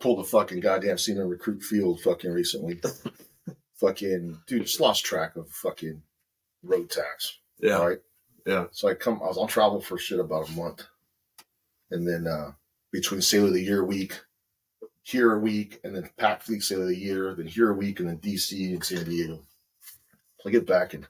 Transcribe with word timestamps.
pulled 0.00 0.18
a 0.20 0.24
fucking 0.24 0.60
goddamn 0.60 0.98
scene 0.98 1.14
senior 1.14 1.28
recruit 1.28 1.62
field 1.62 2.00
fucking 2.00 2.32
recently. 2.32 2.80
fucking 3.74 4.38
dude, 4.46 4.66
just 4.66 4.80
lost 4.80 5.04
track 5.04 5.36
of 5.36 5.48
fucking 5.50 6.02
road 6.62 6.90
tax. 6.90 7.38
Yeah. 7.60 7.84
Right. 7.86 7.98
Yeah. 8.46 8.66
So 8.72 8.88
I 8.88 8.94
come, 8.94 9.20
I 9.22 9.26
was 9.26 9.38
on 9.38 9.48
travel 9.48 9.80
for 9.80 9.98
shit 9.98 10.18
about 10.18 10.48
a 10.48 10.52
month, 10.52 10.84
and 11.90 12.06
then 12.08 12.26
uh 12.26 12.52
between 12.90 13.20
Sailor 13.20 13.48
of 13.48 13.54
the 13.54 13.62
Year 13.62 13.84
week, 13.84 14.18
here 15.02 15.32
a 15.34 15.38
week, 15.38 15.80
and 15.84 15.94
then 15.94 16.10
Pac 16.16 16.42
Fleet 16.42 16.62
Sailor 16.62 16.82
of 16.84 16.88
the 16.88 16.96
Year, 16.96 17.34
then 17.34 17.46
here 17.46 17.70
a 17.70 17.74
week, 17.74 18.00
and 18.00 18.08
then 18.08 18.18
DC 18.18 18.72
and 18.72 18.84
San 18.84 19.04
Diego. 19.04 19.40
So 20.40 20.48
I 20.48 20.52
get 20.52 20.66
back 20.66 20.94
and 20.94 21.06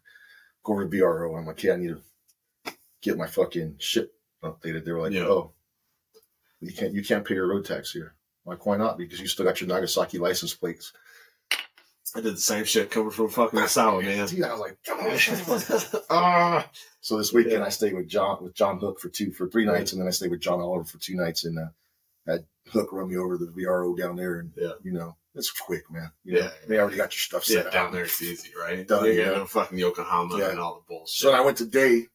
go 0.64 0.72
over 0.74 0.84
to 0.84 0.90
BRO. 0.90 1.36
I'm 1.36 1.46
like, 1.46 1.62
yeah, 1.62 1.74
I 1.74 1.76
need 1.76 1.96
to 2.64 2.72
get 3.00 3.16
my 3.16 3.26
fucking 3.26 3.76
shit 3.78 4.12
updated. 4.42 4.84
They 4.84 4.92
were 4.92 5.02
like, 5.02 5.12
Yeah. 5.12 5.22
oh, 5.22 5.52
you 6.60 6.72
can't 6.72 6.92
you 6.92 7.02
can't 7.02 7.24
pay 7.24 7.34
your 7.34 7.46
road 7.48 7.64
tax 7.64 7.92
here. 7.92 8.14
Like, 8.46 8.64
why 8.66 8.76
not? 8.76 8.98
Because 8.98 9.20
you 9.20 9.26
still 9.26 9.44
got 9.44 9.60
your 9.60 9.68
Nagasaki 9.68 10.18
license 10.18 10.54
plates. 10.54 10.92
I 12.14 12.20
did 12.20 12.34
the 12.34 12.40
same 12.40 12.64
shit 12.64 12.90
coming 12.90 13.10
from 13.10 13.28
fucking 13.28 13.58
Assawa, 13.60 14.02
man. 14.02 14.26
Dude, 14.26 14.42
I 14.42 14.50
was 14.52 14.60
like, 14.60 14.78
come 14.84 14.98
on. 14.98 16.00
Ah. 16.10 16.68
So 17.00 17.16
this 17.18 17.32
weekend 17.32 17.60
Yeah. 17.60 17.66
I 17.66 17.68
stayed 17.68 17.94
with 17.94 18.08
John 18.08 18.42
with 18.42 18.54
John 18.54 18.78
Hook 18.80 18.98
for 18.98 19.08
two 19.10 19.30
for 19.30 19.48
three 19.48 19.64
nights, 19.64 19.92
and 19.92 20.00
then 20.00 20.08
I 20.08 20.10
stayed 20.10 20.30
with 20.32 20.40
John 20.40 20.60
Oliver 20.60 20.84
for 20.84 20.98
two 20.98 21.14
nights, 21.14 21.44
and 21.44 21.56
uh, 21.58 21.66
had 22.26 22.46
Hook 22.72 22.88
run 22.92 23.08
me 23.08 23.16
over 23.16 23.38
the 23.38 23.46
VRO 23.46 23.96
down 23.96 24.16
there, 24.16 24.40
and 24.40 24.52
Yeah. 24.56 24.72
you 24.82 24.92
know 24.92 25.16
it's 25.36 25.52
quick, 25.52 25.88
man. 25.90 26.10
You 26.24 26.34
know, 26.34 26.40
Yeah. 26.40 26.50
they 26.66 26.78
already 26.80 26.96
got 26.96 27.14
your 27.14 27.20
stuff 27.20 27.48
Yeah, 27.48 27.62
set 27.62 27.72
down 27.72 27.86
out. 27.86 27.92
there 27.92 28.04
it's 28.04 28.20
easy, 28.20 28.50
right? 28.60 28.86
Done, 28.86 29.04
you 29.04 29.12
yeah. 29.12 29.44
fucking 29.44 29.78
Yokohama 29.78 30.36
Yeah. 30.36 30.50
and 30.50 30.58
all 30.58 30.74
the 30.80 30.92
bullshit. 30.92 31.08
So 31.22 31.32
I 31.32 31.40
went 31.42 31.56
today 31.58 32.06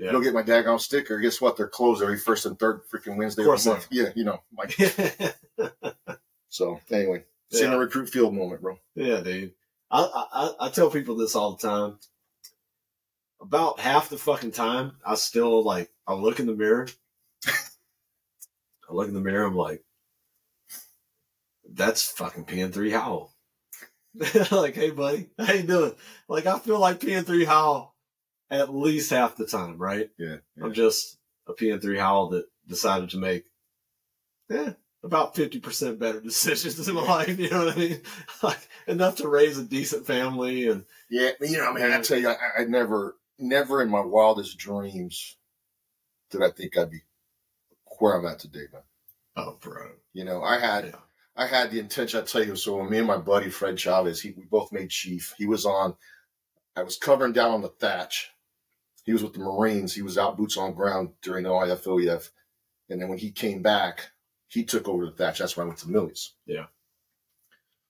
yeah. 0.00 0.12
go 0.12 0.20
get 0.20 0.34
my 0.34 0.42
daggone 0.42 0.80
sticker. 0.80 1.18
Guess 1.18 1.40
what? 1.40 1.56
They're 1.56 1.68
closed 1.68 2.02
every 2.02 2.18
first 2.18 2.46
and 2.46 2.58
third 2.58 2.82
freaking 2.92 3.16
Wednesday 3.16 3.42
Of 3.42 3.46
course 3.46 3.66
of 3.66 3.72
the 3.72 3.72
month. 3.74 3.88
Yeah, 3.90 4.08
you 4.14 4.24
know, 4.24 4.40
like 4.56 4.72
so. 6.48 6.80
Anyway, 6.90 7.24
Yeah. 7.50 7.58
senior 7.60 7.78
recruit 7.78 8.08
field 8.08 8.34
moment, 8.34 8.62
bro. 8.62 8.78
Yeah, 8.94 9.20
dude. 9.20 9.52
I, 9.90 10.00
I 10.02 10.26
I- 10.32 10.66
I 10.66 10.70
tell 10.70 10.90
people 10.90 11.16
this 11.16 11.34
all 11.36 11.56
the 11.56 11.68
time. 11.68 11.98
About 13.42 13.80
half 13.80 14.10
the 14.10 14.18
fucking 14.18 14.52
time, 14.52 14.92
I 15.04 15.14
still 15.14 15.62
like 15.64 15.90
I 16.06 16.14
look 16.14 16.40
in 16.40 16.46
the 16.46 16.54
mirror. 16.54 16.86
I 17.46 18.92
look 18.92 19.08
in 19.08 19.14
the 19.14 19.20
mirror. 19.20 19.44
I'm 19.46 19.56
like, 19.56 19.82
that's 21.72 22.10
fucking 22.10 22.44
PN3 22.44 22.92
Howell. 22.92 23.32
like, 24.50 24.74
hey 24.74 24.90
buddy, 24.90 25.30
how 25.38 25.52
you 25.52 25.62
doing? 25.62 25.94
Like, 26.28 26.46
I 26.46 26.58
feel 26.58 26.78
like 26.80 27.00
PN3 27.00 27.46
Howell 27.46 27.94
at 28.50 28.74
least 28.74 29.10
half 29.10 29.36
the 29.36 29.46
time, 29.46 29.78
right? 29.78 30.10
Yeah, 30.18 30.36
yeah. 30.56 30.64
I'm 30.64 30.72
just 30.72 31.18
a 31.46 31.52
PN3 31.52 31.98
Howell 31.98 32.30
that 32.30 32.46
decided 32.68 33.10
to 33.10 33.18
make, 33.18 33.44
eh, 34.50 34.72
about 35.02 35.34
50% 35.34 35.98
better 35.98 36.20
decisions 36.22 36.88
in 36.88 36.94
my 36.94 37.02
life. 37.02 37.38
You 37.38 37.50
know 37.50 37.66
what 37.66 37.76
I 37.76 37.78
mean? 37.80 38.02
Like 38.42 38.68
enough 38.86 39.16
to 39.16 39.28
raise 39.28 39.58
a 39.58 39.64
decent 39.64 40.06
family 40.06 40.68
and 40.68 40.84
Yeah, 41.08 41.30
you 41.40 41.58
know, 41.58 41.72
man, 41.72 41.92
I 41.92 42.00
tell 42.00 42.18
you, 42.18 42.28
I, 42.28 42.36
I 42.60 42.64
never, 42.64 43.16
never 43.38 43.82
in 43.82 43.88
my 43.90 44.00
wildest 44.00 44.58
dreams 44.58 45.36
did 46.30 46.42
I 46.42 46.50
think 46.50 46.76
I'd 46.78 46.90
be 46.90 47.00
where 47.98 48.14
I'm 48.14 48.26
at 48.26 48.38
today, 48.38 48.66
man. 48.72 48.82
oh, 49.36 49.58
bro. 49.60 49.90
You 50.12 50.24
know, 50.24 50.42
I 50.42 50.58
had, 50.58 50.86
Yeah. 50.86 50.92
I 51.36 51.46
had 51.46 51.70
the 51.70 51.78
intention. 51.78 52.20
I 52.20 52.24
tell 52.24 52.44
you, 52.44 52.56
so 52.56 52.76
when 52.76 52.90
me 52.90 52.98
and 52.98 53.06
my 53.06 53.16
buddy 53.16 53.50
Fred 53.50 53.78
Chavez, 53.78 54.20
he 54.20 54.32
we 54.32 54.44
both 54.44 54.72
made 54.72 54.90
chief. 54.90 55.34
He 55.38 55.46
was 55.46 55.64
on. 55.64 55.94
I 56.76 56.82
was 56.82 56.96
covering 56.98 57.32
down 57.32 57.52
on 57.52 57.62
the 57.62 57.68
thatch. 57.68 58.30
He 59.04 59.12
was 59.12 59.22
with 59.22 59.32
the 59.32 59.38
Marines. 59.40 59.94
He 59.94 60.02
was 60.02 60.18
out 60.18 60.36
boots 60.36 60.56
on 60.56 60.74
ground 60.74 61.10
during 61.22 61.44
the 61.44 61.50
OIF 61.50 61.84
OEF, 61.84 62.30
and 62.88 63.00
then 63.00 63.08
when 63.08 63.18
he 63.18 63.30
came 63.30 63.62
back, 63.62 64.10
he 64.48 64.64
took 64.64 64.88
over 64.88 65.06
the 65.06 65.12
thatch. 65.12 65.38
That's 65.38 65.56
when 65.56 65.64
I 65.64 65.68
went 65.68 65.78
to 65.80 65.86
Milius. 65.86 66.30
Yeah. 66.46 66.66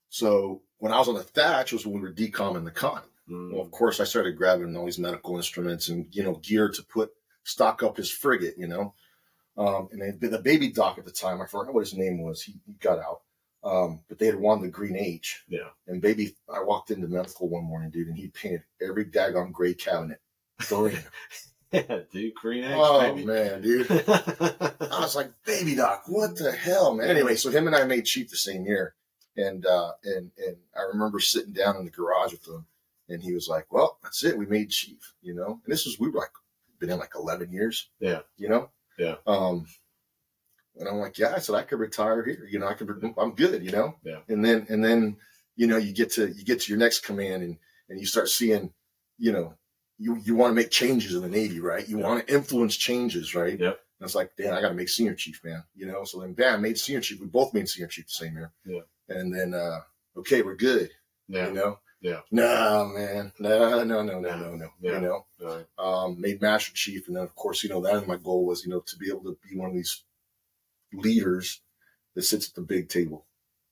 So 0.08 0.62
when 0.78 0.92
I 0.92 0.98
was 0.98 1.08
on 1.08 1.14
the 1.14 1.22
thatch 1.22 1.72
was 1.72 1.86
when 1.86 1.96
we 1.96 2.00
were 2.00 2.12
decomming 2.12 2.64
the 2.64 2.70
con. 2.70 3.02
Mm, 3.28 3.52
Well, 3.52 3.62
of 3.62 3.70
course, 3.70 4.00
I 4.00 4.04
started 4.04 4.36
grabbing 4.36 4.76
all 4.76 4.84
these 4.86 4.98
medical 4.98 5.36
instruments 5.36 5.88
and 5.88 6.06
you 6.10 6.22
know 6.22 6.34
gear 6.36 6.68
to 6.68 6.82
put 6.82 7.10
stock 7.44 7.82
up 7.82 7.96
his 7.96 8.10
frigate. 8.10 8.54
You 8.58 8.66
know, 8.68 8.94
um, 9.56 9.88
and 9.92 10.00
then 10.20 10.30
the 10.30 10.38
baby 10.38 10.68
doc 10.70 10.98
at 10.98 11.04
the 11.04 11.12
time, 11.12 11.40
I 11.40 11.46
forgot 11.46 11.74
what 11.74 11.84
his 11.86 11.94
name 11.96 12.22
was. 12.22 12.42
He, 12.42 12.54
he 12.66 12.72
got 12.74 12.98
out, 12.98 13.20
um, 13.62 14.00
but 14.08 14.18
they 14.18 14.26
had 14.26 14.36
won 14.40 14.62
the 14.62 14.68
Green 14.68 14.96
H. 14.96 15.44
Yeah. 15.48 15.68
And 15.86 16.02
baby, 16.02 16.34
I 16.52 16.62
walked 16.62 16.90
into 16.90 17.06
medical 17.08 17.48
one 17.48 17.64
morning, 17.64 17.90
dude, 17.90 18.08
and 18.08 18.16
he 18.18 18.28
painted 18.28 18.62
every 18.82 19.04
daggone 19.04 19.52
gray 19.52 19.74
cabinet. 19.74 20.20
Green. 20.68 20.98
yeah, 21.72 22.00
dude, 22.12 22.34
green 22.34 22.64
eggs, 22.64 22.76
oh 22.76 23.00
baby. 23.00 23.24
man, 23.24 23.62
dude. 23.62 23.86
I 23.90 25.00
was 25.00 25.14
like, 25.14 25.30
baby 25.44 25.74
doc, 25.76 26.04
what 26.06 26.36
the 26.36 26.52
hell, 26.52 26.94
man? 26.94 27.08
Anyway, 27.08 27.36
so 27.36 27.50
him 27.50 27.66
and 27.66 27.76
I 27.76 27.84
made 27.84 28.06
chief 28.06 28.30
the 28.30 28.36
same 28.36 28.64
year. 28.64 28.94
And 29.36 29.64
uh 29.64 29.92
and 30.04 30.30
and 30.36 30.56
I 30.76 30.82
remember 30.92 31.20
sitting 31.20 31.52
down 31.52 31.76
in 31.76 31.84
the 31.84 31.90
garage 31.90 32.32
with 32.32 32.46
him 32.46 32.66
and 33.08 33.22
he 33.22 33.32
was 33.32 33.48
like, 33.48 33.72
Well, 33.72 33.98
that's 34.02 34.24
it, 34.24 34.36
we 34.36 34.46
made 34.46 34.70
chief, 34.70 35.14
you 35.22 35.34
know? 35.34 35.60
And 35.64 35.72
this 35.72 35.86
was 35.86 35.98
we 35.98 36.10
were 36.10 36.18
like 36.20 36.32
been 36.80 36.90
in 36.90 36.98
like 36.98 37.12
eleven 37.14 37.52
years. 37.52 37.88
Yeah. 38.00 38.20
You 38.36 38.48
know? 38.48 38.70
Yeah. 38.98 39.16
Um 39.26 39.66
and 40.76 40.88
I'm 40.88 40.96
like, 40.96 41.18
Yeah, 41.18 41.34
I 41.34 41.38
said 41.38 41.54
I 41.54 41.62
could 41.62 41.78
retire 41.78 42.24
here, 42.24 42.46
you 42.50 42.58
know, 42.58 42.66
I 42.66 42.74
could 42.74 42.90
I'm 43.16 43.34
good, 43.34 43.64
you 43.64 43.70
know? 43.70 43.94
Yeah. 44.02 44.18
And 44.28 44.44
then 44.44 44.66
and 44.68 44.84
then, 44.84 45.16
you 45.54 45.68
know, 45.68 45.76
you 45.76 45.92
get 45.92 46.10
to 46.14 46.28
you 46.28 46.44
get 46.44 46.62
to 46.62 46.72
your 46.72 46.78
next 46.78 47.00
command 47.00 47.44
and 47.44 47.56
and 47.88 48.00
you 48.00 48.06
start 48.06 48.28
seeing, 48.28 48.72
you 49.18 49.30
know, 49.30 49.54
you 50.02 50.16
you 50.24 50.34
want 50.34 50.50
to 50.50 50.54
make 50.54 50.70
changes 50.70 51.14
in 51.14 51.20
the 51.22 51.28
Navy, 51.28 51.60
right? 51.60 51.86
You 51.88 51.98
Yeah. 51.98 52.06
want 52.08 52.26
to 52.26 52.34
influence 52.34 52.74
changes, 52.76 53.34
right? 53.34 53.58
Yep. 53.58 53.80
And 54.00 54.06
it's 54.06 54.14
like, 54.14 54.32
damn, 54.38 54.54
I 54.54 54.62
got 54.62 54.70
to 54.70 54.74
make 54.74 54.88
senior 54.88 55.14
chief, 55.14 55.40
man. 55.44 55.62
You 55.76 55.86
know, 55.86 56.04
so 56.04 56.20
then 56.20 56.32
bam, 56.32 56.62
made 56.62 56.78
senior 56.78 57.02
chief. 57.02 57.20
We 57.20 57.26
both 57.26 57.52
made 57.52 57.68
senior 57.68 57.86
chief 57.88 58.06
the 58.06 58.12
same 58.12 58.34
year. 58.34 58.50
Yeah. 58.64 58.80
And 59.10 59.34
then, 59.34 59.52
uh, 59.52 59.80
okay, 60.16 60.40
we're 60.42 60.56
good. 60.56 60.90
yeah. 61.28 61.48
You 61.48 61.52
know? 61.54 61.78
Yeah. 62.00 62.20
No, 62.30 62.86
man. 62.94 63.30
No, 63.38 63.84
no, 63.84 64.02
no, 64.02 64.18
no, 64.20 64.36
no, 64.36 64.54
no. 64.56 64.70
Yeah. 64.80 64.92
You 64.92 65.00
know, 65.02 65.26
Right. 65.38 65.66
um, 65.78 66.18
made 66.18 66.40
master 66.40 66.72
chief. 66.72 67.06
And 67.08 67.16
then, 67.16 67.22
of 67.24 67.34
course, 67.34 67.62
you 67.62 67.68
know, 67.68 67.82
that 67.82 68.06
my 68.08 68.16
goal 68.16 68.46
was, 68.46 68.64
you 68.64 68.70
know, 68.70 68.80
to 68.80 68.96
be 68.96 69.08
able 69.10 69.24
to 69.24 69.38
be 69.46 69.54
one 69.54 69.68
of 69.68 69.74
these 69.76 70.02
leaders 70.94 71.60
that 72.14 72.22
sits 72.22 72.48
at 72.48 72.54
the 72.54 72.62
big 72.62 72.88
table 72.88 73.26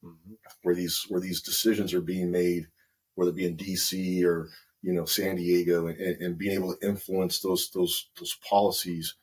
Mhm. 0.04 0.36
where 0.62 0.74
these, 0.74 1.04
where 1.08 1.20
these 1.22 1.40
decisions 1.40 1.94
are 1.94 2.00
being 2.02 2.30
made, 2.30 2.68
whether 3.14 3.30
it 3.30 3.36
be 3.36 3.46
in 3.46 3.56
DC 3.56 4.22
or, 4.24 4.48
you 4.82 4.92
know, 4.92 5.04
San 5.04 5.36
Diego 5.36 5.86
and, 5.88 5.98
and, 5.98 6.38
being 6.38 6.52
able 6.54 6.74
to 6.74 6.86
influence 6.88 7.40
those, 7.40 7.70
those, 7.70 8.08
those 8.18 8.36
policies 8.48 9.16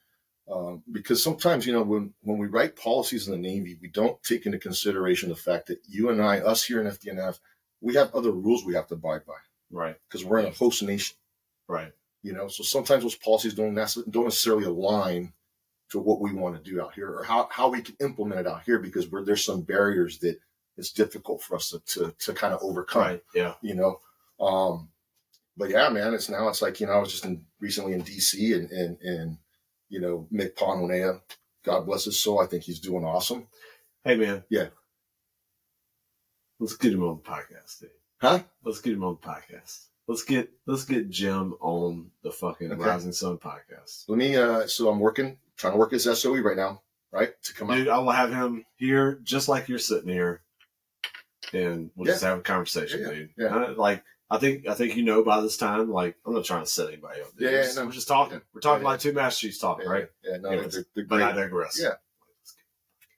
um, 0.51 0.83
because 0.91 1.23
sometimes, 1.23 1.65
you 1.65 1.73
know, 1.73 1.81
when, 1.81 2.13
when 2.21 2.37
we 2.37 2.47
write 2.47 2.75
policies 2.75 3.27
in 3.27 3.31
the 3.31 3.37
Navy, 3.49 3.77
we 3.81 3.87
don't 3.87 4.21
take 4.21 4.45
into 4.45 4.59
consideration 4.59 5.29
the 5.29 5.35
fact 5.35 5.67
that 5.67 5.79
you 5.87 6.09
and 6.09 6.21
I, 6.21 6.39
us 6.39 6.63
here 6.63 6.79
in 6.81 6.87
FDNF, 6.87 7.39
we 7.81 7.95
have 7.95 8.13
other 8.13 8.31
rules 8.31 8.63
we 8.63 8.75
have 8.75 8.87
to 8.87 8.93
abide 8.95 9.25
by 9.25 9.33
Right. 9.71 9.95
because 10.07 10.23
we're 10.23 10.39
in 10.39 10.45
a 10.45 10.51
host 10.51 10.83
nation, 10.83 11.17
Right. 11.67 11.91
you 12.21 12.33
know. 12.33 12.47
So 12.47 12.63
sometimes 12.63 13.01
those 13.03 13.15
policies 13.15 13.55
don't 13.55 13.73
necess- 13.73 14.09
don't 14.11 14.25
necessarily 14.25 14.65
align 14.65 15.33
to 15.89 15.99
what 15.99 16.21
we 16.21 16.31
want 16.33 16.55
to 16.63 16.69
do 16.71 16.79
out 16.81 16.93
here 16.93 17.09
or 17.09 17.23
how, 17.23 17.47
how 17.51 17.69
we 17.69 17.81
can 17.81 17.95
implement 17.99 18.41
it 18.41 18.47
out 18.47 18.63
here 18.63 18.79
because 18.79 19.09
we're, 19.09 19.23
there's 19.23 19.43
some 19.43 19.61
barriers 19.61 20.19
that 20.19 20.37
it's 20.77 20.91
difficult 20.91 21.41
for 21.41 21.55
us 21.55 21.69
to, 21.71 21.79
to, 21.85 22.13
to 22.19 22.33
kind 22.33 22.53
of 22.53 22.59
overcome 22.61 23.01
Right. 23.01 23.23
Yeah. 23.33 23.53
you 23.61 23.73
know. 23.73 23.99
Um, 24.39 24.89
but 25.57 25.69
yeah, 25.69 25.89
man, 25.89 26.13
it's 26.13 26.29
now 26.29 26.47
it's 26.49 26.61
like 26.61 26.79
you 26.79 26.87
know 26.87 26.93
I 26.93 26.99
was 26.99 27.11
just 27.11 27.25
in 27.25 27.43
recently 27.59 27.93
in 27.93 28.03
DC 28.03 28.55
and 28.55 28.69
and 28.71 28.97
and 29.01 29.37
you 29.89 29.99
know 30.01 30.27
MCPON 30.33 30.55
Honea, 30.81 31.21
God 31.63 31.85
bless 31.85 32.05
his 32.05 32.19
soul, 32.19 32.39
I 32.41 32.45
think 32.45 32.63
he's 32.63 32.79
doing 32.79 33.05
awesome. 33.05 33.47
Hey, 34.03 34.15
man. 34.17 34.43
Yeah. 34.49 34.67
Let's 36.59 36.77
get 36.77 36.93
him 36.93 37.03
on 37.03 37.17
the 37.23 37.29
podcast, 37.29 37.79
dude. 37.81 37.89
Huh? 38.21 38.39
Let's 38.63 38.79
get 38.81 38.93
him 38.93 39.03
on 39.03 39.17
the 39.21 39.27
podcast. 39.27 39.87
Let's 40.07 40.23
get 40.23 40.49
let's 40.67 40.85
get 40.85 41.09
Jim 41.09 41.55
on 41.59 42.11
the 42.23 42.31
fucking 42.31 42.71
Okay. 42.71 42.81
Rising 42.81 43.11
Sun 43.11 43.39
podcast. 43.39 44.05
Let 44.07 44.17
me. 44.17 44.35
Uh, 44.37 44.67
so 44.67 44.89
I'm 44.89 44.99
working, 44.99 45.37
trying 45.57 45.73
to 45.73 45.79
work 45.79 45.91
his 45.91 46.03
SOE 46.03 46.37
right 46.41 46.55
now, 46.55 46.81
right 47.11 47.33
to 47.43 47.53
come 47.53 47.69
Dude, 47.69 47.87
out. 47.87 47.95
I 47.95 48.03
will 48.03 48.11
have 48.11 48.31
him 48.31 48.65
here 48.77 49.19
just 49.23 49.49
like 49.49 49.67
you're 49.67 49.79
sitting 49.79 50.09
here, 50.09 50.41
and 51.53 51.89
we'll 51.95 52.05
just 52.05 52.23
have 52.23 52.37
a 52.37 52.41
conversation, 52.41 53.01
Yeah, 53.01 53.09
dude. 53.09 53.29
yeah. 53.37 53.73
Like 53.75 54.03
I 54.35 54.39
think 54.39 54.67
I 54.67 54.73
think 54.73 54.95
you 54.95 55.03
know 55.03 55.23
by 55.23 55.41
this 55.41 55.57
time. 55.57 55.89
Like 55.91 56.15
I'm 56.25 56.33
not 56.33 56.45
trying 56.45 56.63
to 56.63 56.69
set 56.69 56.87
anybody 56.89 57.21
up. 57.21 57.27
Yeah, 57.39 57.51
just, 57.63 57.77
no. 57.77 57.85
we're 57.85 57.91
just 57.91 58.07
talking. 58.07 58.41
We're 58.53 58.61
talking 58.61 58.83
Yeah, 58.83 58.89
like 58.89 58.99
two 58.99 59.13
master 59.13 59.47
chiefs 59.47 59.59
talking, 59.59 59.85
Yeah, 59.85 59.91
right? 59.91 60.07
Yeah, 60.23 60.37
no, 60.37 60.49
Anyways, 60.49 60.73
they're, 60.73 60.85
they're 60.95 61.05
But 61.05 61.21
I 61.21 61.31
digress. 61.31 61.79
Yeah. 61.81 61.93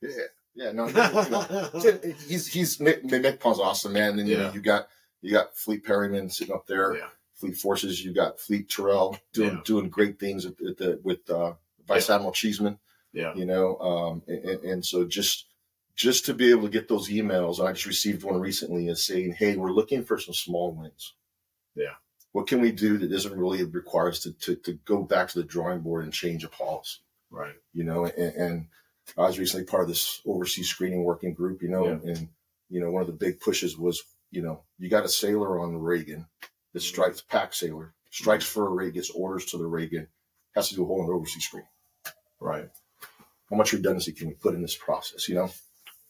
Yeah, 0.02 0.10
yeah, 0.56 0.72
no, 0.72 0.88
no, 0.88 1.28
no, 1.30 1.72
he's 2.28 2.48
he's 2.48 2.78
Mick, 2.78 3.04
MCPON's 3.04 3.60
awesome, 3.60 3.94
man. 3.94 4.20
And 4.20 4.28
you 4.30 4.38
know 4.38 4.52
you 4.54 4.62
got 4.62 4.88
you 5.22 5.32
got 5.32 5.56
Fleet 5.58 5.84
Perryman 5.84 6.30
sitting 6.30 6.54
up 6.54 6.68
there. 6.68 6.96
yeah. 6.96 7.08
Fleet 7.36 7.56
Forces. 7.58 8.04
You 8.04 8.14
got 8.14 8.40
Fleet 8.40 8.70
Terrell 8.70 9.18
doing 9.34 9.62
doing 9.66 9.90
great 9.90 10.20
things 10.20 10.46
at, 10.46 10.54
at 10.68 10.78
the, 10.78 11.00
with 11.04 11.28
uh, 11.30 11.54
Vice 11.88 12.10
Admiral 12.10 12.32
Cheeseman. 12.32 12.78
Yeah. 13.14 13.34
You 13.36 13.46
know, 13.46 13.78
um, 13.80 14.24
and, 14.28 14.44
and- 14.46 14.64
and 14.64 14.86
so 14.86 15.06
just 15.06 15.47
just 15.98 16.26
to 16.28 16.34
be 16.34 16.52
able 16.52 16.64
to 16.64 16.70
get 16.70 16.88
those 16.88 17.10
emails, 17.10 17.60
I 17.60 17.74
just 17.74 17.88
received 17.88 18.24
one 18.24 18.40
recently, 18.40 18.88
is 18.88 19.04
saying, 19.04 19.34
"Hey, 19.34 19.58
we're 19.58 19.72
looking 19.72 20.06
for 20.06 20.18
some 20.18 20.34
small 20.34 20.72
wins. 20.72 21.14
Yeah. 21.76 21.96
What 22.32 22.48
can 22.48 22.62
we 22.62 22.72
do 22.72 22.98
that 23.00 23.12
doesn't 23.12 23.38
really 23.38 23.64
require 23.64 24.10
us 24.10 24.20
to, 24.22 24.32
to, 24.32 24.56
to 24.58 24.74
go 24.86 25.04
back 25.04 25.30
to 25.30 25.40
the 25.40 25.46
drawing 25.46 25.82
board 25.82 26.04
and 26.04 26.14
change 26.14 26.44
a 26.44 26.50
policy? 26.50 27.00
Right. 27.32 27.56
You 27.74 27.84
know, 27.84 28.06
and, 28.06 28.36
and 28.36 28.68
I 29.18 29.22
was 29.22 29.40
recently 29.40 29.66
part 29.66 29.84
of 29.84 29.90
this 29.90 30.22
overseas 30.26 30.70
screening 30.70 31.04
working 31.04 31.34
group, 31.34 31.62
you 31.62 31.70
know, 31.70 31.86
Yeah. 31.86 32.12
and 32.12 32.30
you 32.70 32.80
know 32.80 32.92
one 32.92 33.02
of 33.02 33.08
the 33.08 33.14
big 33.14 33.40
pushes 33.40 33.78
was 33.78 34.04
you 34.30 34.42
know 34.42 34.64
you 34.78 34.90
got 34.90 35.06
a 35.06 35.10
sailor 35.10 35.60
on 35.60 35.78
Reagan 35.78 36.28
that 36.74 36.80
mm-hmm. 36.80 36.80
strikes 36.80 37.22
pack 37.22 37.54
sailor 37.54 37.94
strikes 38.12 38.46
mm-hmm. 38.46 38.54
for 38.54 38.68
a 38.68 38.70
rig, 38.70 38.94
gets 38.94 39.10
orders 39.10 39.46
to 39.46 39.58
the 39.58 39.66
Reagan, 39.66 40.08
has 40.54 40.70
to 40.70 40.76
do 40.76 40.84
a 40.84 40.86
whole 40.86 41.04
other 41.04 41.14
overseas 41.14 41.46
screening. 41.46 41.70
Right. 42.40 42.70
How 43.50 43.56
much 43.56 43.74
redundancy 43.74 44.12
can 44.12 44.28
we 44.28 44.34
put 44.34 44.54
in 44.54 44.62
this 44.62 44.76
process? 44.76 45.30
You 45.30 45.36
know, 45.36 45.50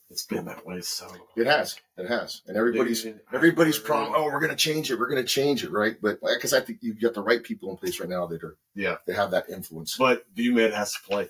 It's 0.10 0.26
been 0.26 0.46
that 0.46 0.66
way 0.66 0.80
so. 0.82 1.06
it 1.36 1.48
has, 1.48 1.78
it 1.98 2.08
has, 2.08 2.42
and 2.48 2.56
everybody's 2.56 3.04
Dude, 3.04 3.20
everybody's 3.34 3.78
I- 3.80 3.84
prom. 3.86 4.14
Oh, 4.16 4.24
we're 4.26 4.40
gonna 4.40 4.56
change 4.56 4.90
it. 4.90 4.98
We're 4.98 5.10
gonna 5.10 5.24
change 5.24 5.64
it, 5.66 5.72
right? 5.72 5.98
But 6.02 6.20
like 6.22 6.44
I 6.54 6.60
think 6.62 6.80
you've 6.82 7.02
got 7.02 7.14
the 7.14 7.22
right 7.22 7.44
people 7.44 7.70
in 7.72 7.78
place 7.78 8.00
right 8.00 8.08
now 8.10 8.26
that 8.28 8.42
are 8.44 8.56
Yeah, 8.74 8.98
they 9.06 9.14
have 9.14 9.32
that 9.32 9.50
influence. 9.50 9.98
but 9.98 10.24
BUMED 10.34 10.74
has 10.74 10.94
to 10.94 11.00
play, 11.02 11.30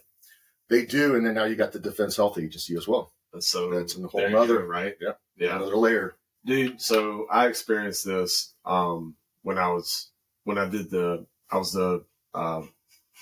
They 0.70 0.86
do, 0.86 1.16
and 1.16 1.26
then 1.26 1.34
now 1.34 1.46
you 1.46 1.56
got 1.56 1.72
the 1.72 1.80
Defense 1.80 2.16
Health 2.18 2.38
Agency 2.38 2.76
as 2.76 2.88
well. 2.88 3.12
so 3.40 3.72
That's 3.72 3.98
a 3.98 4.02
whole 4.08 4.20
there 4.22 4.30
you 4.30 4.36
nother- 4.36 4.60
go, 4.60 4.66
right. 4.66 4.96
yeah. 5.02 5.14
yeah. 5.38 5.56
Another 5.56 5.76
layer. 5.78 6.16
dude 6.46 6.80
so 6.80 7.26
i 7.32 7.48
experienced 7.48 8.06
this 8.06 8.54
um 8.64 9.16
when 9.42 9.58
i 9.58 9.68
was 9.68 10.12
when 10.46 10.58
i 10.58 10.66
did 10.70 10.90
the 10.90 11.26
i 11.52 11.58
was 11.58 11.74
the 11.74 12.06
uh, 12.34 12.62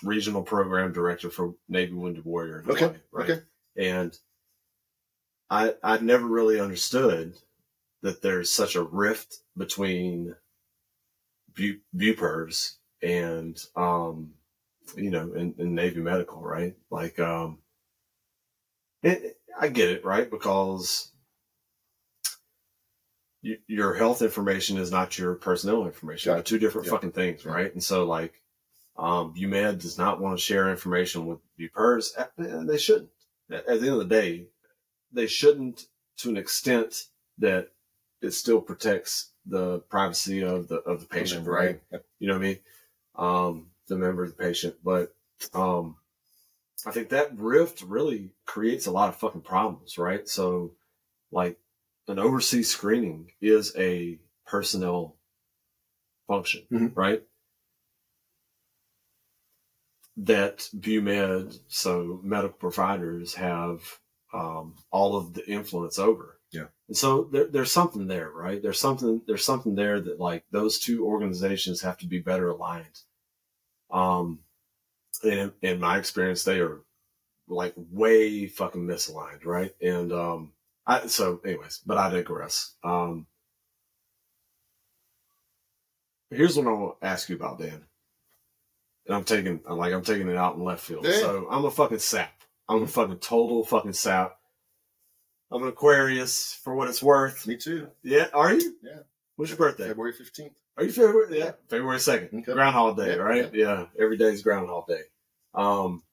regional 0.03 0.43
program 0.43 0.91
director 0.91 1.29
for 1.29 1.55
navy 1.69 1.93
wounded 1.93 2.23
warrior 2.25 2.59
in 2.59 2.69
Okay, 2.69 2.81
Hawaii, 2.85 2.99
right 3.11 3.29
okay. 3.31 3.41
and 3.77 4.17
i 5.49 5.73
i 5.83 5.97
never 5.99 6.25
really 6.25 6.59
understood 6.59 7.35
that 8.01 8.21
there's 8.21 8.51
such 8.51 8.75
a 8.75 8.83
rift 8.83 9.37
between 9.57 10.35
view 11.53 11.79
BUPERS 11.95 12.77
and 13.01 13.57
um 13.75 14.31
you 14.95 15.09
know 15.09 15.33
in, 15.33 15.55
in 15.57 15.75
navy 15.75 16.01
medical 16.01 16.41
right 16.41 16.75
like 16.91 17.19
um 17.19 17.59
it, 19.03 19.37
i 19.59 19.67
get 19.67 19.89
it 19.89 20.05
right 20.05 20.29
because 20.29 21.11
y- 23.43 23.59
your 23.67 23.93
health 23.93 24.21
information 24.21 24.77
is 24.77 24.91
not 24.91 25.17
your 25.17 25.35
personnel 25.35 25.85
information. 25.85 26.33
They're 26.33 26.43
two 26.43 26.59
different 26.59 26.87
Yeah. 26.87 26.93
fucking 26.93 27.11
things, 27.13 27.45
right? 27.45 27.71
And 27.73 27.83
so, 27.83 28.05
like, 28.05 28.41
um, 28.97 29.33
BUMED 29.33 29.79
does 29.79 29.97
not 29.97 30.19
want 30.19 30.37
to 30.37 30.43
share 30.43 30.69
information 30.69 31.25
with 31.25 31.39
BUPERS. 31.57 32.13
and 32.37 32.69
They 32.69 32.77
shouldn't. 32.77 33.11
At 33.51 33.65
the 33.65 33.73
end 33.73 33.87
of 33.89 33.97
the 33.99 34.05
day, 34.05 34.47
they 35.15 35.27
shouldn't 35.27 35.87
to 36.17 36.29
an 36.29 36.37
extent 36.37 37.07
that 37.39 37.69
it 38.21 38.31
still 38.31 38.61
protects 38.61 39.31
the 39.45 39.79
privacy 39.89 40.43
of 40.43 40.67
the 40.67 40.77
of 40.77 41.01
the 41.01 41.07
patient, 41.07 41.47
right? 41.47 41.81
You 42.19 42.27
know 42.27 42.33
what 42.33 42.39
I 42.39 42.47
mean? 42.47 42.59
Um, 43.15 43.67
the 43.87 43.95
member 43.95 44.23
of 44.23 44.29
the 44.29 44.43
patient, 44.43 44.75
but 44.83 45.13
um, 45.53 45.97
I 46.85 46.91
think 46.91 47.09
that 47.09 47.37
rift 47.37 47.81
really 47.81 48.31
creates 48.45 48.85
a 48.85 48.91
lot 48.91 49.09
of 49.09 49.15
fucking 49.15 49.41
problems, 49.41 49.97
right? 49.97 50.27
So, 50.27 50.73
like, 51.31 51.57
an 52.07 52.19
overseas 52.19 52.69
screening 52.69 53.31
is 53.41 53.73
a 53.77 54.19
personnel 54.45 55.15
function, 56.27 56.63
Mhm. 56.71 56.95
right? 56.95 57.23
That 60.17 60.69
BUMED, 60.73 61.59
so 61.67 62.19
medical 62.23 62.57
providers 62.57 63.35
have 63.35 63.99
um, 64.35 64.75
all 64.91 65.15
of 65.15 65.33
the 65.33 65.49
influence 65.49 65.97
over. 65.97 66.39
Yeah. 66.51 66.65
And 66.87 66.97
so 66.97 67.29
there, 67.31 67.45
there's 67.45 67.71
something 67.71 68.07
there, 68.07 68.29
right? 68.29 68.61
There's 68.61 68.79
something 68.79 69.21
there's 69.27 69.45
something 69.45 69.75
there 69.75 69.99
that 70.01 70.19
like 70.19 70.43
those 70.51 70.79
two 70.79 71.05
organizations 71.05 71.81
have 71.81 71.97
to 71.99 72.07
be 72.07 72.19
better 72.19 72.49
aligned. 72.49 72.99
Um, 73.89 74.39
in 75.23 75.53
in 75.61 75.79
my 75.79 75.97
experience, 75.97 76.43
they 76.43 76.59
are 76.59 76.81
like 77.47 77.73
way 77.77 78.47
fucking 78.47 78.85
misaligned, 78.85 79.45
right? 79.45 79.73
And 79.81 80.11
um, 80.11 80.51
I 80.85 81.07
so 81.07 81.41
anyways, 81.45 81.81
but 81.85 81.97
I 81.97 82.09
digress. 82.09 82.75
Um, 82.83 83.27
here's 86.29 86.57
what 86.57 86.67
I 86.67 86.71
want 86.71 86.99
to 86.99 87.07
ask 87.07 87.29
you 87.29 87.35
about, 87.35 87.59
Dan. 87.59 87.85
And 89.07 89.15
I'm 89.15 89.23
taking 89.23 89.61
I'm 89.67 89.77
like 89.77 89.93
I'm 89.93 90.03
taking 90.03 90.29
it 90.29 90.37
out 90.37 90.55
in 90.55 90.63
left 90.63 90.83
field. 90.83 91.05
So 91.05 91.47
I'm 91.49 91.65
a 91.65 91.71
fucking 91.71 91.99
sap. 91.99 92.33
I'm 92.67 92.83
a 92.83 92.87
fucking 92.87 93.19
total 93.19 93.63
fucking 93.63 93.93
sap. 93.93 94.37
I'm 95.51 95.61
an 95.63 95.69
Aquarius 95.69 96.59
for 96.63 96.75
what 96.75 96.89
it's 96.89 97.03
worth. 97.03 97.45
Me 97.47 97.55
too. 97.57 97.89
Yeah, 98.03 98.27
are 98.33 98.53
you? 98.53 98.75
Yeah. 98.81 98.99
When's 99.35 99.49
your 99.51 99.57
birthday? 99.57 99.87
February 99.87 100.13
15th. 100.13 100.53
Are 100.77 100.83
you 100.83 100.91
February? 100.91 101.39
Yeah, 101.39 101.51
February 101.69 101.99
second. 101.99 102.39
Okay. 102.39 102.53
Groundhog 102.53 102.97
Day, 102.97 103.11
Yeah, 103.15 103.21
right? 103.21 103.53
Yeah. 103.53 103.85
every 103.99 104.17
day's 104.17 104.41
Groundhog 104.41 104.87
Day. 104.87 105.01
Um, 105.53 106.03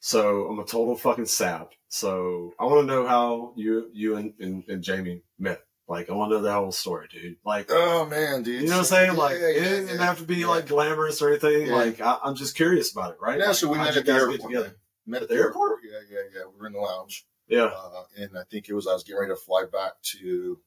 so 0.00 0.46
I'm 0.48 0.58
a 0.58 0.64
total 0.64 0.96
fucking 0.96 1.26
sap. 1.26 1.72
So 1.88 2.52
I 2.58 2.64
want 2.64 2.86
to 2.86 2.92
know 2.94 3.06
how 3.06 3.52
you, 3.56 3.88
you 3.92 4.16
and, 4.16 4.34
and, 4.40 4.64
and 4.68 4.82
Jamie 4.82 5.22
met. 5.38 5.60
Like, 5.88 6.08
I 6.08 6.14
want 6.14 6.30
to 6.30 6.36
know 6.36 6.42
the 6.42 6.52
whole 6.52 6.72
story, 6.72 7.08
dude. 7.10 7.36
Like, 7.44 7.66
Oh 7.70 8.06
man, 8.06 8.42
dude. 8.42 8.62
you 8.62 8.68
know 8.68 8.74
what 8.74 8.78
I'm 8.80 8.84
saying? 8.84 9.16
Like, 9.16 9.38
yeah, 9.38 9.46
it 9.48 9.54
didn't 9.60 9.88
yeah. 9.98 10.04
have 10.04 10.18
to 10.18 10.24
be 10.24 10.36
Yeah. 10.36 10.46
like 10.48 10.66
glamorous 10.66 11.20
or 11.22 11.28
anything. 11.30 11.66
Yeah. 11.66 11.74
Like, 11.74 12.00
I, 12.00 12.18
I'm 12.24 12.34
just 12.36 12.56
curious 12.56 12.90
about 12.92 13.12
it, 13.12 13.18
right? 13.20 13.38
Yeah, 13.38 13.46
Like, 13.48 13.54
so 13.56 13.70
we 13.70 13.78
met 13.78 13.96
at 13.96 14.06
the 14.06 14.12
airport. 14.12 14.74
Met 15.06 15.22
At 15.22 15.28
the 15.28 15.34
airport? 15.34 15.80
Yeah, 15.84 15.98
yeah, 16.10 16.20
yeah. 16.34 16.42
We 16.52 16.60
were 16.60 16.66
in 16.66 16.72
the 16.72 16.80
lounge, 16.80 17.26
Yeah. 17.48 17.64
uh, 17.66 18.04
and 18.16 18.36
I 18.38 18.42
think 18.50 18.68
it 18.68 18.74
was 18.74 18.86
I 18.86 18.92
was 18.94 19.04
getting 19.04 19.20
ready 19.20 19.32
to 19.32 19.36
fly 19.36 19.64
back 19.70 20.00
to 20.14 20.58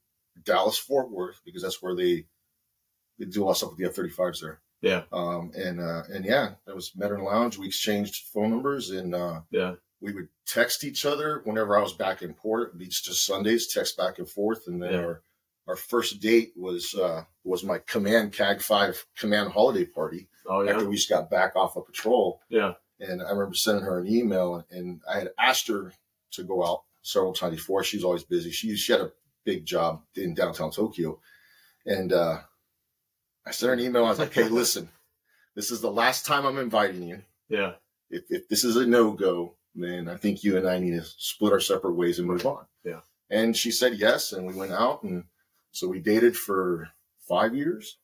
Dallas 0.43 0.77
Fort 0.77 1.09
Worth 1.09 1.41
because 1.43 1.61
that's 1.63 1.81
where 1.81 1.95
they 1.95 2.25
they 3.17 3.25
do 3.25 3.43
a 3.43 3.45
lot 3.45 3.51
of 3.51 3.57
stuff 3.57 3.69
with 3.71 3.79
the 3.79 3.85
F-35s 3.85 4.41
there. 4.41 4.61
Yeah. 4.81 5.03
Um, 5.11 5.51
and 5.55 5.79
uh, 5.81 6.03
and 6.13 6.23
yeah, 6.23 6.51
that 6.67 6.75
was 6.75 6.95
met 6.95 7.11
in 7.11 7.17
the 7.17 7.23
lounge. 7.23 7.57
We 7.57 7.65
exchanged 7.67 8.25
phone 8.31 8.51
numbers, 8.51 8.91
and 8.91 9.15
uh, 9.15 9.41
Yeah. 9.49 9.75
we 10.01 10.13
would 10.13 10.27
text 10.45 10.83
each 10.83 11.03
other 11.05 11.41
whenever 11.45 11.75
I 11.75 11.81
was 11.81 11.93
back 11.93 12.21
in 12.21 12.35
port. 12.35 12.69
It'd 12.69 12.79
be 12.79 12.85
just 12.87 13.25
Sundays, 13.25 13.73
text 13.73 13.97
back 13.97 14.19
and 14.19 14.29
forth, 14.29 14.67
and 14.67 14.81
then 14.81 14.91
Yeah. 14.93 14.99
our 14.99 15.23
our 15.67 15.75
first 15.75 16.21
date 16.21 16.53
was 16.55 16.93
uh, 16.93 17.23
was 17.43 17.63
my 17.63 17.79
command 17.79 18.33
CAG 18.33 18.61
five 18.61 19.03
command 19.17 19.51
holiday 19.51 19.83
party 19.85 20.29
Oh, 20.45 20.61
yeah. 20.61 20.71
after 20.73 20.87
we 20.87 20.95
just 20.95 21.09
got 21.09 21.29
back 21.31 21.55
off 21.55 21.75
of 21.75 21.85
patrol. 21.87 22.39
Yeah. 22.47 22.75
And 22.99 23.21
I 23.21 23.29
remember 23.29 23.53
sending 23.55 23.83
her 23.85 23.99
an 23.99 24.07
email, 24.07 24.65
and 24.71 25.01
I 25.09 25.19
had 25.19 25.29
asked 25.38 25.67
her 25.67 25.94
to 26.31 26.44
go 26.44 26.65
out 26.65 26.83
several 27.03 27.33
times 27.33 27.55
before. 27.55 27.83
She's 27.83 28.03
always 28.03 28.23
busy. 28.23 28.51
She 28.51 28.75
she 28.75 28.91
had 28.91 29.01
a 29.01 29.11
big 29.45 29.65
job 29.65 30.01
in 30.15 30.33
downtown 30.33 30.71
Tokyo, 30.71 31.19
and 31.85 32.11
uh, 32.11 32.39
I 33.45 33.51
sent 33.51 33.67
her 33.67 33.73
an 33.73 33.79
email. 33.79 34.05
I 34.05 34.09
was 34.09 34.19
like, 34.19 34.33
"Hey, 34.33 34.44
listen, 34.49 34.89
this 35.55 35.69
is 35.71 35.81
the 35.81 35.91
last 35.91 36.25
time 36.25 36.45
I'm 36.45 36.57
inviting 36.57 37.03
you. 37.03 37.21
Yeah. 37.49 37.73
If, 38.09 38.23
if 38.29 38.47
this 38.49 38.63
is 38.63 38.75
a 38.77 38.85
no 38.88 39.11
go, 39.11 39.53
then 39.75 40.07
I 40.09 40.15
think 40.17 40.44
you 40.44 40.57
and 40.57 40.67
I 40.67 40.79
need 40.79 40.91
to 40.99 41.03
split 41.03 41.53
our 41.53 41.59
separate 41.59 41.94
ways 41.94 42.17
and 42.19 42.27
move 42.27 42.45
on." 42.45 42.65
Yeah. 42.83 43.01
And 43.29 43.55
she 43.55 43.71
said 43.71 43.95
yes, 43.95 44.31
and 44.33 44.47
we 44.47 44.53
went 44.55 44.71
out, 44.71 45.03
and 45.03 45.25
so 45.71 45.88
we 45.88 45.99
dated 45.99 46.35
for 46.35 46.89
five 47.27 47.54
years. 47.54 47.97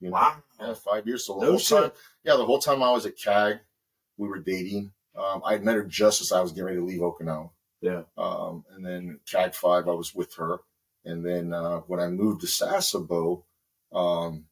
You 0.00 0.08
know? 0.08 0.14
Wow. 0.14 0.36
Yeah, 0.58 0.74
five 0.74 1.06
years. 1.06 1.26
So 1.26 1.34
the 1.34 1.40
No 1.42 1.46
whole 1.50 1.58
shit. 1.58 1.78
time, 1.78 1.90
yeah, 2.24 2.36
the 2.36 2.46
whole 2.46 2.58
time 2.58 2.82
I 2.82 2.90
was 2.90 3.04
at 3.04 3.18
CAG, 3.18 3.58
we 4.20 4.28
were 4.28 4.38
dating. 4.38 4.92
Um, 5.16 5.42
I 5.44 5.52
had 5.52 5.64
met 5.64 5.74
her 5.74 5.82
just 5.82 6.20
as 6.20 6.30
I 6.30 6.40
was 6.40 6.52
getting 6.52 6.64
ready 6.64 6.78
to 6.78 6.84
leave 6.84 7.00
Okinawa. 7.00 7.50
Yeah. 7.80 8.02
Um, 8.18 8.64
and 8.74 8.84
then 8.84 9.20
CAG 9.26 9.54
five, 9.54 9.88
I 9.88 9.92
was 9.92 10.14
with 10.14 10.34
her. 10.34 10.58
And 11.04 11.24
then 11.24 11.54
uh, 11.54 11.78
when 11.86 11.98
I 11.98 12.08
moved 12.08 12.42
to 12.42 12.46
Sasebo, 12.46 13.42
um, 13.92 14.44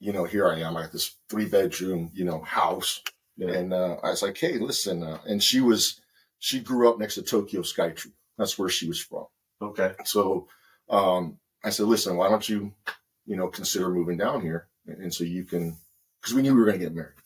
you 0.00 0.12
know, 0.14 0.24
here 0.24 0.48
I 0.48 0.60
am. 0.60 0.76
I 0.76 0.82
got 0.82 0.92
this 0.92 1.14
three 1.28 1.44
bedroom, 1.44 2.10
you 2.14 2.24
know, 2.24 2.40
house. 2.40 3.02
Yeah. 3.36 3.50
And 3.50 3.74
uh, 3.74 3.96
I 4.02 4.10
was 4.10 4.22
like, 4.22 4.38
hey, 4.38 4.58
listen. 4.58 5.02
Uh, 5.02 5.18
and 5.26 5.42
she 5.42 5.60
was, 5.60 6.00
she 6.38 6.60
grew 6.60 6.88
up 6.88 6.98
next 6.98 7.16
to 7.16 7.22
Tokyo 7.22 7.60
Skytree. 7.60 8.12
That's 8.38 8.58
where 8.58 8.70
she 8.70 8.88
was 8.88 9.00
from. 9.00 9.26
Okay. 9.60 9.92
So 10.06 10.48
um, 10.88 11.38
I 11.62 11.68
said, 11.68 11.86
listen, 11.86 12.16
why 12.16 12.30
don't 12.30 12.48
you, 12.48 12.72
you 13.26 13.36
know, 13.36 13.48
consider 13.48 13.90
moving 13.90 14.16
down 14.16 14.40
here? 14.40 14.68
And, 14.86 15.02
and 15.02 15.14
so 15.14 15.24
you 15.24 15.44
can, 15.44 15.76
because 16.20 16.34
we 16.34 16.40
knew 16.40 16.54
we 16.54 16.60
were 16.60 16.66
going 16.66 16.78
to 16.78 16.84
get 16.86 16.94
married. 16.94 17.19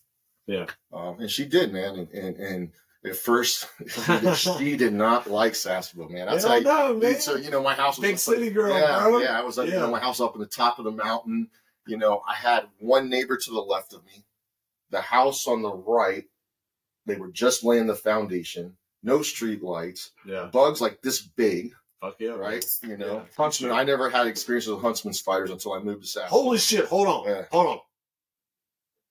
Yeah. 0.47 0.67
Um, 0.93 1.21
and 1.21 1.31
she 1.31 1.47
did, 1.47 1.73
man. 1.73 1.97
And, 1.97 2.11
and, 2.11 2.37
and 2.37 2.73
at 3.05 3.17
first, 3.17 3.67
she 4.57 4.77
did 4.77 4.93
not 4.93 5.29
like 5.31 5.53
Sasebo, 5.55 6.11
man. 6.11 6.27
That's 6.27 6.45
like, 6.45 6.65
no, 6.65 6.95
man. 6.95 7.21
so, 7.21 7.37
you 7.37 7.51
know, 7.51 7.63
my 7.63 7.75
house 7.75 7.97
was 7.99 8.03
Big 8.03 8.15
up- 8.15 8.19
city 8.21 8.51
girl, 8.51 8.73
yeah, 8.73 9.01
bro. 9.01 9.19
Yeah, 9.21 9.39
I 9.39 9.43
was 9.43 9.57
like, 9.59 9.69
you 9.69 9.75
know, 9.75 9.91
my 9.91 10.01
house 10.01 10.21
up 10.21 10.35
in 10.35 10.41
the 10.41 10.47
top 10.47 10.79
of 10.79 10.85
the 10.85 10.91
mountain. 10.91 11.49
You 11.87 11.97
know, 11.99 12.23
I 12.29 12.35
had 12.35 12.65
one 12.79 13.11
neighbor 13.11 13.37
to 13.37 13.51
the 13.51 13.61
left 13.61 13.93
of 13.93 14.05
me. 14.07 14.25
The 14.91 15.01
house 15.03 15.47
on 15.47 15.61
the 15.63 15.73
right, 15.73 16.25
they 17.07 17.17
were 17.17 17.31
just 17.31 17.63
laying 17.65 17.87
the 17.87 17.95
foundation. 17.95 18.77
No 19.03 19.21
street 19.23 19.63
lights. 19.63 20.13
Yeah. 20.27 20.49
Bugs 20.51 20.81
like 20.81 21.03
this 21.03 21.21
big, 21.21 21.73
Fuck 22.01 22.17
yeah. 22.21 22.31
right? 22.31 22.65
You 22.83 22.97
know, 22.97 23.15
Yeah. 23.17 23.23
Huntsman. 23.37 23.71
I 23.71 23.85
never 23.85 24.09
had 24.09 24.27
experience 24.27 24.67
with 24.67 24.81
huntsman 24.81 25.13
spiders 25.13 25.51
until 25.51 25.75
I 25.75 25.81
moved 25.81 26.03
to 26.03 26.09
South. 26.09 26.29
Holy 26.31 26.57
shit! 26.57 26.87
Hold 26.87 27.09
on, 27.09 27.25
Yeah. 27.29 27.43
hold 27.51 27.67
on. 27.67 27.79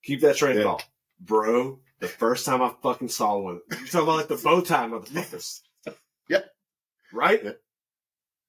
Keep 0.03 0.21
that 0.21 0.35
train 0.37 0.57
Yeah. 0.57 0.63
thought, 0.63 0.85
bro. 1.19 1.79
The 1.99 2.07
first 2.07 2.45
time 2.45 2.61
I 2.61 2.73
fucking 2.81 3.07
saw 3.09 3.37
one, 3.37 3.61
you 3.71 3.77
talking 3.87 4.01
about 4.01 4.17
like 4.17 4.27
the 4.27 4.35
bow 4.37 4.61
tie 4.61 4.87
motherfuckers? 4.87 5.61
Yep. 6.29 6.45
Right, 7.11 7.43
Yep. 7.43 7.59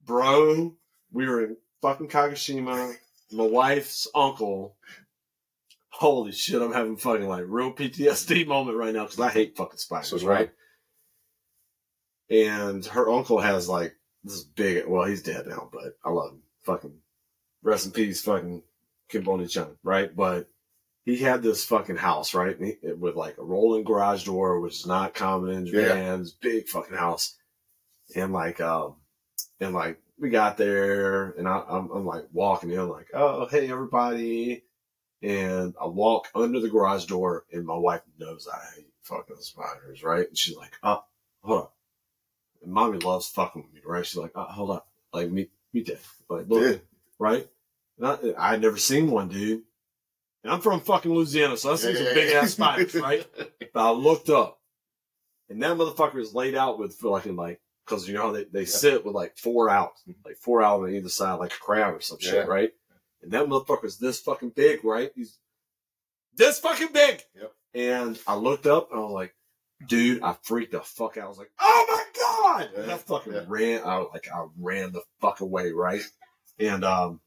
bro. 0.06 0.76
We 1.12 1.26
were 1.26 1.44
in 1.44 1.56
fucking 1.82 2.08
Kagoshima. 2.08 2.94
My 3.32 3.44
wife's 3.44 4.06
uncle. 4.14 4.76
Holy 5.90 6.32
shit! 6.32 6.60
I'm 6.62 6.72
having 6.72 6.96
fucking 6.96 7.28
like 7.28 7.44
real 7.46 7.72
PTSD 7.72 8.46
moment 8.48 8.76
right 8.78 8.94
now 8.94 9.04
because 9.04 9.20
I 9.20 9.30
hate 9.30 9.56
fucking 9.56 9.78
spiders. 9.78 10.08
So 10.20 10.26
right? 10.26 10.50
and 12.30 12.84
her 12.86 13.08
uncle 13.10 13.38
has 13.40 13.68
like 13.68 13.94
this 14.24 14.42
big. 14.42 14.86
Well, 14.86 15.04
he's 15.04 15.22
dead 15.22 15.46
now, 15.46 15.68
but 15.72 15.96
I 16.04 16.10
love 16.10 16.32
him. 16.32 16.42
Fucking 16.62 16.94
rest 17.62 17.86
in 17.86 17.92
peace, 17.92 18.22
fucking 18.22 18.62
Kim 19.08 19.22
Boni 19.24 19.46
Chung, 19.46 19.76
right? 19.82 20.14
But 20.14 20.48
he 21.04 21.18
had 21.18 21.42
this 21.42 21.64
fucking 21.64 21.96
house, 21.96 22.34
right? 22.34 22.56
He- 22.58 22.92
With 22.92 23.14
like 23.16 23.38
a 23.38 23.44
rolling 23.44 23.84
garage 23.84 24.24
door, 24.24 24.60
which 24.60 24.74
is 24.80 24.86
not 24.86 25.14
common 25.14 25.50
in 25.52 25.66
Yeah. 25.66 25.72
Japan. 25.88 26.18
This 26.20 26.30
big 26.32 26.68
fucking 26.68 26.96
house. 26.96 27.36
And 28.14 28.32
like, 28.32 28.60
um, 28.60 28.96
and 29.60 29.74
like, 29.74 30.00
we 30.18 30.30
got 30.30 30.56
there 30.56 31.30
and 31.32 31.48
I, 31.48 31.62
I'm, 31.68 31.90
I'm 31.90 32.06
like 32.06 32.26
walking 32.32 32.70
in, 32.70 32.88
like, 32.88 33.08
oh, 33.14 33.46
hey, 33.46 33.70
everybody. 33.70 34.64
And 35.22 35.74
I 35.80 35.86
walk 35.86 36.28
under 36.34 36.60
the 36.60 36.68
garage 36.68 37.06
door 37.06 37.44
and 37.52 37.66
my 37.66 37.76
wife 37.76 38.02
knows 38.18 38.46
I 38.52 38.58
hate 38.76 38.86
fucking 39.02 39.36
spiders, 39.40 40.02
right? 40.04 40.28
And 40.28 40.36
she's 40.38 40.56
like, 40.56 40.72
oh, 40.82 41.02
hold 41.42 41.62
up. 41.64 41.74
And 42.62 42.72
mommy 42.72 42.98
loves 42.98 43.28
fucking 43.28 43.62
with 43.62 43.72
me, 43.74 43.80
right? 43.84 44.06
She's 44.06 44.16
like, 44.18 44.32
oh, 44.34 44.44
hold 44.44 44.70
up. 44.70 44.86
Like, 45.12 45.30
meet, 45.30 45.50
meet 45.72 45.86
that. 45.86 46.00
Like, 46.28 46.46
look, 46.48 46.62
Yeah. 46.72 46.78
right? 47.18 47.48
And 47.98 48.06
I, 48.06 48.18
I 48.38 48.50
had 48.52 48.62
never 48.62 48.76
seen 48.78 49.10
one, 49.10 49.28
dude. 49.28 49.62
And 50.44 50.52
I'm 50.52 50.60
from 50.60 50.80
fucking 50.80 51.12
Louisiana, 51.12 51.56
so 51.56 51.72
I 51.72 51.76
see 51.76 51.94
some 51.96 52.04
big 52.04 52.34
ass 52.34 52.52
spiders, 52.52 52.94
right? 52.94 53.26
But 53.72 53.88
I 53.88 53.90
looked 53.92 54.28
up, 54.28 54.60
and 55.48 55.62
that 55.62 55.76
motherfucker 55.76 56.20
is 56.20 56.34
laid 56.34 56.54
out 56.54 56.78
with 56.78 56.94
fucking 56.96 57.34
like, 57.34 57.60
because 57.86 58.06
you 58.06 58.14
know 58.14 58.32
they, 58.32 58.44
they 58.44 58.64
sit 58.66 59.04
with 59.06 59.14
like 59.14 59.38
four 59.38 59.70
out, 59.70 59.92
like 60.24 60.36
four 60.36 60.62
out 60.62 60.82
on 60.82 60.90
either 60.94 61.08
side, 61.08 61.34
like 61.34 61.52
a 61.52 61.58
crab 61.58 61.94
or 61.94 62.00
some 62.02 62.18
Yeah. 62.20 62.30
shit, 62.30 62.48
right? 62.48 62.70
And 63.22 63.32
that 63.32 63.46
motherfucker's 63.46 63.98
this 63.98 64.20
fucking 64.20 64.50
big, 64.50 64.84
right? 64.84 65.10
He's 65.14 65.38
this 66.36 66.58
fucking 66.60 66.92
big. 66.92 67.22
Yep. 67.34 67.52
And 67.74 68.18
I 68.26 68.34
looked 68.36 68.66
up 68.66 68.90
and 68.90 69.00
I 69.00 69.02
was 69.02 69.12
like, 69.12 69.34
dude, 69.88 70.22
I 70.22 70.36
freaked 70.42 70.72
the 70.72 70.80
fuck 70.80 71.16
out. 71.16 71.24
I 71.24 71.28
was 71.28 71.38
like, 71.38 71.50
oh 71.58 71.86
my 71.88 72.64
god! 72.68 72.82
And 72.82 72.92
I 72.92 72.96
fucking 72.98 73.32
yeah. 73.32 73.44
ran. 73.48 73.80
I 73.84 73.96
like, 73.96 74.28
I 74.32 74.44
ran 74.58 74.92
the 74.92 75.02
fuck 75.20 75.40
away, 75.40 75.72
right? 75.72 76.02
And 76.58 76.84
um, 76.84 77.20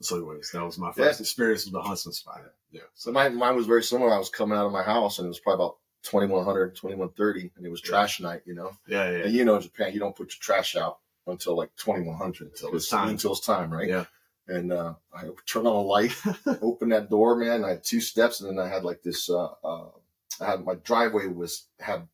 so 0.00 0.16
anyways, 0.16 0.50
that 0.52 0.64
was 0.64 0.78
my 0.78 0.92
first 0.92 1.20
Yeah. 1.20 1.24
experience 1.24 1.64
with 1.64 1.74
the 1.74 1.82
huntsman 1.82 2.12
spider. 2.12 2.52
Yeah. 2.70 2.82
So 2.94 3.10
mine, 3.12 3.36
mine 3.36 3.56
was 3.56 3.66
very 3.66 3.82
similar. 3.82 4.12
I 4.12 4.18
was 4.18 4.30
coming 4.30 4.56
out 4.56 4.66
of 4.66 4.72
my 4.72 4.82
house 4.82 5.18
and 5.18 5.26
it 5.26 5.28
was 5.28 5.40
probably 5.40 5.64
about 5.64 5.78
2100, 6.04 6.76
2130, 6.76 7.52
and 7.56 7.66
it 7.66 7.70
was 7.70 7.80
trash 7.80 8.20
night, 8.20 8.42
you 8.46 8.54
know. 8.54 8.72
Yeah, 8.86 9.10
yeah, 9.10 9.24
And 9.24 9.32
you 9.32 9.44
know, 9.44 9.56
in 9.56 9.62
Japan, 9.62 9.92
you 9.92 10.00
don't 10.00 10.14
put 10.14 10.32
your 10.32 10.40
trash 10.40 10.76
out 10.76 10.98
until 11.26 11.56
like 11.56 11.70
2100. 11.76 12.48
Until 12.48 12.76
it's 12.76 12.88
time. 12.88 13.08
Until 13.08 13.32
it's 13.32 13.44
time, 13.44 13.72
right? 13.72 13.88
Yeah. 13.88 14.04
And 14.46 14.72
uh, 14.72 14.94
I 15.12 15.24
turned 15.46 15.66
on 15.66 15.76
a 15.76 15.80
light, 15.82 16.14
opened 16.62 16.92
that 16.92 17.10
door, 17.10 17.36
man. 17.36 17.64
I 17.64 17.70
had 17.70 17.84
two 17.84 18.00
steps, 18.00 18.40
and 18.40 18.48
then 18.48 18.64
I 18.64 18.68
had 18.68 18.82
like 18.82 19.02
this. 19.02 19.28
Uh, 19.28 19.48
uh, 19.62 19.88
I 20.40 20.46
had 20.46 20.64
my 20.64 20.74
driveway 20.76 21.26
was 21.26 21.66
had 21.78 22.08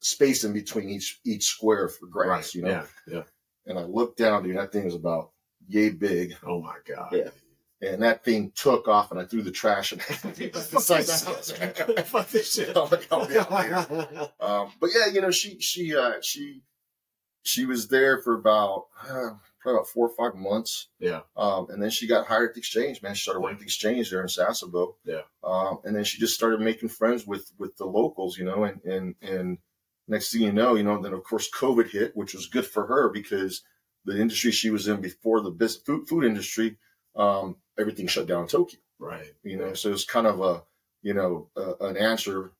space 0.00 0.44
in 0.44 0.54
between 0.54 0.88
each 0.88 1.20
each 1.24 1.44
square 1.44 1.88
for 1.88 2.06
grass, 2.06 2.46
right. 2.46 2.54
you 2.54 2.62
know. 2.62 2.70
Yeah, 2.70 2.86
yeah. 3.06 3.22
And 3.66 3.78
I 3.78 3.82
looked 3.82 4.16
down, 4.16 4.44
dude. 4.44 4.56
That 4.56 4.72
thing 4.72 4.84
was 4.84 4.94
about 4.94 5.32
yay 5.68 5.90
big, 5.90 6.34
Oh 6.44 6.60
my 6.60 6.76
god. 6.86 7.12
Yeah. 7.12 7.30
and 7.80 8.02
that 8.02 8.24
thing 8.24 8.52
took 8.54 8.88
off, 8.88 9.10
and 9.10 9.20
I 9.20 9.24
threw 9.24 9.42
the 9.42 9.50
trash 9.50 9.92
in 9.92 9.98
the 9.98 10.60
side 10.80 11.00
of 11.00 11.86
the. 11.86 12.02
Fuck 12.06 12.28
this 12.30 12.54
shit. 12.54 12.76
I'm 12.76 12.88
like, 12.90 13.06
oh, 13.10 13.28
yeah. 13.30 14.26
Um, 14.40 14.72
but 14.80 14.90
yeah, 14.94 15.06
you 15.12 15.20
know, 15.20 15.30
she 15.30 15.58
she 15.60 15.94
uh, 15.96 16.14
she 16.22 16.62
she 17.42 17.64
was 17.66 17.88
there 17.88 18.20
for 18.22 18.34
about 18.34 18.86
uh, 19.02 19.30
probably 19.60 19.78
about 19.78 19.88
four 19.88 20.08
or 20.08 20.14
five 20.16 20.38
months. 20.38 20.88
Yeah. 20.98 21.20
Um, 21.36 21.68
and 21.70 21.82
then 21.82 21.90
she 21.90 22.06
got 22.06 22.26
hired 22.26 22.50
at 22.50 22.54
the 22.54 22.60
exchange. 22.60 23.02
Man, 23.02 23.14
she 23.14 23.22
started 23.22 23.40
working 23.40 23.56
at 23.56 23.60
the 23.60 23.66
exchange 23.66 24.10
there 24.10 24.20
in 24.20 24.26
Sasebo. 24.26 24.94
Yeah. 25.04 25.22
Um, 25.44 25.78
and 25.84 25.94
then 25.94 26.04
she 26.04 26.18
just 26.18 26.34
started 26.34 26.60
making 26.60 26.88
friends 26.88 27.26
with 27.26 27.52
with 27.58 27.76
the 27.76 27.86
locals, 27.86 28.38
you 28.38 28.44
know, 28.44 28.64
and 28.64 28.82
and 28.84 29.14
and 29.22 29.58
next 30.08 30.32
thing 30.32 30.42
you 30.42 30.52
know, 30.52 30.74
you 30.74 30.82
know, 30.82 31.00
then 31.00 31.12
of 31.12 31.22
course 31.24 31.48
COVID 31.50 31.90
hit, 31.90 32.16
which 32.16 32.34
was 32.34 32.46
good 32.46 32.66
for 32.66 32.86
her 32.86 33.10
because 33.10 33.62
the 34.06 34.18
industry 34.20 34.50
she 34.52 34.70
was 34.70 34.88
in 34.88 35.00
before 35.00 35.40
the 35.42 35.50
business, 35.50 35.82
food 35.84 36.08
food 36.08 36.24
industry, 36.24 36.76
um, 37.16 37.56
everything 37.78 38.06
shut 38.06 38.26
down 38.26 38.42
in 38.42 38.48
Tokyo 38.48 38.80
right. 38.98 39.32
you 39.42 39.56
know 39.58 39.74
so 39.74 39.92
it's 39.92 40.04
kind 40.04 40.26
of 40.26 40.40
a 40.40 40.62
you 41.02 41.12
know 41.14 41.48
uh, 41.56 41.76
an 41.80 41.96
answer 41.96 42.52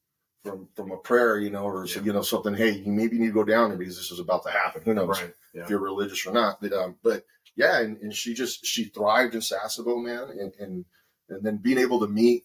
from 0.44 0.68
from 0.76 0.90
a 0.92 0.96
prayer 0.98 1.38
you 1.38 1.50
know 1.50 1.64
or 1.64 1.86
Yeah. 1.86 2.02
you 2.02 2.12
know 2.12 2.22
something 2.22 2.54
hey 2.54 2.70
you 2.72 2.92
maybe 2.92 3.18
need 3.18 3.28
to 3.28 3.32
go 3.32 3.44
down 3.44 3.70
there 3.70 3.78
because 3.78 3.96
this 3.96 4.10
is 4.10 4.20
about 4.20 4.42
to 4.44 4.50
happen 4.50 4.82
who 4.84 4.92
knows 4.94 5.20
Right. 5.22 5.34
Yeah. 5.54 5.62
if 5.64 5.70
you're 5.70 5.80
religious 5.80 6.26
or 6.26 6.32
not 6.32 6.60
but 6.60 6.72
um 6.74 6.96
but 7.02 7.24
yeah 7.56 7.80
and, 7.80 7.96
and 8.02 8.14
she 8.14 8.34
just 8.34 8.64
she 8.66 8.84
thrived 8.84 9.34
in 9.34 9.40
Sasebo 9.40 10.02
man 10.04 10.28
and 10.38 10.52
and 10.60 10.84
and 11.30 11.42
then 11.42 11.56
being 11.56 11.78
able 11.78 12.00
to 12.00 12.06
meet 12.08 12.44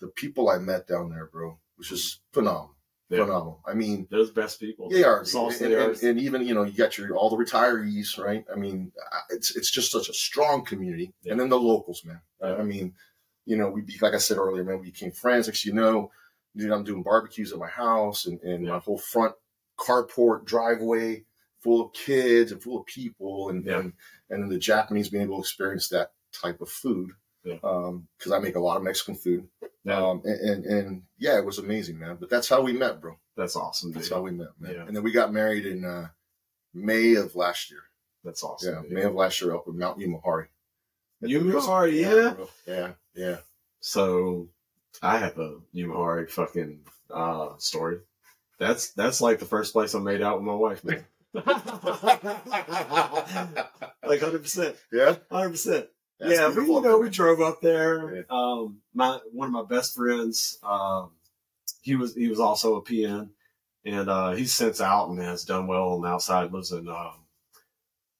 the 0.00 0.08
people 0.08 0.50
I 0.50 0.58
met 0.58 0.86
down 0.86 1.10
there 1.10 1.26
bro 1.26 1.58
was 1.78 1.88
just 1.88 2.20
phenomenal 2.32 2.76
Yeah. 3.16 3.24
phenomenal 3.24 3.60
I 3.66 3.74
mean 3.74 4.06
They're 4.10 4.24
the 4.24 4.32
best 4.32 4.58
people. 4.60 4.88
they 4.88 5.04
are, 5.04 5.20
and, 5.20 5.54
they 5.58 5.74
are. 5.74 5.90
and, 5.90 6.02
and 6.02 6.20
even 6.20 6.46
you 6.46 6.54
know 6.54 6.64
you 6.64 6.72
got 6.76 6.96
your 6.98 7.14
all 7.16 7.30
the 7.30 7.36
retirees, 7.36 8.18
right? 8.18 8.44
I 8.52 8.56
mean, 8.56 8.92
it's 9.30 9.54
it's 9.56 9.70
just 9.70 9.90
such 9.92 10.08
a 10.08 10.14
strong 10.14 10.64
community, 10.64 11.12
Yeah. 11.22 11.32
and 11.32 11.40
then 11.40 11.48
the 11.48 11.58
locals, 11.58 12.04
man. 12.04 12.20
I- 12.42 12.48
Yeah. 12.50 12.56
I 12.56 12.62
mean, 12.62 12.94
you 13.44 13.56
know, 13.56 13.68
we 13.70 13.82
be 13.82 13.98
like 14.00 14.14
I 14.14 14.18
said 14.18 14.38
earlier, 14.38 14.64
man, 14.64 14.78
we 14.80 14.86
became 14.90 15.12
friends. 15.12 15.46
Like 15.48 15.64
you 15.64 15.72
know, 15.72 16.10
dude, 16.56 16.70
I'm 16.72 16.84
doing 16.84 17.02
barbecues 17.02 17.52
at 17.52 17.58
my 17.58 17.68
house, 17.68 18.26
and, 18.26 18.40
and 18.42 18.64
Yeah. 18.64 18.72
my 18.72 18.78
whole 18.78 18.98
front 18.98 19.34
carport 19.78 20.44
driveway 20.44 21.24
full 21.60 21.86
of 21.86 21.92
kids 21.92 22.52
and 22.52 22.62
full 22.62 22.78
of 22.80 22.86
people, 22.86 23.48
and 23.50 23.66
and 23.68 23.92
and 24.30 24.42
then 24.42 24.48
the 24.48 24.58
Japanese 24.58 25.08
being 25.10 25.24
able 25.24 25.36
to 25.36 25.40
experience 25.42 25.88
that 25.88 26.12
type 26.32 26.60
of 26.60 26.68
food. 26.68 27.10
Yeah. 27.44 27.54
Because 27.56 28.32
I 28.32 28.38
make 28.38 28.56
a 28.56 28.60
lot 28.60 28.76
of 28.76 28.82
Mexican 28.82 29.14
food, 29.16 29.48
Yeah. 29.84 29.96
um, 29.96 30.22
and, 30.24 30.40
and 30.40 30.64
and 30.66 31.02
yeah, 31.18 31.38
it 31.38 31.44
was 31.44 31.58
amazing, 31.58 31.98
man. 31.98 32.16
But 32.20 32.30
that's 32.30 32.48
how 32.48 32.62
we 32.62 32.72
met, 32.72 33.00
bro. 33.00 33.16
That's 33.36 33.56
awesome, 33.56 33.92
That's 33.92 34.08
dude. 34.08 34.16
how 34.16 34.22
we 34.22 34.30
met, 34.30 34.48
man. 34.60 34.74
Yeah. 34.74 34.86
And 34.86 34.94
then 34.94 35.02
we 35.02 35.10
got 35.10 35.32
married 35.32 35.66
in 35.66 35.84
uh, 35.84 36.08
May 36.74 37.14
of 37.14 37.34
last 37.34 37.70
year. 37.70 37.80
That's 38.24 38.44
awesome. 38.44 38.74
Yeah, 38.74 38.82
dude. 38.82 38.92
May 38.92 39.02
of 39.02 39.14
last 39.14 39.40
year 39.40 39.54
up 39.54 39.66
in 39.66 39.78
Mount 39.78 39.98
Yumihari. 39.98 40.46
Yumihari, 41.22 42.00
yeah. 42.00 42.34
yeah, 42.66 42.92
yeah. 43.14 43.36
So 43.80 44.48
I 45.02 45.18
have 45.18 45.38
a 45.38 45.58
Yumihari 45.74 46.30
fucking 46.30 46.80
uh, 47.12 47.50
story. 47.58 47.98
That's 48.58 48.92
that's 48.92 49.20
like 49.20 49.40
the 49.40 49.46
first 49.46 49.72
place 49.72 49.94
I 49.94 49.98
made 49.98 50.22
out 50.22 50.38
with 50.38 50.46
my 50.46 50.54
wife, 50.54 50.84
man. 50.84 51.04
like 51.34 51.44
hundred 54.20 54.42
percent, 54.42 54.76
yeah. 54.92 55.16
hundred 55.30 55.50
percent. 55.50 55.86
That's 56.22 56.38
Yeah, 56.38 56.52
but 56.54 56.62
you 56.62 56.80
know, 56.80 56.98
we 56.98 57.10
drove 57.10 57.40
up 57.40 57.60
there. 57.60 58.16
Yeah. 58.16 58.22
Um, 58.30 58.78
my 58.94 59.18
one 59.32 59.48
of 59.48 59.52
my 59.52 59.64
best 59.64 59.96
friends, 59.96 60.58
um, 60.62 61.10
he 61.80 61.96
was 61.96 62.14
he 62.14 62.28
was 62.28 62.38
also 62.38 62.76
a 62.76 62.82
PN, 62.82 63.30
and 63.84 64.08
uh, 64.08 64.30
he's 64.30 64.54
since 64.54 64.80
out 64.80 65.08
and 65.08 65.18
has 65.18 65.44
done 65.44 65.66
well 65.66 65.88
on 65.88 66.02
the 66.02 66.08
outside. 66.08 66.52
Lives 66.52 66.70
in 66.70 66.88
um, 66.88 67.14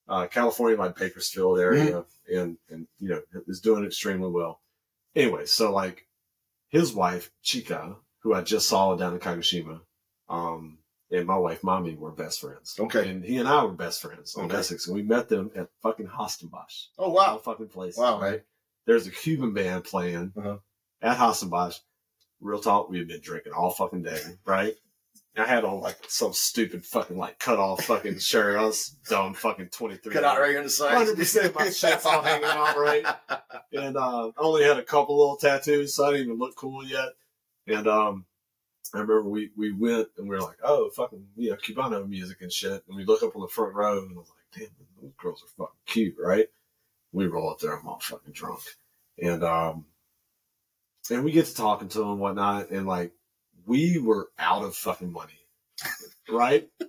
uh, 0.09 0.26
California, 0.26 0.76
like 0.76 0.97
Bakersfield 0.97 1.61
area, 1.61 2.04
and 2.28 2.59
and 2.68 2.88
you 2.99 3.09
know 3.09 3.23
is 3.47 3.61
doing 3.61 3.85
extremely 3.85 4.30
well. 4.30 4.61
Anyway, 5.14 5.47
so 5.47 5.73
like 5.73 6.06
his 6.71 6.92
wife 6.92 7.30
Chika, 7.44 7.97
who 8.21 8.35
I 8.35 8.42
just 8.42 8.68
saw 8.68 8.97
down 8.97 9.14
in 9.14 9.21
Kagoshima, 9.21 9.80
um, 10.28 10.78
and 11.12 11.26
my 11.26 11.37
wife 11.37 11.62
Mommy 11.62 11.95
were 11.95 12.11
best 12.11 12.40
friends. 12.40 12.76
Okay. 12.81 13.09
and 13.11 13.25
he 13.25 13.37
and 13.38 13.49
I 13.49 13.62
were 13.64 13.73
best 13.73 14.02
friends 14.02 14.35
on 14.35 14.47
Okay. 14.47 14.57
Essex, 14.57 14.87
and 14.88 14.97
we 14.97 15.02
met 15.02 15.28
them 15.28 15.50
at 15.54 15.69
fucking 15.83 16.07
Huis 16.09 16.38
Ten 16.40 16.49
Bosch 16.49 16.87
Oh 16.99 17.11
wow. 17.11 17.37
fucking 17.38 17.69
place. 17.69 17.97
Wow, 17.97 18.21
right? 18.21 18.42
There's 18.87 19.07
a 19.07 19.11
Cuban 19.12 19.52
band 19.54 19.85
playing 19.85 20.33
Uh-huh. 20.37 20.57
at 21.02 21.16
Huis 21.19 21.38
Ten 21.40 21.49
Bosch. 21.50 21.78
Real 22.40 22.59
talk, 22.61 22.90
we 22.90 22.99
had 22.99 23.07
been 23.07 23.21
drinking 23.21 23.52
all 23.52 23.71
fucking 23.71 24.02
day, 24.02 24.21
right? 24.45 24.75
I 25.37 25.45
had 25.47 25.64
on 25.64 25.81
like 25.81 25.97
some 26.09 26.33
stupid 26.35 26.85
fucking 26.85 27.16
like 27.16 27.38
cut 27.38 27.59
off 27.59 27.85
fucking 27.85 28.19
shirt. 28.31 28.59
I 28.59 28.64
was 28.64 28.88
dumb 29.09 29.33
fucking 29.33 29.69
23. 29.69 30.12
Cut 30.12 30.25
out 30.25 30.38
right 30.40 30.57
on 30.57 30.64
the 30.64 30.69
side. 30.71 31.07
100% 31.09 31.54
my 31.54 31.71
shit's 31.71 32.04
all 32.04 32.21
hanging 32.21 32.45
out, 32.45 32.76
right? 32.76 33.07
And 33.75 33.97
uh, 33.97 34.26
I 34.28 34.31
only 34.37 34.64
had 34.64 34.76
a 34.76 34.83
couple 34.83 35.19
little 35.19 35.37
tattoos, 35.38 35.95
so 35.95 36.04
I 36.04 36.11
didn't 36.11 36.26
even 36.26 36.38
look 36.38 36.54
cool 36.57 36.85
yet. 36.85 37.09
And 37.66 37.87
um, 37.87 38.26
I 38.94 38.99
remember 38.99 39.22
we, 39.22 39.50
we 39.56 39.72
went 39.72 40.08
and 40.18 40.28
we 40.28 40.34
were 40.37 40.42
like, 40.42 40.58
oh, 40.62 40.90
fucking, 40.90 41.25
you 41.37 41.50
know, 41.50 41.56
Cubano 41.56 42.06
music 42.08 42.42
and 42.42 42.52
shit. 42.52 42.82
And 42.87 42.96
we 42.96 43.04
look 43.04 43.22
up 43.22 43.34
on 43.34 43.42
the 43.42 43.49
front 43.49 43.75
row 43.75 43.99
and 43.99 44.12
I 44.14 44.18
was 44.18 44.28
like, 44.28 44.61
damn, 44.61 44.68
those 45.00 45.12
girls 45.18 45.42
are 45.42 45.49
fucking 45.64 45.80
cute, 45.87 46.16
right? 46.22 46.49
We 47.12 47.26
roll 47.26 47.50
up 47.50 47.58
there, 47.61 47.76
I'm 47.78 47.87
all 47.88 48.00
fucking 48.00 48.32
drunk. 48.32 48.61
And, 49.22 49.42
um, 49.44 49.87
and 51.11 51.25
we 51.25 51.32
get 51.32 51.46
to 51.46 51.54
talking 51.54 51.88
to 51.88 51.99
them 51.99 52.11
and 52.11 52.20
whatnot. 52.20 52.70
And 52.70 52.87
like, 52.87 53.12
we 53.66 53.99
were 53.99 54.28
out 54.38 54.64
of 54.64 54.75
fucking 54.75 55.12
money, 55.12 55.38
right? 56.28 56.68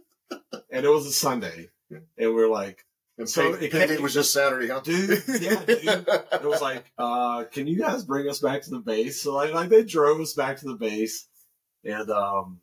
and 0.71 0.85
it 0.85 0.89
was 0.89 1.05
a 1.05 1.11
Sunday. 1.11 1.69
And 2.17 2.33
we're 2.33 2.49
like, 2.49 2.85
And 3.17 3.29
So 3.29 3.53
so 3.53 3.57
it 3.59 3.73
it, 3.73 3.87
came- 3.89 4.01
was 4.01 4.13
just 4.13 4.33
Saturday, 4.33 4.67
huh? 4.69 4.81
Dude, 4.83 5.23
yeah, 5.39 5.63
dude. 5.65 5.79
it 6.07 6.43
was 6.43 6.61
like, 6.61 6.91
uh, 6.97 7.43
can 7.45 7.67
you 7.67 7.77
guys 7.77 8.03
bring 8.03 8.27
us 8.27 8.39
back 8.39 8.63
to 8.63 8.69
the 8.71 8.79
base? 8.79 9.21
So 9.21 9.33
like, 9.35 9.53
like 9.53 9.69
they 9.69 9.83
drove 9.83 10.19
us 10.19 10.33
back 10.33 10.57
to 10.57 10.65
the 10.65 10.73
base, 10.75 11.27
and 11.85 12.09
um, 12.11 12.61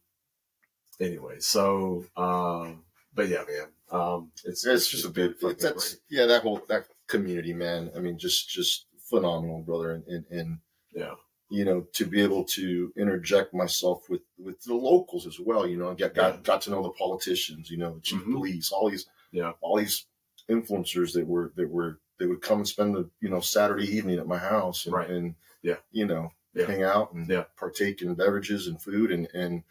anyway, 1.01 1.37
so 1.41 2.05
um, 2.17 2.83
but 3.15 3.29
yeah, 3.29 3.45
man, 3.49 3.69
um, 3.91 4.31
it's 4.45 4.65
it's 4.67 4.89
just 4.89 5.05
a 5.07 5.11
bit. 5.11 5.39
fucking 5.41 5.57
That's 5.61 5.95
great. 5.95 6.01
yeah, 6.11 6.27
that 6.27 6.43
whole 6.43 6.63
that 6.69 6.87
community, 7.09 7.53
man. 7.53 7.91
I 7.97 8.01
mean, 8.01 8.19
just 8.19 8.49
just 8.49 8.87
phenomenal, 9.09 9.63
brother. 9.63 9.93
And 9.95 10.05
and, 10.07 10.25
and 10.31 10.59
yeah, 10.95 11.15
you 11.51 11.65
know, 11.65 11.87
to 11.95 12.07
be 12.07 12.23
able 12.23 12.45
to 12.45 12.93
interject 12.97 13.53
myself 13.55 14.09
with 14.09 14.23
with 14.39 14.63
the 14.63 14.75
locals 14.75 15.27
as 15.27 15.39
well. 15.41 15.67
You 15.67 15.77
know, 15.77 15.95
get 15.95 16.15
got 16.15 16.35
Yeah. 16.35 16.41
got 16.43 16.63
to 16.63 16.71
know 16.71 16.83
the 16.83 16.91
politicians. 16.91 17.71
You 17.71 17.79
know, 17.79 17.95
the 17.95 18.01
chief 18.01 18.23
Mhm. 18.23 18.33
police, 18.35 18.71
all 18.73 18.91
these 18.91 19.07
Yeah. 19.33 19.53
all 19.61 19.77
these 19.79 20.07
influencers 20.49 21.13
that 21.15 21.27
were 21.27 21.53
that 21.57 21.69
were 21.69 22.01
they 22.19 22.27
would 22.27 22.43
come 22.43 22.59
and 22.59 22.69
spend 22.69 22.95
the 22.95 23.09
you 23.21 23.29
know 23.29 23.41
Saturday 23.41 23.87
evening 23.87 24.19
at 24.19 24.27
my 24.27 24.39
house 24.39 24.85
and, 24.87 24.95
Right. 24.95 25.11
and 25.11 25.35
Yeah. 25.63 25.77
you 25.91 26.07
know 26.07 26.31
Yeah. 26.55 26.67
hang 26.67 26.83
out 26.83 27.13
and 27.13 27.29
Yeah. 27.29 27.45
partake 27.57 28.03
in 28.03 28.15
beverages 28.15 28.67
and 28.67 28.81
food 28.83 29.13
and 29.13 29.29
and 29.35 29.63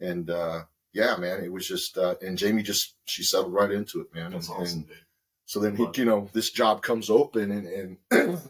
and 0.00 0.28
uh 0.30 0.64
yeah 0.92 1.16
man 1.16 1.44
it 1.44 1.52
was 1.52 1.66
just 1.66 1.96
uh 1.96 2.16
and 2.20 2.36
Jamie 2.36 2.62
just 2.64 2.94
she 3.04 3.22
settled 3.22 3.52
right 3.52 3.70
into 3.70 4.00
it 4.00 4.12
man 4.14 4.32
That's 4.32 4.48
and, 4.48 4.58
awesome, 4.58 4.78
and 4.80 4.98
so 5.46 5.60
then 5.60 5.76
he 5.76 5.86
you 5.94 6.04
know 6.04 6.28
this 6.32 6.50
job 6.50 6.82
comes 6.82 7.08
open 7.10 7.50
and 7.52 7.66
and 7.68 7.96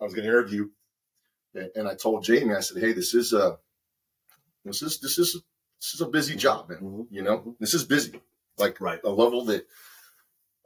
I 0.00 0.04
was 0.04 0.14
gonna 0.14 0.26
interview 0.26 0.68
and, 1.54 1.70
and 1.76 1.88
I 1.88 1.94
told 1.94 2.24
Jamie 2.24 2.54
I 2.54 2.60
said 2.60 2.82
hey 2.82 2.92
this 2.92 3.14
is 3.14 3.32
a 3.32 3.58
this 4.64 4.82
is 4.82 4.98
this 5.00 5.18
is 5.18 5.40
this 5.80 5.94
is 5.94 6.00
a 6.00 6.06
busy 6.08 6.34
job 6.36 6.68
man 6.68 6.78
Mhm. 6.80 7.06
you 7.10 7.22
know 7.22 7.54
this 7.60 7.72
is 7.74 7.84
busy 7.84 8.20
like 8.58 8.80
Right. 8.80 9.00
a 9.04 9.10
level 9.10 9.44
that 9.44 9.66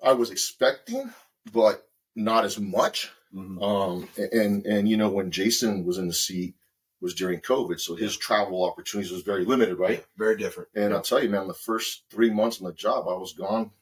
I 0.03 0.15
was 0.15 0.31
expecting, 0.31 1.13
but 1.53 1.87
not 2.17 2.45
as 2.45 2.59
much. 2.59 3.11
Mhm. 3.35 3.63
Um, 3.63 4.09
and 4.33 4.67
and 4.67 4.89
you 4.89 4.97
know 4.97 5.11
when 5.11 5.31
Jason 5.31 5.85
was 5.85 5.99
in 5.99 6.09
the 6.09 6.15
seat 6.15 6.55
was 7.03 7.15
during 7.15 7.41
COVID, 7.41 7.81
so 7.81 7.97
his 7.97 8.17
travel 8.17 8.65
opportunities 8.65 9.11
was 9.13 9.23
very 9.23 9.45
limited, 9.45 9.75
right? 9.77 9.99
Yeah, 9.99 10.05
very 10.17 10.37
different. 10.37 10.69
And 10.75 10.91
Yeah. 10.91 10.97
I'll 10.97 11.03
tell 11.03 11.23
you, 11.23 11.29
man, 11.29 11.49
the 11.49 11.53
first 11.53 12.05
three 12.09 12.31
months 12.31 12.61
on 12.61 12.67
the 12.69 12.73
job, 12.73 13.09
I 13.09 13.15
was 13.15 13.33
gone 13.33 13.73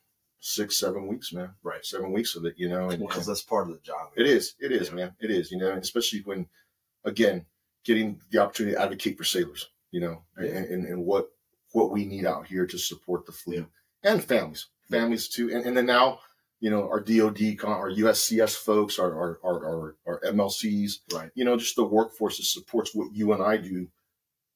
six, 0.41 0.77
seven 0.79 1.07
weeks, 1.07 1.31
man. 1.33 1.51
Right. 1.63 1.85
seven 1.85 2.13
weeks 2.13 2.35
of 2.35 2.47
it, 2.47 2.55
you 2.57 2.69
know. 2.71 2.89
And, 2.89 2.99
because 3.07 3.27
that's 3.27 3.43
part 3.43 3.69
of 3.69 3.75
the 3.75 3.81
job. 3.83 4.09
it 4.17 4.27
is, 4.27 4.55
it 4.59 4.73
is, 4.73 4.89
Yeah. 4.89 4.95
man, 4.95 5.17
it 5.21 5.31
is, 5.31 5.53
you 5.53 5.59
know, 5.59 5.71
and 5.71 5.83
especially 5.83 6.21
when, 6.21 6.49
again, 7.05 7.45
getting 7.85 8.21
the 8.31 8.39
opportunity 8.39 8.75
to 8.75 8.83
advocate 8.83 9.19
for 9.19 9.25
sailors, 9.25 9.69
you 9.91 10.01
know, 10.01 10.25
Yeah. 10.41 10.47
and, 10.49 10.65
and, 10.67 10.85
and 10.87 11.05
what 11.05 11.31
what 11.73 11.93
we 11.93 12.05
need 12.05 12.25
out 12.27 12.47
here 12.49 12.67
to 12.67 12.77
support 12.79 13.27
the 13.27 13.33
fleet 13.33 13.65
and 14.03 14.25
families, 14.25 14.67
families 14.91 15.29
too, 15.29 15.51
and, 15.53 15.65
and 15.67 15.77
then 15.77 15.87
now, 15.87 16.19
you 16.61 16.71
know, 16.71 16.83
our 16.89 17.01
DoD, 17.01 17.57
con- 17.59 17.73
our 17.73 17.91
USCS 17.91 18.57
folks, 18.57 18.99
our 18.99 19.13
our, 19.15 19.39
our 19.45 19.65
our 19.67 19.97
our 20.07 20.21
MLCs, 20.27 21.01
Right. 21.13 21.31
you 21.35 21.45
know, 21.45 21.57
just 21.57 21.77
the 21.77 21.85
workforce 21.85 22.37
that 22.37 22.45
supports 22.45 22.95
what 22.95 23.13
you 23.15 23.33
and 23.33 23.43
I 23.43 23.57
do 23.57 23.89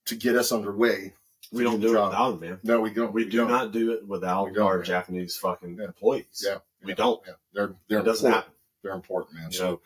to 0.06 0.14
get 0.14 0.36
us 0.36 0.52
underway. 0.52 1.14
We 1.52 1.62
don't 1.62 1.80
do 1.80 1.88
it 1.96 2.02
without 2.04 2.30
them, 2.32 2.40
man. 2.40 2.60
No, 2.62 2.80
we 2.80 2.90
don't. 2.90 3.12
We 3.12 3.28
do 3.28 3.46
not 3.46 3.72
do 3.72 3.92
it 3.92 4.06
without 4.06 4.58
our. 4.58 4.82
Japanese 4.82 5.36
fucking 5.36 5.78
employees. 5.78 6.42
Yeah, 6.44 6.58
We 6.82 6.94
don't. 6.94 7.22
They're 7.52 7.74
they're 7.88 8.00
important. 8.00 8.44
They're 8.82 8.92
important, 8.94 9.34
man. 9.34 9.52
So 9.52 9.80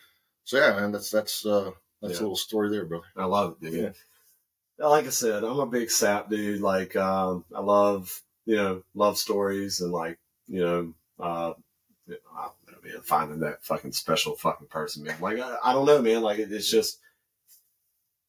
so 0.45 0.57
yeah, 0.59 0.75
man, 0.81 0.93
that's 0.93 1.11
that's 1.11 1.45
uh 1.45 1.73
that's 2.01 2.19
a 2.19 2.23
little 2.23 2.37
story 2.37 2.71
there, 2.71 2.85
brother. 2.85 3.05
I 3.17 3.25
love 3.25 3.57
it, 3.61 3.71
dude. 3.71 3.95
Yeah. 4.79 4.87
Like 4.89 5.07
I 5.07 5.11
said, 5.11 5.43
I'm 5.43 5.59
a 5.59 5.67
big 5.67 5.91
sap 5.91 6.31
dude. 6.31 6.61
Like, 6.61 6.95
um, 6.95 7.45
I 7.53 7.59
love, 7.61 8.23
you 8.47 8.55
know, 8.55 8.83
love 8.95 9.19
stories 9.19 9.81
and 9.81 9.91
like, 9.91 10.19
you 10.47 10.61
know, 10.61 10.95
uh, 11.19 11.55
you 12.09 12.15
know, 12.15 12.39
I 12.39 12.49
don't 12.67 12.85
know, 12.85 12.91
man, 12.91 13.03
finding 13.03 13.41
that 13.41 13.65
fucking 13.65 13.93
special 13.93 14.35
fucking 14.37 14.69
person, 14.69 15.05
man. 15.05 15.17
Like, 15.21 15.39
I, 15.39 15.57
I 15.63 15.73
don't 15.73 15.87
know, 15.87 16.03
man. 16.03 16.23
Like, 16.23 16.39
it, 16.39 16.51
it's 16.51 16.71
just, 16.71 16.99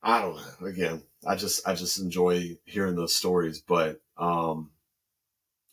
I 0.04 0.22
don't 0.22 0.36
know. 0.36 0.68
Again, 0.68 1.02
I 1.26 1.36
just, 1.36 1.68
I 1.68 1.74
just 1.76 2.00
enjoy 2.00 2.58
hearing 2.66 2.96
those 2.96 3.16
stories. 3.16 3.60
But, 3.62 4.02
um, 4.18 4.72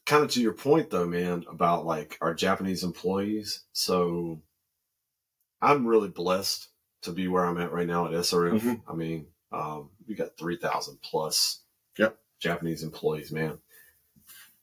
kind 0.06 0.22
of 0.24 0.30
to 0.30 0.40
your 0.40 0.52
point 0.52 0.88
though, 0.90 1.06
man, 1.06 1.44
about 1.50 1.84
like 1.84 2.16
our 2.20 2.32
Japanese 2.32 2.84
employees. 2.84 3.64
So 3.72 4.40
I'm 5.60 5.86
really 5.86 6.08
blessed 6.08 6.68
to 7.02 7.12
be 7.12 7.28
where 7.28 7.44
I'm 7.44 7.58
at 7.58 7.72
right 7.72 7.86
now 7.86 8.06
at 8.06 8.12
SRF. 8.12 8.60
Mhm. 8.60 8.82
I 8.88 8.94
mean, 8.94 9.26
um, 9.52 9.90
we 10.06 10.14
got 10.14 10.36
3,000 10.38 10.98
plus 11.02 11.62
Yep. 11.98 12.18
Japanese 12.38 12.82
employees, 12.82 13.32
man. 13.32 13.58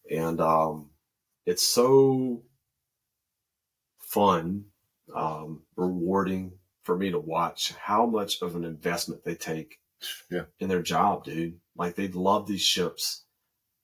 And 0.09 0.39
um, 0.39 0.91
it's 1.45 1.63
so 1.63 2.43
fun, 4.13 4.65
um, 5.15 5.61
rewarding 5.75 6.53
for 6.83 6.97
me 6.97 7.11
to 7.11 7.19
watch 7.19 7.73
how 7.73 8.05
much 8.05 8.41
of 8.41 8.55
an 8.55 8.63
investment 8.63 9.23
they 9.23 9.35
take 9.35 9.79
Yeah. 10.29 10.45
in 10.59 10.69
their 10.69 10.81
job, 10.81 11.23
dude. 11.23 11.59
Like 11.75 11.95
they 11.95 12.07
love 12.09 12.47
these 12.47 12.61
ships. 12.61 13.23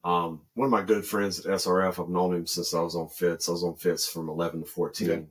Um, 0.04 0.42
one 0.54 0.66
of 0.66 0.72
my 0.72 0.84
good 0.84 1.06
friends 1.06 1.40
at 1.40 1.52
SRF, 1.52 2.00
I've 2.00 2.10
known 2.10 2.36
him 2.36 2.48
since 2.48 2.74
I 2.74 2.82
was 2.82 2.96
on 2.96 3.10
Fitz. 3.10 3.50
I 3.50 3.52
was 3.54 3.64
on 3.64 3.76
Fitz 3.76 4.08
from 4.08 4.30
11 4.30 4.62
to 4.62 4.66
14. 4.66 5.30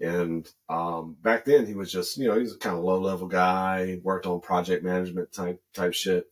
And 0.00 0.50
um, 0.70 1.16
back 1.20 1.44
then, 1.44 1.66
he 1.66 1.74
was 1.74 1.92
just, 1.92 2.16
you 2.16 2.26
know, 2.28 2.38
he's 2.38 2.54
a 2.54 2.58
kind 2.58 2.76
of 2.76 2.82
low 2.84 2.98
level 2.98 3.28
guy, 3.28 4.00
worked 4.02 4.24
on 4.26 4.40
project 4.40 4.82
management 4.82 5.32
type 5.32 5.60
type 5.74 5.92
shit. 5.92 6.30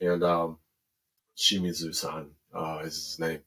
And 0.00 0.22
um, 0.22 0.58
Shimizu-san 1.36 2.30
uh, 2.54 2.78
is 2.84 2.94
his 2.94 3.18
name. 3.18 3.40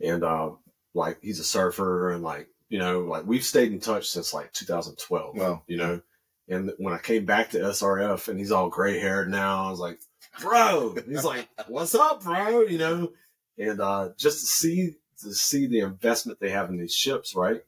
And 0.00 0.22
uh, 0.22 0.50
like, 0.94 1.18
he's 1.22 1.40
a 1.40 1.44
surfer 1.44 2.12
and 2.12 2.22
like, 2.22 2.48
you 2.70 2.78
know, 2.78 3.00
like 3.00 3.26
we've 3.26 3.44
stayed 3.44 3.72
in 3.72 3.80
touch 3.80 4.08
since 4.08 4.32
like 4.32 4.52
2012 4.54 5.36
Wow. 5.36 5.62
you 5.66 5.76
know. 5.76 6.00
And 6.48 6.72
when 6.78 6.94
I 6.94 6.98
came 6.98 7.26
back 7.26 7.50
to 7.50 7.58
SRF 7.58 8.26
and 8.28 8.38
he's 8.38 8.50
all 8.50 8.70
gray 8.70 8.98
haired 8.98 9.30
now, 9.30 9.66
I 9.66 9.70
was 9.70 9.78
like, 9.78 10.00
bro, 10.40 10.96
he's 11.06 11.24
like, 11.24 11.46
what's 11.68 11.94
up, 11.94 12.22
bro? 12.24 12.62
You 12.62 12.78
know, 12.78 13.12
and 13.58 13.80
uh, 13.80 14.08
just 14.16 14.40
to 14.40 14.46
see 14.46 14.96
to 15.22 15.34
see 15.34 15.66
the 15.66 15.80
investment 15.80 16.40
they 16.40 16.50
have 16.50 16.70
in 16.70 16.78
these 16.78 16.94
ships, 16.94 17.34
right? 17.36 17.62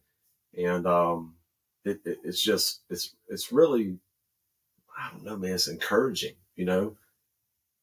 And 0.56 0.86
um, 0.86 1.34
it, 1.84 2.00
it, 2.04 2.18
it's 2.24 2.42
just 2.42 2.80
it's 2.90 3.14
it's 3.28 3.52
really 3.52 3.98
I 4.98 5.10
don't 5.10 5.24
know, 5.24 5.36
man. 5.36 5.52
It's 5.54 5.68
encouraging, 5.68 6.34
you 6.56 6.64
know. 6.64 6.96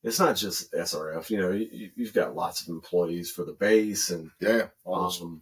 It's 0.04 0.20
not 0.20 0.38
just 0.38 0.72
SRF, 0.74 1.30
you 1.30 1.38
know. 1.42 1.52
You, 1.52 1.92
you've 1.96 2.14
got 2.14 2.36
lots 2.36 2.62
of 2.62 2.70
employees 2.70 3.32
for 3.32 3.44
the 3.46 3.52
base, 3.54 4.10
and 4.10 4.32
Yeah. 4.40 4.68
Awesome. 4.86 5.28
um, 5.28 5.42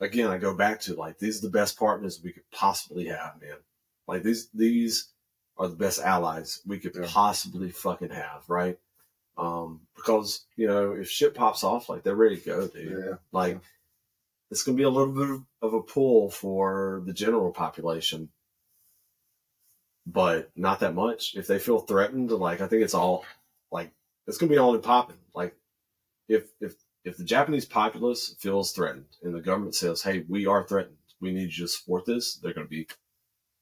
again, 0.00 0.28
I 0.30 0.38
go 0.38 0.54
back 0.54 0.80
to 0.82 0.94
like 0.94 1.18
these 1.18 1.38
are 1.38 1.46
the 1.46 1.52
best 1.58 1.78
partners 1.78 2.20
we 2.22 2.32
could 2.32 2.48
possibly 2.50 3.06
have, 3.06 3.40
man. 3.40 3.56
Like 4.06 4.22
these 4.22 4.48
these 4.54 5.08
are 5.58 5.68
the 5.68 5.76
best 5.76 6.00
allies 6.00 6.60
we 6.66 6.78
could 6.78 6.94
Yeah. 6.94 7.06
possibly 7.08 7.70
fucking 7.70 8.10
have, 8.10 8.44
right? 8.48 8.78
Um, 9.38 9.80
because 9.94 10.46
you 10.56 10.66
know 10.66 10.92
if 10.92 11.08
shit 11.10 11.34
pops 11.34 11.64
off, 11.64 11.88
like 11.88 12.02
they're 12.02 12.14
ready 12.14 12.36
to 12.38 12.44
go, 12.46 12.68
dude. 12.68 13.04
yeah. 13.06 13.14
Like 13.32 13.54
Yeah. 13.54 13.60
it's 14.50 14.62
gonna 14.62 14.76
be 14.76 14.82
a 14.84 14.90
little 14.90 15.12
bit 15.14 15.40
of 15.62 15.74
a 15.74 15.82
pull 15.82 16.30
for 16.30 17.02
the 17.06 17.12
general 17.12 17.52
population, 17.52 18.30
but 20.06 20.50
not 20.56 20.80
that 20.80 20.94
much. 20.94 21.34
If 21.36 21.46
they 21.46 21.58
feel 21.58 21.80
threatened, 21.80 22.30
like 22.30 22.60
I 22.60 22.68
think 22.68 22.82
it's 22.82 22.94
all 22.94 23.24
like 23.70 23.90
it's 24.26 24.38
gonna 24.38 24.50
be 24.50 24.58
all 24.58 24.74
in 24.74 24.82
popping. 24.82 25.18
Like 25.34 25.54
if 26.28 26.44
if 26.60 26.74
if 27.06 27.16
the 27.16 27.24
Japanese 27.24 27.64
populace 27.64 28.34
feels 28.40 28.72
threatened 28.72 29.06
and 29.22 29.32
the 29.34 29.40
government 29.40 29.76
says, 29.76 30.02
"Hey, 30.02 30.24
we 30.28 30.46
are 30.46 30.66
threatened. 30.66 30.98
We 31.20 31.32
need 31.32 31.52
you 31.56 31.64
to 31.64 31.68
support 31.68 32.04
this," 32.04 32.36
they're 32.36 32.52
gonna 32.52 32.66
be 32.66 32.88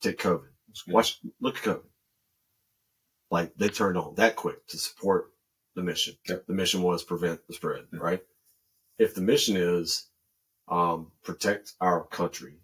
take 0.00 0.18
COVID. 0.18 0.48
Watch, 0.88 1.20
look 1.40 1.58
at 1.58 1.62
COVID. 1.62 1.88
Like 3.30 3.54
they 3.56 3.68
turned 3.68 3.98
on 3.98 4.14
that 4.16 4.34
quick 4.36 4.66
to 4.68 4.78
support 4.78 5.32
the 5.74 5.82
mission. 5.82 6.16
Yep. 6.26 6.46
The 6.46 6.54
mission 6.54 6.82
was 6.82 7.04
prevent 7.04 7.46
the 7.46 7.52
spread, 7.54 7.86
Yeah. 7.92 7.98
right? 8.00 8.24
If 8.98 9.14
the 9.14 9.20
mission 9.20 9.56
is 9.56 10.08
um, 10.68 11.12
protect 11.22 11.74
our 11.80 12.04
country, 12.06 12.60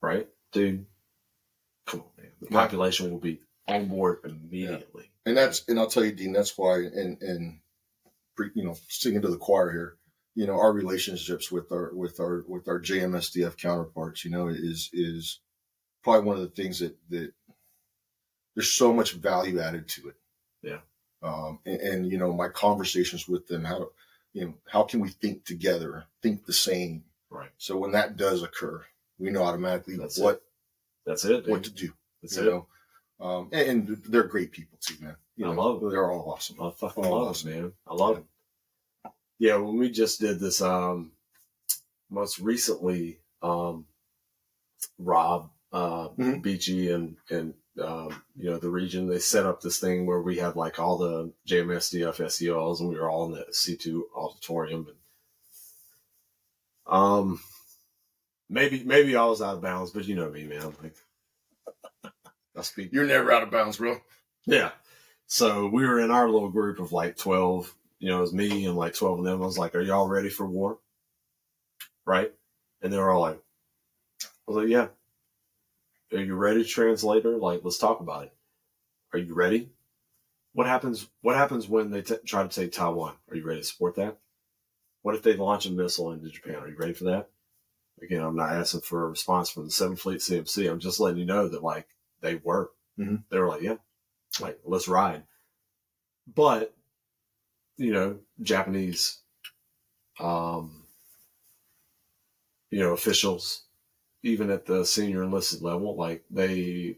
right, 0.00 0.28
dude? 0.50 0.86
Come 1.86 2.00
on, 2.00 2.10
man. 2.16 2.32
The 2.40 2.48
population 2.48 3.10
will 3.10 3.20
be 3.20 3.40
on 3.68 3.86
board 3.86 4.20
immediately. 4.24 5.12
And 5.24 5.36
that's 5.36 5.68
and 5.68 5.78
I'll 5.78 5.86
tell 5.86 6.04
you, 6.04 6.12
Dean, 6.12 6.32
that's 6.32 6.58
why 6.58 6.78
and 6.78 7.22
and 7.22 7.60
you 8.54 8.64
know, 8.64 8.76
singing 8.88 9.22
to 9.22 9.28
the 9.28 9.36
choir 9.36 9.70
here, 9.72 9.96
you 10.34 10.46
know, 10.46 10.58
our 10.58 10.72
relationships 10.72 11.50
with 11.52 11.70
our 11.72 11.92
with 11.94 12.20
our 12.20 12.42
with 12.48 12.68
our 12.68 12.80
JMSDF 12.80 13.56
counterparts, 13.56 14.24
you 14.24 14.30
know, 14.30 14.48
is 14.48 14.90
is 14.92 15.40
probably 16.02 16.26
one 16.26 16.36
of 16.36 16.42
the 16.42 16.62
things 16.62 16.80
that 16.80 16.96
that 17.10 17.32
there's 18.54 18.72
so 18.72 18.92
much 18.92 19.12
value 19.14 19.60
added 19.60 19.88
to 19.88 20.08
it. 20.08 20.16
Yeah. 20.62 20.78
Um, 21.22 21.60
and, 21.64 21.80
and 21.80 22.10
you 22.10 22.18
know, 22.18 22.32
my 22.32 22.48
conversations 22.48 23.28
with 23.28 23.46
them, 23.46 23.64
how 23.64 23.90
you 24.32 24.46
know, 24.46 24.54
how 24.70 24.82
can 24.82 25.00
we 25.00 25.10
think 25.10 25.44
together, 25.44 26.04
think 26.22 26.46
the 26.46 26.52
same? 26.52 27.04
Right. 27.30 27.50
So 27.58 27.76
when 27.76 27.92
that 27.92 28.16
does 28.16 28.42
occur, 28.42 28.84
we 29.18 29.30
know 29.30 29.42
automatically 29.42 29.96
That's 29.96 30.18
what 30.18 30.42
That's 31.06 31.24
it. 31.24 31.46
what 31.48 31.62
Dude. 31.62 31.76
to 31.76 31.86
do. 31.86 31.92
That's 32.22 32.36
you 32.36 32.42
it. 32.42 32.46
know, 32.46 32.66
um, 33.20 33.48
and, 33.52 33.88
and 33.88 34.02
they're 34.08 34.24
great 34.24 34.52
people 34.52 34.78
too, 34.80 34.94
man. 35.00 35.16
You 35.36 35.46
I 35.46 35.54
know, 35.54 35.62
love 35.62 35.82
'em. 35.82 35.90
They're 35.90 36.10
all 36.10 36.30
awesome. 36.32 36.60
I 36.60 36.70
fucking 36.70 37.04
Oh, 37.04 37.10
love 37.10 37.28
awesome. 37.28 37.50
it, 37.52 37.60
man. 37.62 37.72
I 37.86 37.94
love 37.94 38.16
them. 38.16 38.28
Yeah, 39.38 39.56
when 39.56 39.76
we 39.78 39.90
just 39.90 40.20
did 40.20 40.38
this, 40.38 40.60
um, 40.60 41.12
most 42.10 42.38
recently, 42.38 43.18
um, 43.42 43.86
Rob, 44.98 45.50
uh, 45.72 46.10
Mhm. 46.10 46.42
Beachy 46.42 46.90
and, 46.90 47.16
and, 47.30 47.54
um, 47.80 48.22
you 48.36 48.50
know, 48.50 48.58
the 48.58 48.68
region, 48.70 49.06
they 49.06 49.18
set 49.18 49.46
up 49.46 49.60
this 49.60 49.80
thing 49.80 50.06
where 50.06 50.20
we 50.20 50.36
had 50.36 50.54
like 50.56 50.78
all 50.78 50.98
the 50.98 51.32
JMSDF 51.46 52.20
SELs 52.20 52.80
and 52.80 52.90
we 52.90 52.96
were 52.98 53.10
all 53.10 53.24
in 53.26 53.32
the 53.32 53.46
C2 53.52 54.10
auditorium. 54.14 54.86
And, 54.88 54.98
um, 56.86 57.40
maybe, 58.48 58.84
maybe 58.84 59.16
I 59.16 59.24
was 59.24 59.40
out 59.42 59.56
of 59.56 59.62
bounds, 59.62 59.90
but 59.92 60.04
you 60.04 60.14
know 60.14 60.30
me, 60.30 60.46
man. 60.46 60.76
Like, 60.82 60.96
I 62.54 62.62
speak 62.62 62.92
You're 62.92 63.06
never 63.06 63.32
out 63.32 63.42
of 63.42 63.50
bounds, 63.50 63.78
bro. 63.78 64.00
yeah. 64.46 64.72
So 65.32 65.66
we 65.66 65.86
were 65.86 65.98
in 65.98 66.10
our 66.10 66.28
little 66.28 66.50
group 66.50 66.78
of 66.78 66.92
like 66.92 67.16
12, 67.16 67.74
you 68.00 68.10
know, 68.10 68.18
it 68.18 68.20
was 68.20 68.34
me 68.34 68.66
and 68.66 68.76
like 68.76 68.92
12 68.92 69.20
of 69.20 69.24
them. 69.24 69.40
I 69.40 69.46
was 69.46 69.56
like, 69.56 69.74
Are 69.74 69.80
y'all 69.80 70.06
ready 70.06 70.28
for 70.28 70.44
war? 70.44 70.78
Right? 72.04 72.30
And 72.82 72.92
they 72.92 72.98
were 72.98 73.10
all 73.10 73.22
like, 73.22 73.40
I 74.22 74.28
was 74.46 74.56
like, 74.58 74.68
Yeah. 74.68 74.88
Are 76.12 76.22
you 76.22 76.34
ready, 76.34 76.64
translator? 76.64 77.38
Like, 77.38 77.62
let's 77.64 77.78
talk 77.78 78.00
about 78.00 78.24
it. 78.24 78.34
Are 79.14 79.18
you 79.18 79.32
ready? 79.32 79.70
What 80.52 80.66
happens? 80.66 81.08
What 81.22 81.34
happens 81.34 81.66
when 81.66 81.90
they 81.90 82.02
t- 82.02 82.16
try 82.26 82.42
to 82.42 82.48
take 82.50 82.72
Taiwan? 82.72 83.14
Are 83.30 83.36
you 83.36 83.46
ready 83.46 83.62
to 83.62 83.66
support 83.66 83.94
that? 83.96 84.18
What 85.00 85.14
if 85.14 85.22
they 85.22 85.32
launch 85.32 85.64
a 85.64 85.70
missile 85.70 86.12
into 86.12 86.28
Japan? 86.28 86.56
Are 86.56 86.68
you 86.68 86.76
ready 86.76 86.92
for 86.92 87.04
that? 87.04 87.30
Again, 88.02 88.20
I'm 88.20 88.36
not 88.36 88.52
asking 88.52 88.82
for 88.82 89.06
a 89.06 89.08
response 89.08 89.48
from 89.48 89.64
the 89.64 89.70
Seventh 89.70 90.00
Fleet 90.00 90.20
CMC. 90.20 90.70
I'm 90.70 90.78
just 90.78 91.00
letting 91.00 91.20
you 91.20 91.24
know 91.24 91.48
that 91.48 91.62
like 91.62 91.88
they 92.20 92.34
were. 92.34 92.70
Mhm. 92.98 93.24
They 93.30 93.38
were 93.38 93.48
like, 93.48 93.62
yeah, 93.62 93.76
like 94.40 94.58
let's 94.64 94.88
ride. 94.88 95.24
But 96.34 96.74
you 97.76 97.92
know, 97.92 98.18
Japanese, 98.40 99.18
um, 100.20 100.84
you 102.70 102.78
know, 102.80 102.92
officials, 102.92 103.64
even 104.22 104.50
at 104.50 104.66
the 104.66 104.84
senior 104.84 105.22
enlisted 105.22 105.62
level, 105.62 105.96
like 105.96 106.24
they 106.30 106.96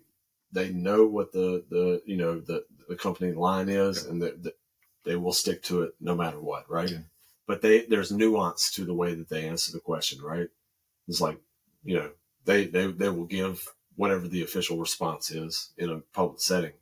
they 0.52 0.70
know 0.70 1.06
what 1.06 1.32
the 1.32 1.64
the 1.70 2.02
you 2.06 2.16
know 2.16 2.40
the 2.40 2.64
the 2.88 2.96
company 2.96 3.32
line 3.32 3.68
is, 3.68 4.04
and 4.04 4.22
that 4.22 4.42
that 4.42 4.56
they 5.04 5.16
will 5.16 5.32
stick 5.32 5.62
to 5.64 5.82
it 5.82 5.94
no 6.00 6.14
matter 6.14 6.40
what, 6.40 6.70
right? 6.70 6.90
Yeah. 6.90 6.98
But 7.46 7.60
they 7.62 7.86
there's 7.86 8.12
nuance 8.12 8.70
to 8.72 8.84
the 8.84 8.94
way 8.94 9.14
that 9.14 9.28
they 9.28 9.46
answer 9.46 9.72
the 9.72 9.80
question, 9.80 10.22
right? 10.22 10.48
It's 11.08 11.20
like 11.20 11.38
you 11.84 11.96
know 11.96 12.10
they 12.44 12.66
they 12.66 12.86
they 12.86 13.08
will 13.08 13.26
give 13.26 13.66
whatever 13.96 14.26
the 14.26 14.42
official 14.42 14.78
response 14.78 15.30
is 15.30 15.72
in 15.78 15.90
a 15.90 15.98
public 16.12 16.40
setting, 16.40 16.72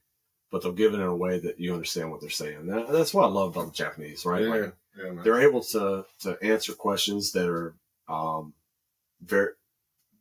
but 0.52 0.62
they'll 0.62 0.70
give 0.72 0.92
it 0.94 1.00
in 1.00 1.02
a 1.02 1.16
way 1.16 1.40
that 1.40 1.58
you 1.58 1.72
understand 1.72 2.10
what 2.12 2.20
they're 2.20 2.30
saying. 2.30 2.66
That, 2.66 2.92
that's 2.92 3.12
what 3.12 3.24
I 3.24 3.28
love 3.28 3.56
about 3.56 3.66
the 3.72 3.72
Japanese, 3.84 4.24
right? 4.24 4.42
Yeah, 4.42 4.48
Like, 4.48 4.74
yeah, 4.96 5.22
they're 5.24 5.40
able 5.48 5.62
to 5.64 6.04
to 6.20 6.38
answer 6.42 6.74
questions 6.74 7.32
that 7.32 7.48
are 7.48 7.74
um, 8.08 8.52
very 9.20 9.52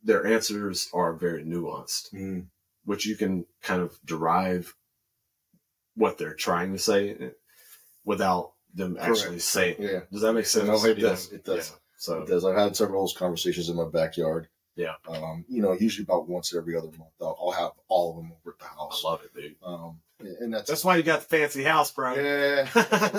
their 0.02 0.26
answers 0.26 0.88
are 0.92 1.12
very 1.12 1.44
nuanced, 1.44 2.12
Mm, 2.12 2.46
which 2.84 3.06
you 3.06 3.14
can 3.16 3.46
kind 3.62 3.82
of 3.82 3.96
derive 4.04 4.74
what 5.94 6.18
they're 6.18 6.34
trying 6.34 6.72
to 6.72 6.78
say 6.78 7.32
without 8.04 8.52
them 8.74 8.96
actually 8.98 9.26
Correct. 9.28 9.42
saying. 9.42 9.76
it. 9.78 9.92
yeah. 9.92 10.00
Does 10.10 10.22
that 10.22 10.32
make 10.32 10.46
sense? 10.46 10.66
No, 10.66 10.82
it 10.84 10.98
Yeah. 10.98 11.08
does. 11.10 11.30
It 11.32 11.44
does. 11.44 11.70
Yeah. 11.70 11.76
So 11.98 12.22
It 12.22 12.28
does. 12.28 12.44
I've 12.44 12.56
had 12.56 12.74
several 12.74 13.02
of 13.02 13.08
those 13.10 13.16
conversations 13.18 13.68
in 13.68 13.76
my 13.76 13.84
backyard. 13.84 14.48
Yeah. 14.74 14.94
Um, 15.06 15.44
you 15.48 15.60
know, 15.62 15.72
usually 15.72 16.04
about 16.04 16.26
once 16.28 16.54
every 16.54 16.74
other 16.76 16.86
month. 16.98 17.12
I'll, 17.20 17.36
I'll 17.40 17.50
have 17.52 17.72
all 17.88 18.10
of 18.10 18.16
them 18.16 18.32
over 18.32 18.54
at 18.54 18.58
the 18.58 18.64
I 18.64 18.68
house. 18.68 19.04
love 19.04 19.20
it, 19.22 19.34
dude. 19.38 19.56
Um, 19.62 20.00
and 20.40 20.54
that's, 20.54 20.68
That's 20.68 20.84
why 20.84 20.96
you 20.96 21.02
got 21.02 21.20
the 21.20 21.36
fancy 21.36 21.62
house, 21.62 21.90
bro. 21.90 22.14
yeah, 22.14 22.66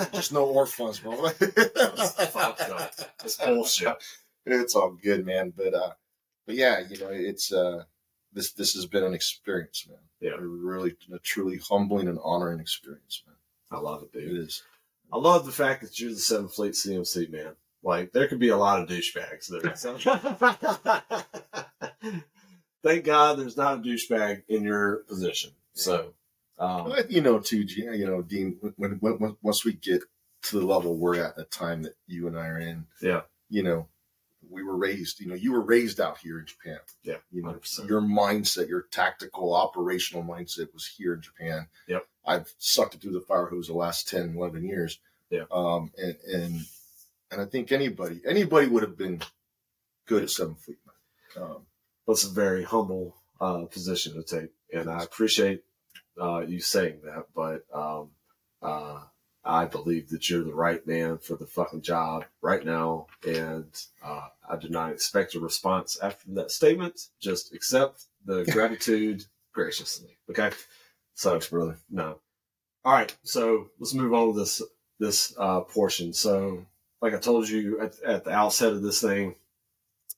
just 0.12 0.32
no 0.32 0.44
orphans, 0.46 1.00
bro. 1.00 1.30
It's 3.24 3.36
bullshit. 3.36 3.96
It's 4.46 4.74
all 4.74 4.90
good, 4.90 5.24
man. 5.24 5.52
But 5.56 5.74
uh, 5.74 5.92
but 6.46 6.56
yeah, 6.56 6.82
you 6.88 6.98
know, 6.98 7.08
it's 7.10 7.52
uh, 7.52 7.84
this 8.32 8.52
this 8.52 8.74
has 8.74 8.86
been 8.86 9.04
an 9.04 9.14
experience, 9.14 9.86
man. 9.88 9.98
Yeah. 10.20 10.38
A 10.38 10.40
really, 10.40 10.94
a 11.12 11.18
truly 11.18 11.58
humbling 11.58 12.08
and 12.08 12.18
honoring 12.22 12.60
experience, 12.60 13.22
man. 13.26 13.36
I 13.70 13.80
love 13.80 14.02
it, 14.02 14.12
dude. 14.12 14.30
It 14.30 14.38
is. 14.38 14.62
I 15.12 15.18
love 15.18 15.46
the 15.46 15.52
fact 15.52 15.82
that 15.82 15.98
you're 16.00 16.10
the 16.10 16.16
Seventh 16.16 16.54
Fleet 16.54 16.72
CMC, 16.72 17.30
man. 17.30 17.54
Like, 17.82 18.12
there 18.12 18.26
could 18.26 18.38
be 18.38 18.48
a 18.48 18.56
lot 18.56 18.80
of 18.80 18.88
douchebags 18.88 19.48
there. 19.48 19.60
Thank 22.82 23.04
God 23.04 23.38
there's 23.38 23.56
not 23.56 23.78
a 23.78 23.80
douchebag 23.80 24.42
in 24.48 24.64
your 24.64 24.96
position. 25.08 25.50
So, 25.74 26.14
um, 26.58 26.88
But, 26.90 27.10
you 27.10 27.20
know, 27.20 27.38
too, 27.38 27.62
you 27.62 28.06
know, 28.06 28.22
Dean. 28.22 28.58
When, 28.76 28.92
when, 29.00 29.18
when 29.18 29.36
once 29.42 29.64
we 29.64 29.72
get 29.72 30.02
to 30.44 30.60
the 30.60 30.66
level 30.66 30.96
we're 30.96 31.22
at, 31.22 31.36
the 31.36 31.44
time 31.44 31.82
that 31.82 31.94
you 32.06 32.26
and 32.26 32.38
I 32.38 32.46
are 32.48 32.58
in, 32.58 32.86
Yeah. 33.00 33.22
you 33.48 33.62
know, 33.62 33.88
we 34.50 34.62
were 34.62 34.76
raised. 34.76 35.20
You 35.20 35.26
know, 35.28 35.34
you 35.34 35.52
were 35.52 35.62
raised 35.62 36.00
out 36.00 36.18
here 36.18 36.38
in 36.38 36.46
Japan. 36.46 36.78
Yeah, 37.02 37.16
you 37.32 37.42
know, 37.42 37.54
100%. 37.54 37.88
your 37.88 38.02
mindset, 38.02 38.68
your 38.68 38.82
tactical, 38.90 39.54
operational 39.54 40.22
mindset 40.22 40.72
was 40.74 40.86
here 40.86 41.14
in 41.14 41.22
Japan. 41.22 41.68
Yep. 41.88 42.06
I've 42.26 42.52
sucked 42.58 42.94
it 42.94 43.00
through 43.00 43.12
the 43.12 43.20
fire 43.22 43.46
hose 43.46 43.68
the 43.68 43.74
last 43.74 44.06
10, 44.08 44.34
11 44.36 44.64
years. 44.64 45.00
Yeah. 45.30 45.44
Um, 45.50 45.90
and 45.96 46.16
and 46.32 46.60
and 47.30 47.40
I 47.40 47.46
think 47.46 47.72
anybody 47.72 48.20
anybody 48.28 48.66
would 48.68 48.82
have 48.82 48.96
been 48.98 49.22
good 50.06 50.22
at 50.22 50.30
Seven 50.30 50.54
Fleet. 50.54 50.78
Um, 51.40 51.62
that's 52.06 52.24
a 52.24 52.30
very 52.30 52.62
humble 52.62 53.16
uh, 53.40 53.64
position 53.64 54.12
to 54.14 54.22
take, 54.22 54.50
and 54.72 54.88
I 54.90 55.02
appreciate 55.02 55.64
uh, 56.20 56.40
you 56.40 56.60
saying 56.60 57.00
that. 57.04 57.26
But 57.34 57.64
um, 57.72 58.10
uh, 58.62 59.00
I 59.44 59.66
believe 59.66 60.08
that 60.10 60.28
you're 60.30 60.44
the 60.44 60.54
right 60.54 60.84
man 60.86 61.18
for 61.18 61.36
the 61.36 61.46
fucking 61.46 61.82
job 61.82 62.24
right 62.40 62.64
now, 62.64 63.06
and 63.26 63.66
uh, 64.02 64.28
I 64.48 64.56
do 64.56 64.68
not 64.68 64.92
expect 64.92 65.34
a 65.34 65.40
response 65.40 65.98
after 66.02 66.30
that 66.32 66.50
statement. 66.50 67.08
Just 67.20 67.54
accept 67.54 68.04
the 68.24 68.44
gratitude 68.52 69.24
graciously. 69.52 70.16
Okay, 70.30 70.50
thanks, 71.16 71.48
brother. 71.48 71.78
no. 71.90 72.18
All 72.86 72.92
right, 72.92 73.16
so 73.22 73.70
let's 73.78 73.94
move 73.94 74.12
on 74.12 74.32
to 74.32 74.38
this 74.38 74.62
this 75.00 75.34
uh, 75.38 75.60
portion. 75.60 76.12
So, 76.12 76.66
like 77.00 77.14
I 77.14 77.18
told 77.18 77.48
you 77.48 77.80
at, 77.80 78.00
at 78.02 78.24
the 78.24 78.30
outset 78.30 78.72
of 78.72 78.82
this 78.82 79.00
thing, 79.00 79.34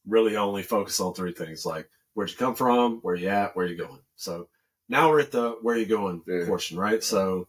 really 0.07 0.37
only 0.37 0.63
focus 0.63 1.01
on 1.01 1.15
three 1.15 1.33
things: 1.33 1.65
like 1.65 1.89
where'd 2.15 2.31
you 2.31 2.37
come 2.37 2.55
from, 2.55 2.99
where 3.03 3.15
you 3.15 3.29
at, 3.29 3.55
where 3.55 3.67
you 3.67 3.77
going. 3.77 4.01
So 4.17 4.49
now 4.89 5.11
we're 5.11 5.21
at 5.21 5.33
the 5.33 5.53
where 5.63 5.77
you 5.77 5.87
going 5.87 6.23
Yeah. 6.27 6.47
portion, 6.47 6.79
right? 6.79 7.03
So, 7.03 7.49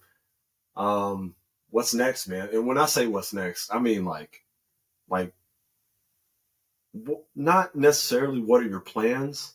um, 0.76 1.36
what's 1.70 1.94
next, 1.94 2.28
man? 2.28 2.50
And 2.54 2.66
when 2.68 2.78
I 2.78 2.86
say 2.86 3.08
what's 3.08 3.34
next, 3.34 3.74
I 3.74 3.80
mean 3.80 4.06
like, 4.06 4.44
like, 5.10 5.34
w- 6.98 7.24
not 7.36 7.76
necessarily 7.76 8.42
what 8.42 8.62
are 8.62 8.68
your 8.68 8.80
plans. 8.80 9.54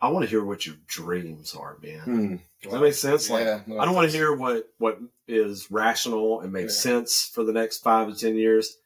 I 0.00 0.08
want 0.10 0.24
to 0.24 0.28
hear 0.30 0.44
what 0.44 0.66
your 0.66 0.76
dreams 0.86 1.54
are, 1.54 1.78
man. 1.82 2.00
Hmm. 2.00 2.36
Does 2.62 2.72
that 2.72 2.80
make 2.80 2.94
sense? 2.94 3.30
Like, 3.30 3.44
Yeah, 3.44 3.62
no, 3.66 3.78
I 3.78 3.84
don't 3.84 3.94
want 3.94 4.10
to 4.10 4.16
hear 4.16 4.34
what 4.34 4.68
what 4.78 4.98
is 5.26 5.70
rational 5.70 6.40
and 6.40 6.52
makes 6.52 6.76
sense 6.78 7.30
for 7.32 7.44
the 7.44 7.52
next 7.52 7.78
five 7.82 8.08
to 8.08 8.14
ten 8.18 8.36
years. 8.36 8.76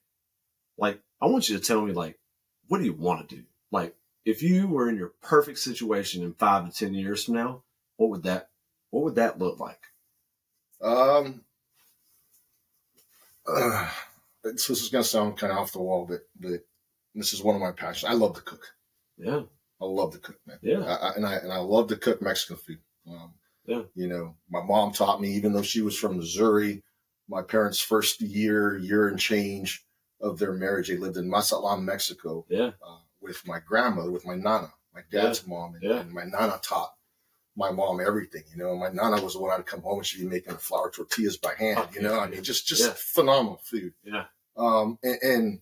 Like, 0.77 1.01
I 1.21 1.27
want 1.27 1.49
you 1.49 1.59
to 1.59 1.64
tell 1.64 1.81
me, 1.83 1.93
like, 1.93 2.19
what 2.69 2.79
do 2.79 2.85
you 2.85 2.93
want 2.93 3.29
to 3.29 3.37
do? 3.37 3.43
Like, 3.73 3.97
if 4.25 4.43
you 4.43 4.69
were 4.69 4.88
in 4.88 4.97
your 4.97 5.12
perfect 5.23 5.59
situation 5.59 6.23
in 6.23 6.35
five 6.35 6.71
to 6.71 6.77
ten 6.77 6.95
years 6.95 7.25
from 7.25 7.35
now, 7.35 7.62
what 7.98 8.08
would 8.11 8.22
that 8.22 8.48
what 8.90 9.04
would 9.04 9.16
that 9.16 9.38
look 9.38 9.61
like? 9.61 9.80
Um, 10.80 11.42
uh, 13.46 13.90
this 14.44 14.70
is 14.70 14.88
going 14.88 15.04
to 15.04 15.08
sound 15.08 15.37
kind 15.37 15.52
of 15.52 15.58
off 15.58 15.72
the 15.72 15.80
wall, 15.82 16.06
but, 16.08 16.20
but 16.40 16.64
this 17.14 17.32
is 17.34 17.42
one 17.42 17.54
of 17.54 17.61
my 17.61 17.72
passions. 17.72 18.11
I 18.11 18.14
love 18.14 18.34
to 18.37 18.40
cook. 18.42 18.62
Yeah, 19.18 19.42
I 19.80 19.84
love 19.84 20.12
to 20.12 20.18
cook, 20.18 20.38
man. 20.46 20.58
Yeah. 20.62 20.80
I, 20.84 20.94
I, 20.94 21.12
and 21.16 21.26
I 21.26 21.34
and 21.34 21.52
I 21.52 21.58
love 21.58 21.88
to 21.88 21.96
cook 21.96 22.22
Mexican 22.22 22.56
food. 22.56 22.78
Um, 23.06 23.34
Yeah. 23.66 23.82
You 23.94 24.06
know, 24.06 24.37
my 24.48 24.62
mom 24.62 24.92
taught 24.92 25.20
me, 25.20 25.30
even 25.32 25.52
though 25.52 25.62
she 25.62 25.82
was 25.82 25.98
from 25.98 26.16
Missouri. 26.16 26.82
My 27.28 27.42
parents' 27.42 27.80
first 27.80 28.22
year, 28.22 28.78
year 28.78 29.08
and 29.08 29.18
change 29.18 29.84
of 30.20 30.38
their 30.38 30.52
marriage, 30.54 30.88
they 30.88 30.96
lived 30.96 31.18
in 31.18 31.28
Mazatlan, 31.28 31.84
Mexico, 31.84 32.46
yeah, 32.48 32.70
uh, 32.82 32.98
with 33.20 33.46
my 33.46 33.58
grandmother, 33.61 34.11
with 34.11 34.24
my 34.24 34.34
nana, 34.34 34.72
my 34.94 35.02
dad's 35.12 35.46
mom, 35.46 35.74
and, 35.74 35.82
Yeah. 35.82 36.00
and 36.00 36.11
my 36.11 36.24
nana 36.24 36.58
taught 36.62 36.94
my 37.59 37.71
mom 37.73 38.01
everything. 38.01 38.44
You 38.53 38.59
know, 38.59 38.77
my 38.77 38.88
nana 38.90 39.21
was 39.21 39.35
the 39.35 39.40
one 39.40 39.51
I'd 39.51 39.66
come 39.66 39.83
home 39.83 39.99
and 39.99 40.07
she'd 40.07 40.23
be 40.23 40.29
making 40.29 40.53
the 40.53 40.59
flour 40.59 40.90
tortillas 40.90 41.37
by 41.37 41.53
hand. 41.59 41.79
Oh, 41.81 41.88
you 41.92 42.03
know, 42.03 42.14
yeah. 42.14 42.21
I 42.21 42.29
mean, 42.29 42.42
just 42.42 42.66
just 42.68 42.85
Yeah. 42.87 42.94
phenomenal 42.97 43.61
food. 43.64 43.92
yeah, 44.05 44.27
Um, 44.57 44.99
and, 45.03 45.18
and 45.23 45.61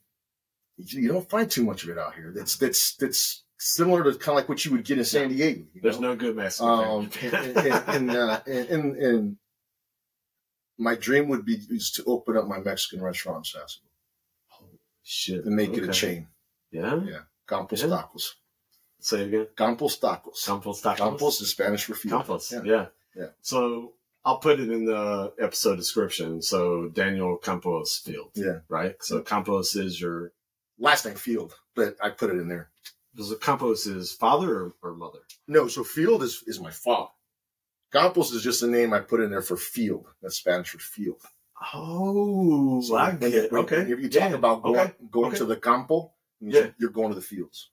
you 0.77 1.09
don't 1.09 1.29
find 1.29 1.51
too 1.51 1.65
much 1.65 1.85
of 1.85 1.89
it 1.91 1.99
out 1.99 2.15
here. 2.15 2.33
That's 2.37 2.57
that's 2.59 2.95
that's 2.97 3.45
similar 3.59 4.05
to 4.05 4.13
kind 4.19 4.35
of 4.35 4.35
like 4.37 4.49
what 4.51 4.63
you 4.65 4.73
would 4.73 4.85
get 4.85 4.99
in 4.99 5.05
San 5.05 5.31
Diego. 5.31 5.65
There's 5.83 5.99
know? 5.99 6.11
no 6.11 6.17
good 6.17 6.37
Mexican 6.37 6.69
um, 6.69 7.11
and, 7.23 7.35
and, 7.57 7.89
and, 7.89 8.11
uh, 8.11 8.41
and, 8.47 8.97
and, 8.97 9.37
my 10.79 10.95
dream 10.95 11.29
would 11.29 11.47
be 11.47 11.55
is 11.71 11.91
to 11.93 12.05
open 12.05 12.37
up 12.37 12.47
my 12.47 12.59
Mexican 12.59 13.01
restaurant 13.03 13.49
in 13.55 13.61
Sasebo 13.61 14.69
Shit, 15.03 15.47
and 15.47 15.57
make 15.57 15.73
it 15.75 15.85
a 15.85 15.93
chain. 15.93 16.29
Yeah, 16.71 17.01
Yeah. 17.03 17.21
Campos 17.49 17.81
Yeah. 17.81 17.89
Tacos. 17.89 18.35
Say 19.01 19.23
it 19.23 19.29
again. 19.29 19.47
Campos 19.57 19.99
Tacos. 19.99 20.45
Campos 20.45 20.83
tacos. 20.83 20.97
Campos 20.97 21.41
is 21.41 21.51
Spanish 21.51 21.85
for 21.85 21.95
field. 21.95 22.21
Campos. 22.23 22.53
Yeah. 22.53 22.63
Yeah. 22.65 22.87
Yeah. 23.15 23.27
So 23.41 23.93
I'll 24.25 24.39
put 24.39 24.59
it 24.61 24.71
in 24.71 24.85
the 24.85 25.33
episode 25.41 25.77
description. 25.77 26.43
So 26.43 26.89
Daniel 26.89 27.37
Campos 27.37 27.99
Field. 27.99 28.31
Yeah. 28.35 28.59
Right. 28.69 28.97
So 29.01 29.21
Campos 29.23 29.75
is 29.77 30.01
your 30.01 30.33
Last 30.79 31.07
name 31.07 31.15
Field, 31.15 31.55
but 31.75 31.97
I 32.03 32.11
put 32.11 32.31
it 32.31 32.37
in 32.39 32.49
there. 32.49 32.69
was 33.17 33.31
it 33.31 33.41
Campos 33.41 33.87
is 33.87 34.13
father 34.13 34.55
or, 34.55 34.73
or 34.83 34.95
mother? 34.95 35.21
No, 35.49 35.69
so 35.69 35.83
Field 35.85 36.23
is, 36.23 36.43
is 36.47 36.61
my 36.61 36.71
father. 36.71 37.09
Campos 37.93 38.33
is 38.33 38.43
just 38.43 38.63
a 38.63 38.67
name 38.67 38.93
I 38.93 38.99
put 39.01 39.21
in 39.21 39.31
there 39.31 39.41
for 39.41 39.57
field. 39.57 40.07
That's 40.21 40.37
Spanish 40.37 40.71
for 40.71 40.79
field. 40.79 41.23
Oh, 41.73 42.81
So 42.83 42.97
I 42.97 43.13
get 43.13 43.33
it. 43.33 43.53
Okay. 43.53 43.85
when 43.85 44.01
you 44.01 44.09
talk 44.11 44.31
Yeah. 44.31 44.37
about 44.37 44.63
going, 44.63 44.79
Okay. 44.81 44.93
going 45.11 45.27
Okay. 45.29 45.39
to 45.39 45.45
the 45.47 45.57
campo, 45.57 46.13
Yeah. 46.41 46.71
you're 46.79 46.91
going 46.91 47.09
to 47.11 47.15
the 47.15 47.23
fields. 47.23 47.71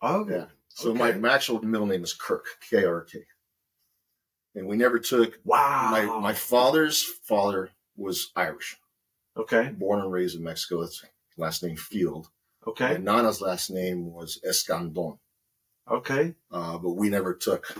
Oh, 0.00 0.28
Yeah. 0.28 0.46
So 0.68 0.90
Okay. 0.90 0.98
my, 0.98 1.12
my 1.12 1.34
actual 1.34 1.60
middle 1.64 1.86
name 1.86 2.04
is 2.04 2.12
Kirk, 2.14 2.44
K 2.70 2.84
R 2.84 3.02
K. 3.02 3.24
and 4.54 4.66
we 4.68 4.76
never 4.76 4.98
took 5.00 5.38
Wow. 5.44 5.90
my 5.90 6.04
my 6.20 6.32
father's 6.34 7.02
father 7.02 7.70
was 7.96 8.30
Irish, 8.36 8.76
okay. 9.36 9.70
born 9.70 10.00
and 10.00 10.12
raised 10.12 10.36
in 10.36 10.44
Mexico. 10.44 10.80
That's 10.82 11.04
last 11.36 11.62
name 11.64 11.76
Field, 11.76 12.28
Okay. 12.66 12.94
and 12.96 13.04
Nana's 13.04 13.40
last 13.40 13.70
name 13.70 14.12
was 14.12 14.40
Escandon. 14.48 15.18
Okay. 15.90 16.34
Uh, 16.50 16.78
but 16.78 16.90
we 16.92 17.08
never 17.08 17.34
took 17.34 17.74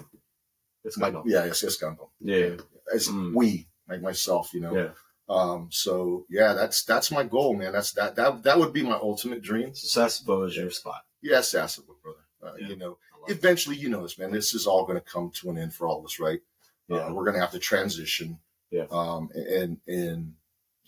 It's 0.84 0.98
my 0.98 1.10
yeah, 1.24 1.44
it's 1.44 1.62
Escandon. 1.62 2.08
yeah. 2.20 2.56
As 2.92 3.06
Mm. 3.08 3.34
we 3.34 3.68
like 3.88 4.00
myself, 4.02 4.52
you 4.54 4.60
know. 4.60 4.74
Yeah. 4.74 4.90
Um, 5.28 5.68
so 5.70 6.26
yeah, 6.30 6.54
that's 6.54 6.82
that's 6.84 7.10
my 7.12 7.22
goal, 7.22 7.54
man. 7.54 7.72
That's 7.72 7.92
that 7.92 8.16
that 8.16 8.42
that 8.42 8.58
would 8.58 8.72
be 8.72 8.82
my 8.82 8.94
ultimate 8.96 9.42
dream. 9.42 9.70
Sasebo 9.72 10.46
is 10.48 10.56
your 10.56 10.70
spot. 10.70 11.02
Yes, 11.22 11.52
Sasebo, 11.52 11.94
brother. 12.02 12.18
Uh, 12.42 12.52
Yeah. 12.60 12.68
You 12.68 12.76
know, 12.76 12.98
eventually, 13.28 13.76
you 13.76 13.88
know 13.88 14.02
this, 14.02 14.18
man. 14.18 14.30
This 14.30 14.54
is 14.54 14.66
all 14.66 14.84
going 14.86 14.98
to 14.98 15.04
come 15.04 15.30
to 15.34 15.50
an 15.50 15.58
end 15.58 15.74
for 15.74 15.86
all 15.88 15.98
of 15.98 16.04
us, 16.04 16.18
right? 16.20 16.40
Yeah. 16.88 16.98
Uh, 16.98 17.12
we're 17.12 17.24
going 17.24 17.34
to 17.34 17.40
have 17.40 17.50
to 17.52 17.58
transition. 17.58 18.38
Yeah. 18.70 18.84
Um, 18.90 19.30
and 19.34 19.78
and 19.86 20.34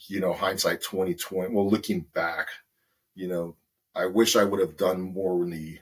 you 0.07 0.21
know, 0.21 0.33
hindsight 0.33 0.83
twenty 0.83 1.15
twenty. 1.15 1.53
Well, 1.55 1.69
looking 1.69 2.01
back, 2.15 2.49
you 3.15 3.27
know, 3.29 3.57
I 3.95 4.07
wish 4.07 4.37
I 4.37 4.45
would 4.45 4.61
have 4.61 4.77
done 4.77 5.01
more 5.01 5.43
in 5.43 5.51
the 5.51 5.79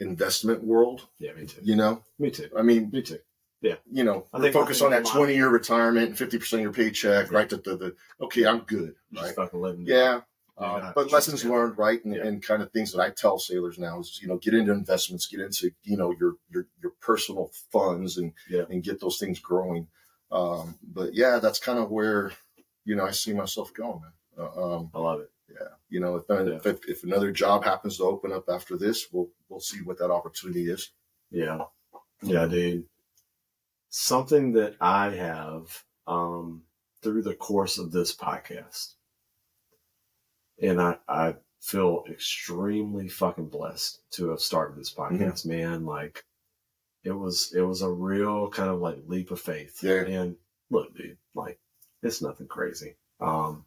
investment 0.00 0.62
world. 0.64 1.06
Yeah, 1.18 1.32
me 1.32 1.46
too. 1.46 1.60
You 1.62 1.76
know, 1.76 2.02
Me 2.18 2.30
too. 2.30 2.50
I 2.56 2.62
mean, 2.62 2.90
Me 2.92 3.02
too. 3.02 3.18
Yeah. 3.62 3.76
You 3.90 4.04
know, 4.04 4.26
I 4.32 4.40
think- 4.40 4.52
focus 4.52 4.82
I 4.82 4.86
on 4.86 4.90
that 4.92 5.06
twenty 5.06 5.34
year 5.34 5.48
retirement 5.48 6.08
and 6.08 6.18
fifty 6.18 6.38
percent 6.38 6.60
of 6.60 6.64
your 6.64 6.72
paycheck, 6.72 7.30
Yeah. 7.30 7.36
right? 7.38 7.48
The, 7.48 7.56
the, 7.58 7.76
the 7.76 7.96
okay, 8.20 8.46
I'm 8.46 8.60
good, 8.60 8.94
right? 9.12 9.34
Yeah. 9.80 10.20
Yeah, 10.58 10.66
Uh, 10.66 10.92
but 10.94 11.12
lessons 11.12 11.44
yeah. 11.44 11.50
learned, 11.50 11.76
right, 11.76 12.02
and, 12.04 12.14
Yeah. 12.14 12.26
and 12.26 12.42
kind 12.42 12.62
of 12.62 12.72
things 12.72 12.92
that 12.92 13.00
I 13.00 13.10
tell 13.10 13.38
sailors 13.38 13.78
now 13.78 14.00
is, 14.00 14.18
you 14.22 14.28
know, 14.28 14.38
get 14.38 14.54
into 14.54 14.72
investments, 14.72 15.26
get 15.26 15.40
into, 15.40 15.70
you 15.82 15.96
know, 15.96 16.12
your 16.18 16.36
your 16.50 16.66
your 16.82 16.92
personal 17.00 17.50
funds, 17.72 18.16
and 18.16 18.32
Yeah. 18.48 18.64
and 18.70 18.82
get 18.82 19.00
those 19.00 19.18
things 19.18 19.38
growing. 19.38 19.88
Um, 20.30 20.78
but 20.82 21.14
yeah, 21.14 21.38
that's 21.38 21.58
kind 21.60 21.78
of 21.78 21.90
where, 21.90 22.32
you 22.84 22.96
know, 22.96 23.04
I 23.04 23.10
see 23.12 23.32
myself 23.34 23.72
going. 23.74 24.00
Man. 24.00 24.12
Uh, 24.38 24.76
um, 24.76 24.90
I 24.94 24.98
love 24.98 25.20
it. 25.20 25.30
yeah, 25.48 25.68
you 25.88 26.00
know, 26.00 26.16
if, 26.16 26.66
if 26.66 26.88
if 26.88 27.04
another 27.04 27.30
job 27.32 27.62
happens 27.64 27.98
to 27.98 28.04
open 28.04 28.32
up 28.32 28.48
after 28.48 28.76
this, 28.76 29.06
we'll 29.12 29.30
we'll 29.48 29.60
see 29.60 29.80
what 29.82 29.98
that 29.98 30.10
opportunity 30.10 30.68
is. 30.70 30.90
Yeah. 31.30 31.64
Yeah, 32.22 32.46
dude. 32.46 32.88
Something 33.88 34.52
that 34.52 34.76
I 34.80 35.10
have 35.10 35.84
um, 36.06 36.62
through 37.02 37.22
the 37.22 37.34
course 37.34 37.78
of 37.78 37.92
this 37.92 38.14
podcast, 38.14 38.94
and 40.60 40.80
I, 40.80 40.96
I 41.08 41.34
feel 41.60 42.04
extremely 42.08 43.08
fucking 43.08 43.48
blessed 43.48 44.00
to 44.12 44.30
have 44.30 44.40
started 44.40 44.76
this 44.76 44.92
podcast, 44.92 45.46
man. 45.46 45.84
Like 45.84 46.24
it 47.04 47.12
was 47.12 47.52
it 47.54 47.62
was 47.62 47.82
a 47.82 47.90
real 47.90 48.48
kind 48.48 48.70
of 48.70 48.80
like 48.80 48.98
leap 49.06 49.30
of 49.30 49.40
faith. 49.40 49.82
Yeah. 49.82 50.02
And 50.02 50.36
look, 50.70 50.96
dude, 50.96 51.18
like 51.34 51.58
it's 52.02 52.22
nothing 52.22 52.46
crazy. 52.48 52.96
Um 53.20 53.64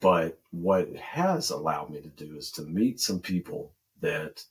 but 0.00 0.38
what 0.50 0.82
it 0.88 0.96
has 0.96 1.50
allowed 1.50 1.90
me 1.90 2.00
to 2.00 2.08
do 2.08 2.36
is 2.36 2.50
to 2.52 2.62
meet 2.62 3.00
some 3.00 3.20
people 3.20 3.72
that 4.00 4.44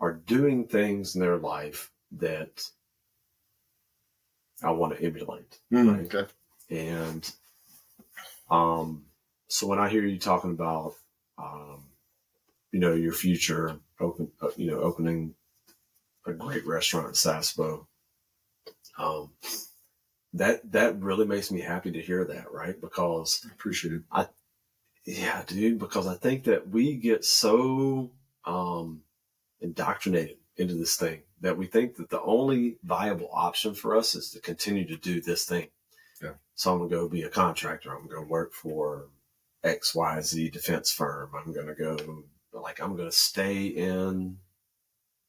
are 0.00 0.14
doing 0.14 0.66
things 0.66 1.14
in 1.14 1.20
their 1.20 1.36
life 1.36 1.90
that 2.12 2.62
I 4.62 4.70
want 4.70 4.96
to 4.96 5.04
emulate. 5.04 5.58
Right. 5.70 6.14
Okay. 6.14 6.26
And 6.70 7.30
um, 8.50 9.04
so 9.48 9.66
when 9.66 9.78
I 9.78 9.88
hear 9.88 10.04
you 10.04 10.18
talking 10.18 10.50
about, 10.52 10.94
um, 11.38 11.84
you 12.72 12.80
know, 12.80 12.94
your 12.94 13.12
future 13.12 13.78
open, 14.00 14.30
uh, 14.42 14.48
you 14.56 14.70
know, 14.70 14.80
opening 14.80 15.34
a 16.26 16.32
great 16.32 16.66
restaurant 16.66 17.08
in 17.08 17.12
Sasbo, 17.12 17.86
um, 18.98 19.30
that 20.32 20.70
that 20.72 21.00
really 21.00 21.26
makes 21.26 21.50
me 21.50 21.60
happy 21.60 21.90
to 21.92 22.00
hear 22.00 22.24
that, 22.24 22.52
right? 22.52 22.80
Because 22.80 23.44
I 23.46 23.52
Appreciate 23.52 23.94
it. 23.94 24.28
yeah, 25.04 25.42
dude, 25.46 25.78
because 25.78 26.06
I 26.06 26.14
think 26.14 26.44
that 26.44 26.68
we 26.68 26.96
get 26.96 27.24
so 27.24 28.10
um, 28.44 29.02
indoctrinated 29.60 30.36
into 30.56 30.74
this 30.74 30.96
thing 30.96 31.22
that 31.40 31.56
we 31.56 31.66
think 31.66 31.96
that 31.96 32.10
the 32.10 32.22
only 32.22 32.78
viable 32.82 33.28
option 33.32 33.74
for 33.74 33.96
us 33.96 34.14
is 34.14 34.30
to 34.30 34.40
continue 34.40 34.86
to 34.86 34.96
do 34.96 35.20
this 35.20 35.44
thing. 35.44 35.68
Yeah. 36.22 36.32
So 36.54 36.72
I'm 36.72 36.78
gonna 36.78 36.90
go 36.90 37.08
be 37.08 37.22
a 37.22 37.28
contractor. 37.28 37.94
I'm 37.94 38.08
gonna 38.08 38.26
work 38.26 38.52
for 38.52 39.08
X 39.66 39.94
Y 39.94 40.20
Z 40.20 40.50
defense 40.50 40.92
firm. 40.92 41.30
I'm 41.34 41.52
gonna 41.52 41.74
go 41.74 42.24
like 42.52 42.80
I'm 42.80 42.96
gonna 42.96 43.12
stay 43.12 43.66
in 43.66 44.38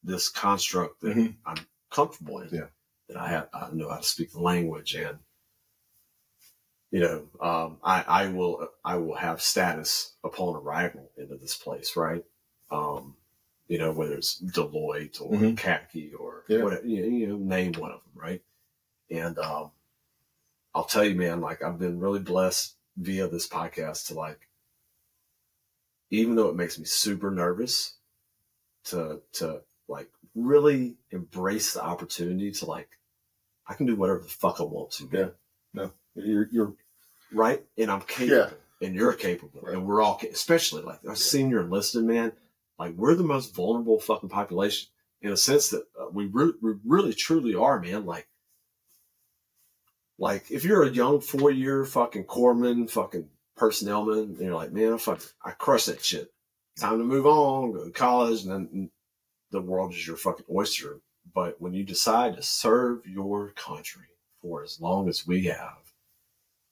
this 0.03 0.29
construct 0.29 1.01
that 1.01 1.15
Mhm. 1.17 1.37
I'm 1.45 1.67
comfortable 1.89 2.39
in. 2.41 2.49
Yeah. 2.53 2.69
That 3.09 3.17
I 3.17 3.29
have 3.29 3.49
I 3.53 3.69
know 3.71 3.89
how 3.89 3.97
to 3.97 4.03
speak 4.03 4.31
the 4.31 4.39
language 4.41 4.95
and 4.95 5.19
you 6.91 7.01
know, 7.01 7.29
um, 7.41 7.79
I, 7.83 8.03
I 8.03 8.27
will 8.29 8.69
I 8.85 8.95
will 8.95 9.15
have 9.15 9.41
status 9.41 10.15
upon 10.23 10.55
arrival 10.55 11.11
into 11.17 11.35
this 11.35 11.57
place, 11.57 11.97
right? 11.97 12.23
Um, 12.71 13.17
you 13.67 13.77
know, 13.77 13.91
whether 13.91 14.15
it's 14.15 14.41
Deloitte 14.41 15.19
or 15.21 15.31
Mhm. 15.31 15.57
khaki 15.57 16.13
or 16.13 16.45
Yeah. 16.47 16.63
whatever, 16.63 16.87
you 16.87 17.27
know, 17.27 17.37
name 17.37 17.73
one 17.73 17.91
of 17.91 18.01
them, 18.03 18.13
right? 18.15 18.41
And 19.09 19.37
um, 19.39 19.71
I'll 20.73 20.85
tell 20.85 21.03
you, 21.03 21.15
man, 21.15 21.41
like 21.41 21.61
I've 21.61 21.79
been 21.79 21.99
really 21.99 22.19
blessed 22.19 22.76
via 22.97 23.27
this 23.27 23.47
podcast 23.47 24.07
to 24.07 24.13
like, 24.15 24.47
even 26.09 26.35
though 26.35 26.49
it 26.49 26.55
makes 26.55 26.79
me 26.79 26.85
super 26.85 27.31
nervous, 27.31 27.95
to 28.85 29.21
to 29.33 29.61
like 29.87 30.09
really 30.35 30.95
embrace 31.11 31.73
the 31.73 31.83
opportunity 31.83 32.51
to 32.51 32.65
like, 32.65 32.89
I 33.67 33.73
can 33.73 33.85
do 33.85 33.95
whatever 33.95 34.19
the 34.19 34.25
fuck 34.29 34.59
I 34.59 34.63
want 34.63 34.91
to, 34.91 35.09
man 35.11 35.31
No, 35.73 35.91
You're 36.15 36.47
you're 36.51 36.73
right? 37.31 37.63
And 37.77 37.91
I'm 37.91 38.01
capable, 38.01 38.35
Yeah. 38.81 38.87
and 38.87 38.95
you're 38.95 39.13
capable, 39.13 39.61
Right. 39.61 39.73
and 39.73 39.85
we're 39.85 40.01
all, 40.01 40.19
especially 40.31 40.81
like 40.83 40.99
our 41.07 41.15
senior 41.15 41.61
enlisted 41.61 42.03
man, 42.03 42.31
like 42.79 42.93
we're 42.95 43.15
the 43.15 43.23
most 43.23 43.53
vulnerable 43.53 43.99
fucking 43.99 44.29
population 44.29 44.89
in 45.21 45.31
a 45.31 45.37
sense 45.37 45.69
that 45.71 45.83
uh, 45.99 46.07
we, 46.11 46.27
re- 46.27 46.53
we 46.61 46.73
really 46.85 47.13
truly 47.13 47.55
are, 47.55 47.79
man. 47.79 48.05
Like, 48.05 48.27
like 50.19 50.49
if 50.51 50.63
you're 50.63 50.83
a 50.83 50.89
young 50.89 51.21
four 51.21 51.51
year 51.51 51.85
fucking 51.85 52.25
corpsman, 52.25 52.89
fucking 52.89 53.29
personnelman, 53.57 54.23
and 54.23 54.39
you're 54.39 54.55
like, 54.55 54.71
man, 54.71 54.93
I 54.93 54.97
fuck, 54.97 55.21
I 55.43 55.51
crush 55.51 55.85
that 55.85 56.03
shit. 56.03 56.31
Time 56.79 56.99
to 56.99 57.03
move 57.03 57.25
on, 57.25 57.73
go 57.73 57.85
to 57.85 57.91
college, 57.91 58.43
and 58.43 58.51
then 58.51 58.89
the 59.51 59.61
world 59.61 59.93
is 59.93 60.05
your 60.05 60.17
fucking 60.17 60.45
oyster. 60.53 60.99
But 61.33 61.59
when 61.59 61.73
you 61.73 61.83
decide 61.83 62.35
to 62.35 62.43
serve 62.43 63.05
your 63.05 63.51
country 63.51 64.07
for 64.41 64.63
as 64.63 64.79
long 64.79 65.09
as 65.09 65.27
we 65.27 65.45
have, 65.45 65.91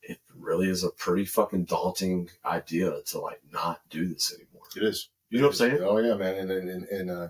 it 0.02 0.20
really 0.36 0.70
is 0.70 0.84
a 0.84 0.92
pretty 0.92 1.26
fucking 1.26 1.66
daunting 1.66 2.30
idea 2.46 3.02
to 3.08 3.20
like 3.20 3.42
not 3.52 3.82
do 3.90 4.08
this 4.08 4.34
anymore. 4.34 4.64
it 4.76 4.84
is. 4.84 5.10
You 5.32 5.40
know 5.40 5.48
what 5.48 5.54
I'm 5.54 5.58
saying? 5.58 5.80
Oh 5.82 5.98
yeah, 5.98 6.14
man, 6.14 6.36
and 6.36 6.52
and, 6.52 6.84
and, 6.88 7.12
uh, 7.12 7.28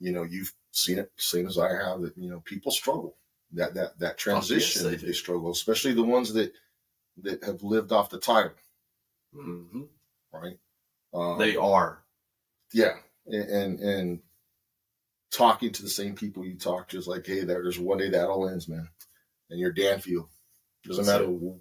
you 0.00 0.12
know, 0.12 0.22
you've 0.22 0.52
seen 0.72 0.98
it, 0.98 1.12
same 1.16 1.46
as 1.46 1.58
I 1.58 1.68
have. 1.68 2.00
That 2.00 2.16
you 2.16 2.30
know, 2.30 2.40
people 2.40 2.72
struggle. 2.72 3.17
That 3.52 3.74
that 3.74 3.98
that 3.98 4.18
transition, 4.18 4.84
they 4.84 4.96
they, 4.96 5.12
struggle, 5.12 5.50
especially 5.50 5.94
the 5.94 6.02
ones 6.02 6.32
that 6.34 6.52
that 7.22 7.42
have 7.44 7.62
lived 7.62 7.92
off 7.92 8.10
the 8.10 8.18
title, 8.18 8.52
hmm 9.34 9.82
right? 10.32 10.58
Um, 11.14 11.38
They 11.38 11.56
are. 11.56 12.04
yeah, 12.74 12.96
and, 13.26 13.48
and 13.48 13.80
and 13.80 14.20
talking 15.30 15.72
to 15.72 15.82
the 15.82 15.88
same 15.88 16.14
people 16.14 16.44
you 16.44 16.56
talk 16.56 16.88
to 16.88 16.98
is 16.98 17.06
like, 17.06 17.26
hey, 17.26 17.44
there's 17.44 17.78
one 17.78 17.98
day 17.98 18.10
that 18.10 18.28
all 18.28 18.48
ends, 18.48 18.68
man, 18.68 18.88
and 19.50 19.58
you're 19.58 19.72
Dan 19.72 20.00
Field. 20.00 20.28
Doesn't 20.84 21.04
That's 21.06 21.18
matter 21.20 21.30
it. 21.32 21.54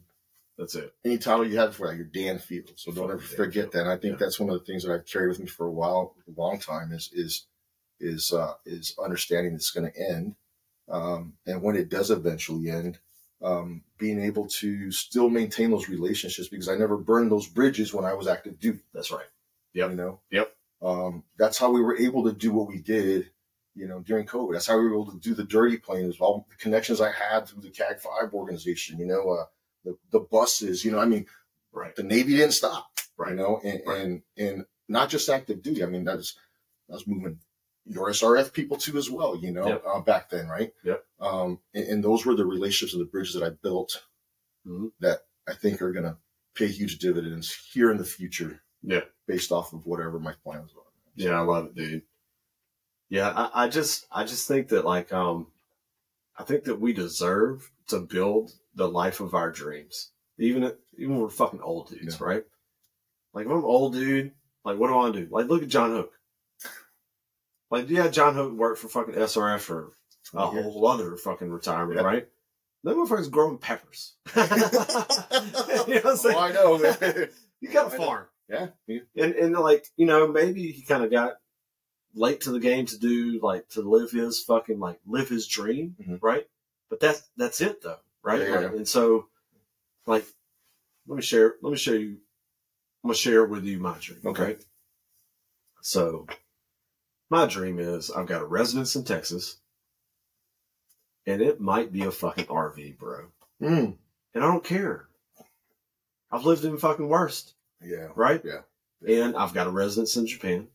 That's 0.57 0.75
it. 0.75 0.93
any 1.05 1.17
title 1.17 1.47
you 1.47 1.57
have 1.57 1.75
for 1.75 1.87
that, 1.87 1.95
you're 1.95 2.05
Dan 2.05 2.39
Field. 2.39 2.71
So 2.75 2.91
don't 2.91 3.11
ever 3.11 3.19
forget 3.19 3.71
Dan 3.71 3.71
Field. 3.71 3.73
that. 3.73 3.81
And 3.81 3.89
I 3.89 3.97
think 3.97 4.13
Yeah. 4.19 4.25
that's 4.25 4.39
one 4.39 4.49
of 4.49 4.59
the 4.59 4.65
things 4.65 4.83
that 4.83 4.93
I've 4.93 5.05
carried 5.05 5.29
with 5.29 5.39
me 5.39 5.45
for 5.47 5.67
a 5.67 5.71
while, 5.71 6.15
a 6.27 6.39
long 6.39 6.59
time 6.59 6.91
is 6.91 7.09
is 7.13 7.47
is 7.99 8.33
uh, 8.33 8.53
is 8.65 8.93
understanding 9.03 9.53
it's 9.53 9.71
going 9.71 9.89
to 9.91 9.97
end, 9.99 10.35
um, 10.89 11.33
and 11.45 11.61
when 11.61 11.75
it 11.75 11.89
does 11.89 12.11
eventually 12.11 12.69
end, 12.69 12.99
um, 13.41 13.83
being 13.97 14.21
able 14.21 14.47
to 14.47 14.91
still 14.91 15.29
maintain 15.29 15.69
those 15.71 15.89
relationships 15.89 16.47
because 16.47 16.69
I 16.69 16.75
never 16.75 16.97
burned 16.97 17.31
those 17.31 17.47
bridges 17.47 17.93
when 17.93 18.05
I 18.05 18.13
was 18.13 18.27
active 18.27 18.59
duty. 18.59 18.79
That's 18.93 19.11
right. 19.11 19.25
Yep. 19.73 19.89
You 19.91 19.95
know. 19.95 20.19
Yep. 20.31 20.55
Um, 20.81 21.23
that's 21.37 21.57
how 21.57 21.71
we 21.71 21.81
were 21.81 21.97
able 21.97 22.23
to 22.25 22.33
do 22.33 22.51
what 22.51 22.67
we 22.67 22.79
did. 22.79 23.29
You 23.75 23.87
know, 23.87 23.99
during 23.99 24.25
COVID, 24.25 24.53
that's 24.53 24.65
how 24.65 24.77
we 24.77 24.85
were 24.85 24.93
able 24.93 25.11
to 25.11 25.19
do 25.19 25.35
the 25.35 25.43
dirty 25.43 25.77
planes, 25.77 26.17
all 26.19 26.47
the 26.49 26.55
connections 26.55 26.99
I 26.99 27.11
had 27.11 27.47
through 27.47 27.61
the 27.61 27.69
CAG 27.69 27.99
Five 27.99 28.33
organization. 28.33 28.97
You 28.97 29.05
know, 29.05 29.29
uh, 29.29 29.45
the 29.85 29.97
the 30.11 30.19
buses. 30.19 30.83
You 30.83 30.91
know, 30.91 30.99
I 30.99 31.05
mean, 31.05 31.27
Right. 31.71 31.95
the 31.95 32.01
Navy 32.03 32.37
didn't 32.37 32.53
stop, 32.53 32.87
Right. 33.17 33.31
you 33.31 33.35
know, 33.35 33.59
and, 33.63 33.81
Right. 33.85 34.01
and, 34.01 34.21
and 34.35 34.65
not 34.87 35.09
just 35.09 35.29
active 35.29 35.61
duty. 35.61 35.83
I 35.83 35.85
mean, 35.85 36.05
that 36.05 36.17
was, 36.17 36.35
that 36.87 36.95
was 36.95 37.05
moving 37.05 37.37
your 37.89 38.09
SRF 38.09 38.51
people 38.53 38.77
too 38.77 38.97
as 38.97 39.09
well, 39.09 39.35
you 39.37 39.51
know, 39.51 39.67
Yep. 39.67 39.83
uh, 39.87 39.99
back 40.01 40.29
then. 40.29 40.47
Right. 40.47 40.73
Yep. 40.83 41.05
Um, 41.19 41.59
and, 41.73 41.85
and 41.87 42.03
those 42.03 42.25
were 42.25 42.35
the 42.35 42.45
relationships 42.45 42.93
and 42.93 43.01
the 43.01 43.09
bridges 43.09 43.33
that 43.35 43.43
I 43.43 43.49
built 43.49 44.03
Mhm. 44.65 44.91
that 44.99 45.25
I 45.47 45.53
think 45.53 45.81
are 45.81 45.91
going 45.93 46.05
to 46.05 46.17
pay 46.55 46.67
huge 46.67 46.99
dividends 46.99 47.53
here 47.71 47.89
in 47.91 47.97
the 47.97 48.03
future 48.05 48.61
Yeah. 48.81 49.01
based 49.27 49.51
off 49.51 49.71
of 49.73 49.85
whatever 49.85 50.19
my 50.19 50.33
plans 50.43 50.71
are. 50.75 50.83
Yeah, 51.15 51.39
I 51.39 51.41
love 51.43 51.65
it, 51.67 51.75
dude. 51.75 52.03
Yeah, 53.09 53.29
I, 53.29 53.63
I 53.63 53.67
just 53.69 54.05
I 54.11 54.25
just 54.25 54.47
think 54.47 54.67
that 54.69 54.83
like 54.85 55.13
um 55.13 55.47
I 56.37 56.43
think 56.43 56.65
that 56.65 56.79
we 56.81 56.91
deserve 56.93 57.71
to 57.87 57.99
build 58.01 58.51
the 58.75 58.87
life 58.87 59.21
of 59.21 59.33
our 59.33 59.49
dreams, 59.49 60.11
even 60.37 60.63
if, 60.63 60.73
even 60.97 61.13
when 61.13 61.21
we're 61.21 61.29
fucking 61.29 61.61
old 61.61 61.89
dudes, 61.89 62.19
right? 62.19 62.43
Like 63.33 63.45
if 63.45 63.51
I'm 63.51 63.59
an 63.59 63.63
old 63.63 63.93
dude, 63.93 64.33
like 64.65 64.77
what 64.77 64.87
do 64.87 64.93
I 64.93 64.97
want 64.97 65.13
to 65.15 65.21
do? 65.21 65.27
Like 65.31 65.47
look 65.47 65.63
at 65.63 65.69
John 65.69 65.91
Hook. 65.91 66.16
Like 67.69 67.89
yeah, 67.89 68.07
John 68.07 68.33
Hook 68.35 68.53
worked 68.53 68.79
for 68.79 68.87
fucking 68.87 69.15
SRF 69.15 69.59
for 69.59 69.93
a 70.33 70.45
whole 70.45 70.87
other 70.87 71.15
fucking 71.17 71.49
retirement, 71.51 71.99
Yeah. 71.99 72.05
right? 72.05 72.27
That 72.83 72.95
motherfucker's 72.95 73.27
growing 73.29 73.57
peppers. 73.57 74.15
you 74.35 74.41
know 74.43 74.47
what 74.47 76.05
I'm 76.05 76.17
saying? 76.17 76.35
Oh, 76.37 76.39
I 76.39 76.51
know. 76.51 77.27
You 77.59 77.69
got 77.71 77.91
a 77.91 77.97
farm. 77.97 78.27
yeah. 78.47 78.67
And 78.87 79.33
and 79.33 79.53
like, 79.53 79.87
you 79.97 80.05
know, 80.05 80.27
maybe 80.27 80.71
he 80.71 80.83
kind 80.83 81.03
of 81.03 81.09
got 81.09 81.37
late 82.13 82.41
to 82.41 82.51
the 82.51 82.59
game 82.59 82.85
to 82.85 82.97
do 82.99 83.39
like 83.41 83.67
to 83.69 83.81
live 83.81 84.11
his 84.11 84.41
fucking 84.43 84.79
like 84.79 84.99
live 85.07 85.27
his 85.29 85.47
dream, 85.47 85.95
Mhm. 85.99 86.19
right? 86.21 86.47
But 86.89 86.99
that's 86.99 87.23
that's 87.35 87.59
it 87.61 87.81
though, 87.81 87.97
right? 88.21 88.41
Yeah, 88.41 88.59
Like, 88.59 88.71
and 88.73 88.87
so 88.87 89.27
like 90.05 90.25
let 91.07 91.15
me 91.15 91.21
share 91.23 91.55
let 91.63 91.71
me 91.71 91.77
show 91.77 91.93
you 91.93 92.17
I'm 93.03 93.09
gonna 93.09 93.15
share 93.15 93.43
with 93.45 93.65
you 93.65 93.79
my 93.79 93.97
dream. 93.99 94.19
Okay. 94.23 94.43
Right? 94.43 94.65
So 95.81 96.27
my 97.29 97.45
dream 97.45 97.79
is 97.79 98.09
I've 98.11 98.27
got 98.27 98.41
a 98.41 98.45
residence 98.45 98.95
in 98.95 99.03
Texas 99.03 99.57
and 101.25 101.41
it 101.41 101.59
might 101.59 101.91
be 101.91 102.03
a 102.03 102.11
fucking 102.11 102.45
RV, 102.45 102.97
bro. 102.97 103.25
Mm. 103.61 103.95
And 104.33 104.43
I 104.43 104.47
don't 104.47 104.63
care. 104.63 105.07
I've 106.31 106.45
lived 106.45 106.63
in 106.65 106.77
fucking 106.77 107.07
worst 107.09 107.53
Yeah. 107.81 108.07
right? 108.15 108.41
Yeah. 108.43 108.61
And 109.07 109.35
I've 109.35 109.53
got 109.53 109.67
a 109.67 109.71
residence 109.71 110.15
in 110.17 110.25
Japan, 110.27 110.67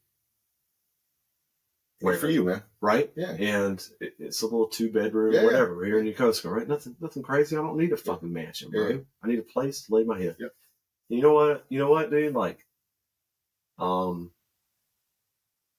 Wait 2.01 2.19
for 2.19 2.29
you, 2.29 2.45
man. 2.45 2.63
right? 2.81 3.13
Yeah. 3.17 3.33
And 3.33 3.81
it, 4.01 4.15
it's 4.19 4.43
a 4.43 4.47
little 4.47 4.67
two 4.67 4.91
bedroom, 4.93 5.33
Yeah, 5.33 5.41
yeah. 5.41 5.47
whatever. 5.47 5.77
We're 5.77 5.87
here 5.87 5.99
in 6.01 6.07
Yokosuka, 6.07 6.51
right? 6.51 6.69
Nothing, 6.69 6.97
nothing 7.01 7.23
crazy. 7.23 7.57
I 7.57 7.61
don't 7.61 7.77
need 7.79 7.93
a 7.93 7.97
fucking 7.97 8.33
mansion, 8.33 8.71
bro. 8.71 8.89
Yeah. 8.89 8.97
I 9.23 9.29
need 9.29 9.39
a 9.39 9.43
place 9.43 9.83
to 9.87 9.95
lay 9.95 10.05
my 10.05 10.19
head. 10.21 10.37
Yep. 10.39 10.51
You 11.09 11.23
know 11.23 11.33
what? 11.35 11.65
You 11.69 11.79
know 11.79 11.91
what, 11.91 12.11
dude? 12.11 12.35
Like, 12.35 12.59
um, 13.79 14.31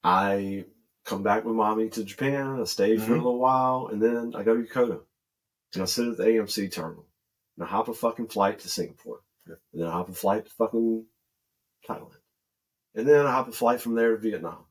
I 0.03 0.65
come 1.05 1.23
back 1.23 1.45
with 1.45 1.55
mommy 1.55 1.89
to 1.89 2.03
Japan. 2.03 2.59
I 2.59 2.63
stay 2.65 2.97
for 2.97 3.03
a 3.13 3.17
Mhm. 3.17 3.23
little 3.23 3.39
while, 3.39 3.87
and 3.87 4.01
then 4.01 4.35
I 4.35 4.43
go 4.43 4.55
to 4.55 4.63
Yokota, 4.67 5.03
and 5.73 5.81
I 5.81 5.85
sit 5.85 6.07
at 6.07 6.17
the 6.17 6.23
AMC 6.27 6.67
terminal, 6.69 7.07
and 7.55 7.63
I 7.65 7.67
hop 7.67 7.87
a 7.87 7.93
fucking 7.93 8.27
flight 8.27 8.59
to 8.59 8.69
Singapore, 8.69 9.21
Yep. 9.47 9.61
and 9.73 9.81
then 9.81 9.87
I 9.87 9.91
hop 9.91 10.09
a 10.09 10.13
flight 10.13 10.45
to 10.45 10.51
fucking 10.51 11.07
Thailand, 11.87 12.17
and 12.95 13.07
then 13.07 13.25
I 13.25 13.31
hop 13.31 13.47
a 13.47 13.51
flight 13.51 13.81
from 13.81 13.95
there 13.95 14.11
to 14.15 14.17
Vietnam. 14.21 14.65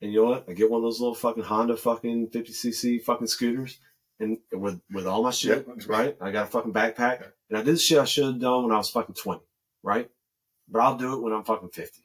And 0.00 0.12
you 0.12 0.22
know 0.22 0.30
what? 0.30 0.48
I 0.48 0.52
get 0.52 0.70
one 0.70 0.78
of 0.78 0.82
those 0.84 1.00
little 1.00 1.14
fucking 1.14 1.44
Honda 1.44 1.76
fucking 1.76 2.28
50cc 2.30 2.98
fucking 2.98 3.26
scooters, 3.26 3.80
and 4.20 4.38
with 4.52 4.80
with 4.90 5.06
all 5.06 5.22
my 5.22 5.30
shit, 5.30 5.66
Yep. 5.66 5.88
right? 5.88 6.16
I 6.20 6.30
got 6.30 6.46
a 6.48 6.50
fucking 6.50 6.72
backpack, 6.74 7.20
Okay. 7.22 7.30
and 7.48 7.58
I 7.58 7.62
did 7.62 7.80
shit 7.80 7.98
I 7.98 8.04
should 8.04 8.24
have 8.24 8.38
done 8.38 8.64
when 8.64 8.72
I 8.72 8.78
was 8.78 8.90
fucking 8.90 9.14
20, 9.14 9.44
right? 9.82 10.10
But 10.68 10.80
I'll 10.80 10.96
do 10.96 11.14
it 11.14 11.20
when 11.22 11.32
I'm 11.32 11.44
fucking 11.44 11.70
50. 11.70 12.03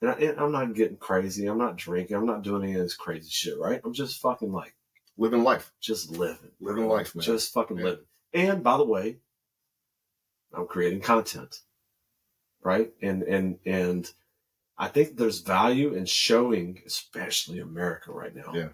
And, 0.00 0.10
I, 0.10 0.14
and 0.14 0.38
I'm 0.40 0.52
not 0.52 0.74
getting 0.74 0.96
crazy. 0.96 1.46
I'm 1.46 1.58
not 1.58 1.76
drinking. 1.76 2.16
I'm 2.16 2.26
not 2.26 2.42
doing 2.42 2.62
any 2.64 2.74
of 2.74 2.80
this 2.82 2.94
crazy 2.96 3.30
shit, 3.30 3.58
right? 3.58 3.80
I'm 3.84 3.92
just 3.94 4.20
fucking 4.20 4.52
like, 4.52 4.74
Living 5.16 5.44
life. 5.44 5.72
just 5.80 6.10
living. 6.10 6.50
Living 6.60 6.88
life, 6.88 7.14
man. 7.14 7.22
Just 7.22 7.52
fucking 7.54 7.78
Yeah. 7.78 7.84
living. 7.84 8.04
And 8.32 8.62
by 8.64 8.76
the 8.76 8.84
way, 8.84 9.18
I'm 10.52 10.66
creating 10.66 11.00
content, 11.02 11.60
right? 12.62 12.92
And 13.00 13.22
and 13.22 13.58
and 13.64 14.10
I 14.76 14.88
think 14.88 15.16
there's 15.16 15.40
value 15.40 15.94
in 15.94 16.06
showing, 16.06 16.82
especially 16.84 17.60
America 17.60 18.10
right 18.12 18.34
now. 18.34 18.52
Yeah. 18.54 18.68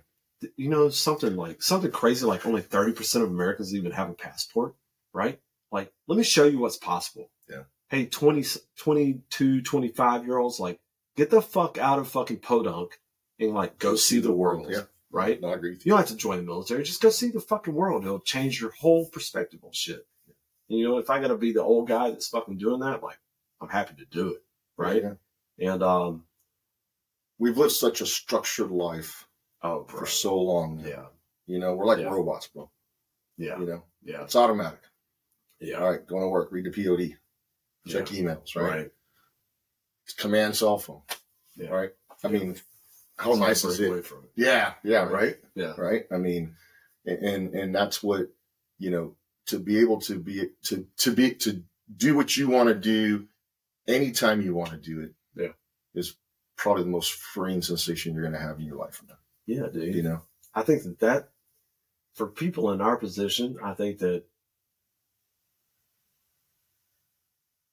You 0.57 0.71
know, 0.71 0.89
something 0.89 1.37
like 1.37 1.63
something 1.63 1.91
crazy 1.91 2.25
like 2.25 2.47
only 2.47 2.63
30% 2.63 3.17
of 3.23 3.29
Americans 3.29 3.75
even 3.75 3.93
have 3.93 4.09
a 4.09 4.15
passport, 4.15 4.75
right? 5.13 5.39
Like, 5.71 5.93
let 6.07 6.17
me 6.17 6.25
show 6.25 6.45
you 6.45 6.59
what's 6.59 6.79
possible. 6.79 7.31
Yeah. 7.51 7.65
Hey, 7.91 8.07
20, 8.07 8.45
22, 8.77 9.61
25 9.63 10.25
year 10.25 10.39
olds, 10.39 10.59
like, 10.59 10.81
get 11.17 11.31
the 11.31 11.43
fuck 11.43 11.79
out 11.79 11.99
of 11.99 12.09
fucking 12.09 12.39
podunk 12.41 13.01
and 13.39 13.53
like 13.55 13.79
go 13.79 13.97
see 13.97 14.21
the 14.21 14.33
world. 14.33 14.67
Yeah. 14.71 14.83
Right? 15.13 15.41
No, 15.41 15.49
I 15.49 15.55
agree 15.55 15.71
You 15.73 15.79
you. 15.85 15.91
don't 15.91 15.99
have 15.99 16.09
to 16.09 16.17
join 16.17 16.37
the 16.39 16.45
military. 16.45 16.85
Just 16.85 17.03
go 17.03 17.11
see 17.11 17.31
the 17.31 17.41
fucking 17.41 17.75
world. 17.75 18.05
It'll 18.05 18.21
change 18.21 18.61
your 18.61 18.71
whole 18.71 19.07
perspective 19.07 19.61
on 19.65 19.73
shit. 19.73 20.07
And 20.69 20.79
you 20.79 20.89
know, 20.89 20.99
if 20.99 21.11
I 21.11 21.21
gotta 21.21 21.37
be 21.37 21.53
the 21.53 21.63
old 21.63 21.89
guy 21.89 22.11
that's 22.11 22.29
fucking 22.29 22.59
doing 22.59 22.81
that, 22.81 23.03
like, 23.03 23.19
I'm 23.61 23.69
happy 23.69 23.95
to 23.97 24.05
do 24.05 24.29
it. 24.35 24.43
Right? 24.77 25.03
Yeah. 25.59 25.73
And 25.73 25.83
um 25.83 26.25
We've 27.39 27.57
lived 27.57 27.73
such 27.73 28.01
a 28.03 28.07
structured 28.07 28.71
life 28.71 29.27
oh 29.63 29.85
bro. 29.85 30.01
for 30.01 30.07
so 30.07 30.39
long. 30.39 30.81
Yeah. 30.87 31.07
You 31.47 31.59
know, 31.59 31.75
we're 31.75 31.87
like 31.87 31.99
Yeah. 31.99 32.11
robots, 32.11 32.47
bro. 32.49 32.71
Yeah. 33.39 33.59
You 33.59 33.67
know, 33.67 33.83
Yeah. 34.03 34.23
it's 34.25 34.37
automatic. 34.37 34.81
Yeah. 35.59 35.77
All 35.77 35.91
right, 35.91 36.07
going 36.07 36.23
to 36.23 36.29
work, 36.29 36.53
read 36.53 36.67
the 36.67 36.71
POD, 36.71 37.17
check 37.89 38.07
emails, 38.07 38.55
right? 38.57 38.71
Right. 38.77 38.91
Command 40.13 40.57
cell 40.57 40.79
phone, 40.79 41.03
Yeah. 41.57 41.69
right? 41.71 41.91
I 42.25 42.29
mean, 42.29 42.57
how 43.19 43.31
It's 43.33 43.41
nice 43.41 43.65
is 43.65 43.81
it? 43.81 44.05
from. 44.07 44.27
Yeah, 44.35 44.75
yeah, 44.83 45.03
Right. 45.05 45.13
right, 45.13 45.37
Yeah. 45.55 45.75
right. 45.79 46.07
I 46.11 46.17
mean, 46.19 46.57
and 47.05 47.55
and 47.55 47.75
that's 47.75 48.03
what 48.03 48.29
you 48.79 48.91
know 48.91 49.17
to 49.47 49.59
be 49.59 49.79
able 49.81 50.01
to 50.03 50.19
be 50.19 50.51
to 50.65 50.87
to 50.99 51.13
be 51.13 51.35
to 51.37 51.63
do 51.97 52.15
what 52.17 52.37
you 52.37 52.49
want 52.49 52.69
to 52.69 52.75
do 52.75 53.27
anytime 53.89 54.41
you 54.43 54.55
want 54.55 54.71
to 54.71 54.77
do 54.77 55.01
it. 55.01 55.15
Yeah. 55.35 55.53
is 55.95 56.17
probably 56.57 56.83
the 56.85 56.91
most 56.91 57.13
freeing 57.13 57.63
sensation 57.63 58.13
you're 58.15 58.23
going 58.23 58.35
to 58.35 58.39
have 58.39 58.59
in 58.61 58.67
your 58.67 58.77
life. 58.77 59.03
Yeah, 59.47 59.67
dude. 59.73 59.95
You 59.95 60.03
know, 60.03 60.23
I 60.55 60.63
think 60.63 60.83
that 60.85 60.99
that 61.01 61.29
for 62.15 62.27
people 62.29 62.71
in 62.73 62.81
our 62.81 62.97
position, 62.97 63.59
I 63.63 63.75
think 63.75 63.99
that 63.99 64.25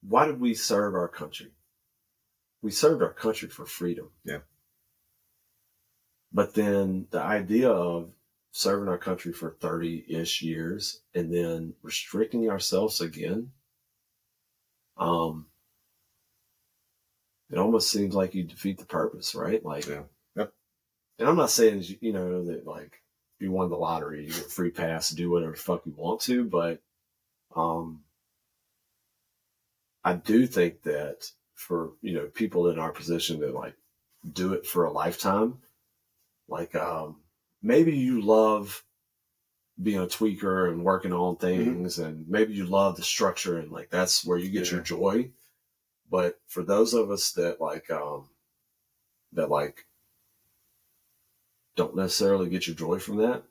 why 0.01 0.25
did 0.25 0.39
we 0.39 0.53
serve 0.55 0.95
our 0.95 1.07
country? 1.07 1.51
We 2.61 2.71
served 2.71 3.01
our 3.03 3.13
country 3.13 3.49
for 3.49 3.65
freedom. 3.65 4.09
Yeah. 4.23 4.39
But 6.33 6.53
then 6.53 7.07
the 7.11 7.21
idea 7.21 7.69
of 7.69 8.11
serving 8.51 8.89
our 8.89 8.97
country 8.97 9.31
for 9.31 9.55
30 9.61 10.05
ish 10.09 10.41
years 10.41 11.01
and 11.13 11.33
then 11.33 11.73
restricting 11.83 12.49
ourselves 12.49 12.99
again, 13.01 13.51
um, 14.97 15.47
it 17.49 17.57
almost 17.57 17.89
seems 17.91 18.13
like 18.13 18.33
you 18.33 18.43
defeat 18.43 18.77
the 18.77 18.85
purpose, 18.85 19.35
right? 19.35 19.63
Like, 19.63 19.85
Yeah. 19.87 20.03
Yep. 20.35 20.53
and 21.19 21.29
I'm 21.29 21.37
not 21.37 21.51
saying, 21.51 21.83
you 22.01 22.11
know, 22.11 22.43
that 22.45 22.65
like 22.65 23.01
you 23.39 23.51
won 23.51 23.69
the 23.69 23.77
lottery, 23.77 24.25
you 24.25 24.33
get 24.33 24.45
a 24.47 24.49
free 24.49 24.71
pass 24.71 25.09
to 25.09 25.15
do 25.15 25.29
whatever 25.29 25.51
the 25.53 25.57
fuck 25.57 25.85
you 25.85 25.93
want 25.95 26.21
to, 26.21 26.43
but, 26.43 26.81
um, 27.55 28.03
I 30.03 30.13
do 30.13 30.47
think 30.47 30.83
that 30.83 31.31
for, 31.57 31.91
you 32.01 32.13
know, 32.13 32.27
people 32.27 32.69
in 32.69 32.79
our 32.79 32.91
position 32.91 33.39
that 33.41 33.53
like 33.53 33.73
do 34.31 34.53
it 34.53 34.65
for 34.65 34.85
a 34.85 34.91
lifetime, 34.91 35.57
like, 36.47 36.73
um, 36.75 37.17
maybe 37.61 37.95
you 37.97 38.21
love 38.21 38.83
being 39.81 39.97
a 39.99 40.05
tweaker 40.07 40.69
and 40.71 40.83
working 40.83 41.11
on 41.13 41.35
things 41.37 41.99
and 41.99 42.27
maybe 42.29 42.53
you 42.53 42.65
love 42.65 42.95
the 42.95 43.03
structure 43.03 43.57
and 43.59 43.71
like 43.71 43.89
that's 43.89 44.23
where 44.25 44.37
you 44.37 44.49
get 44.49 44.67
Yeah. 44.67 44.73
your 44.75 44.81
joy. 44.81 45.31
But 46.09 46.39
for 46.47 46.63
those 46.63 46.93
of 46.93 47.11
us 47.11 47.31
that 47.33 47.59
like, 47.59 47.89
um, 47.91 48.29
that 49.33 49.49
like 49.49 49.85
don't 51.75 51.95
necessarily 51.95 52.49
get 52.49 52.65
your 52.67 52.75
joy 52.75 52.97
from 52.99 53.17
that, 53.17 53.43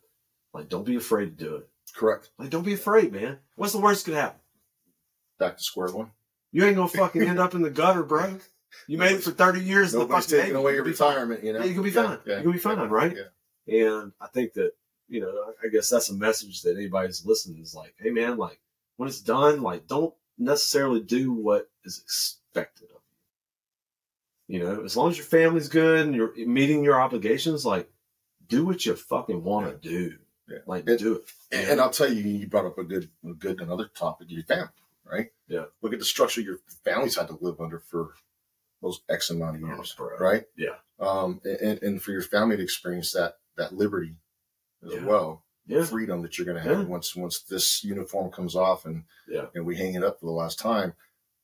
like 0.55 0.69
don't 0.69 0.87
be 0.87 0.97
afraid 0.97 1.38
to 1.38 1.45
do 1.45 1.57
it. 1.57 1.69
correct. 1.95 2.31
Like 2.38 2.51
don't 2.51 2.64
be 2.64 2.75
afraid, 2.75 3.12
man. 3.12 3.38
What's 3.57 3.73
the 3.73 3.79
worst 3.81 4.05
that 4.07 4.12
could 4.12 4.19
happen? 4.19 4.40
Back 5.38 5.59
to 5.59 5.62
square 5.62 5.92
one. 5.92 6.11
You 6.53 6.65
ain't 6.65 6.77
gonna 6.77 6.89
fucking 6.89 7.23
end 7.23 7.39
up 7.39 7.55
in 7.55 7.63
the 7.63 7.71
gutter, 7.71 8.03
bro. 8.03 8.39
You 8.87 8.99
made 8.99 9.13
it 9.13 9.23
for 9.23 9.31
30 9.31 9.61
years 9.61 9.95
Nobody's 9.95 10.27
fucking 10.27 10.39
taking 10.39 10.53
Navy. 10.55 10.63
away 10.63 10.75
your 10.75 10.85
retirement. 10.85 11.43
You 11.45 11.53
know, 11.55 11.61
Yeah, 11.61 11.65
you 11.67 11.75
can 11.75 11.83
be 11.83 11.91
fine. 11.91 12.19
You 12.27 12.43
can 12.43 12.53
be 12.53 12.59
fine, 12.59 12.79
right? 12.89 13.17
Yeah. 13.67 13.93
And 13.93 14.13
I 14.21 14.27
think 14.29 14.53
that, 14.55 14.73
you 15.09 15.21
know, 15.21 15.55
I 15.65 15.69
guess 15.69 15.89
that's 15.91 16.11
a 16.11 16.15
message 16.15 16.63
that 16.63 16.77
anybody's 16.77 17.25
listening 17.27 17.61
is 17.63 17.75
like, 17.75 17.95
hey 17.99 18.11
man, 18.11 18.37
like 18.37 18.61
when 18.97 19.09
it's 19.09 19.21
done, 19.21 19.63
like 19.63 19.87
don't 19.87 20.15
necessarily 20.39 21.01
do 21.01 21.33
what 21.33 21.69
is 21.85 21.99
expected 21.99 22.85
of 22.95 23.01
you. 24.49 24.59
You 24.59 24.64
know, 24.64 24.85
as 24.85 24.97
long 24.97 25.11
as 25.11 25.16
your 25.16 25.27
family's 25.27 25.68
good 25.68 26.07
and 26.07 26.14
you're 26.14 26.35
meeting 26.47 26.85
your 26.85 27.01
obligations, 27.01 27.66
like 27.66 27.91
do 28.49 28.64
what 28.64 28.87
you 28.87 28.95
fucking 28.95 29.43
want 29.43 29.66
to 29.83 29.89
do. 29.89 30.16
Yeah. 30.49 30.59
Like 30.66 30.89
It- 30.89 30.99
do 31.01 31.14
it. 31.16 31.25
And, 31.51 31.70
and 31.73 31.81
I'll 31.81 31.91
tell 31.91 32.12
you, 32.12 32.23
you 32.23 32.47
brought 32.47 32.66
up 32.66 32.79
a 32.79 32.85
good, 32.85 33.11
a 33.29 33.33
good 33.33 33.61
another 33.61 33.89
topic. 33.97 34.29
Your 34.31 34.45
family, 34.45 34.68
right? 35.11 35.29
Yeah. 35.49 35.67
Look 35.83 35.93
at 35.93 35.99
the 35.99 36.05
structure 36.05 36.41
your 36.41 36.59
family's 36.85 37.17
had 37.17 37.29
to 37.29 37.39
live 37.41 37.61
under 37.61 37.79
for 37.79 38.15
those 38.83 39.01
X 39.09 39.31
amount 39.31 39.57
of 39.57 39.63
Oh, 39.65 39.67
years, 39.67 39.95
bro. 39.97 40.17
right? 40.19 40.45
Yeah. 40.57 40.77
Um, 40.99 41.41
and, 41.45 41.83
and 41.83 42.03
for 42.03 42.13
your 42.13 42.23
family 42.23 42.57
to 42.57 42.63
experience 42.63 43.13
that 43.13 43.39
that 43.57 43.73
liberty 43.75 44.17
as 44.85 44.93
Yeah. 44.95 45.05
well, 45.05 45.45
Yeah. 45.67 45.85
freedom 45.85 46.23
that 46.23 46.37
you're 46.37 46.45
going 46.45 46.63
to 46.63 46.69
have 46.69 46.81
Yeah. 46.81 46.85
once 46.87 47.15
once 47.17 47.41
this 47.41 47.83
uniform 47.85 48.31
comes 48.31 48.55
off 48.55 48.85
and 48.85 49.05
Yeah. 49.29 49.47
and 49.55 49.65
we 49.67 49.77
hang 49.77 49.95
it 49.95 50.05
up 50.05 50.21
for 50.21 50.27
the 50.27 50.33
last 50.33 50.59
time. 50.59 50.95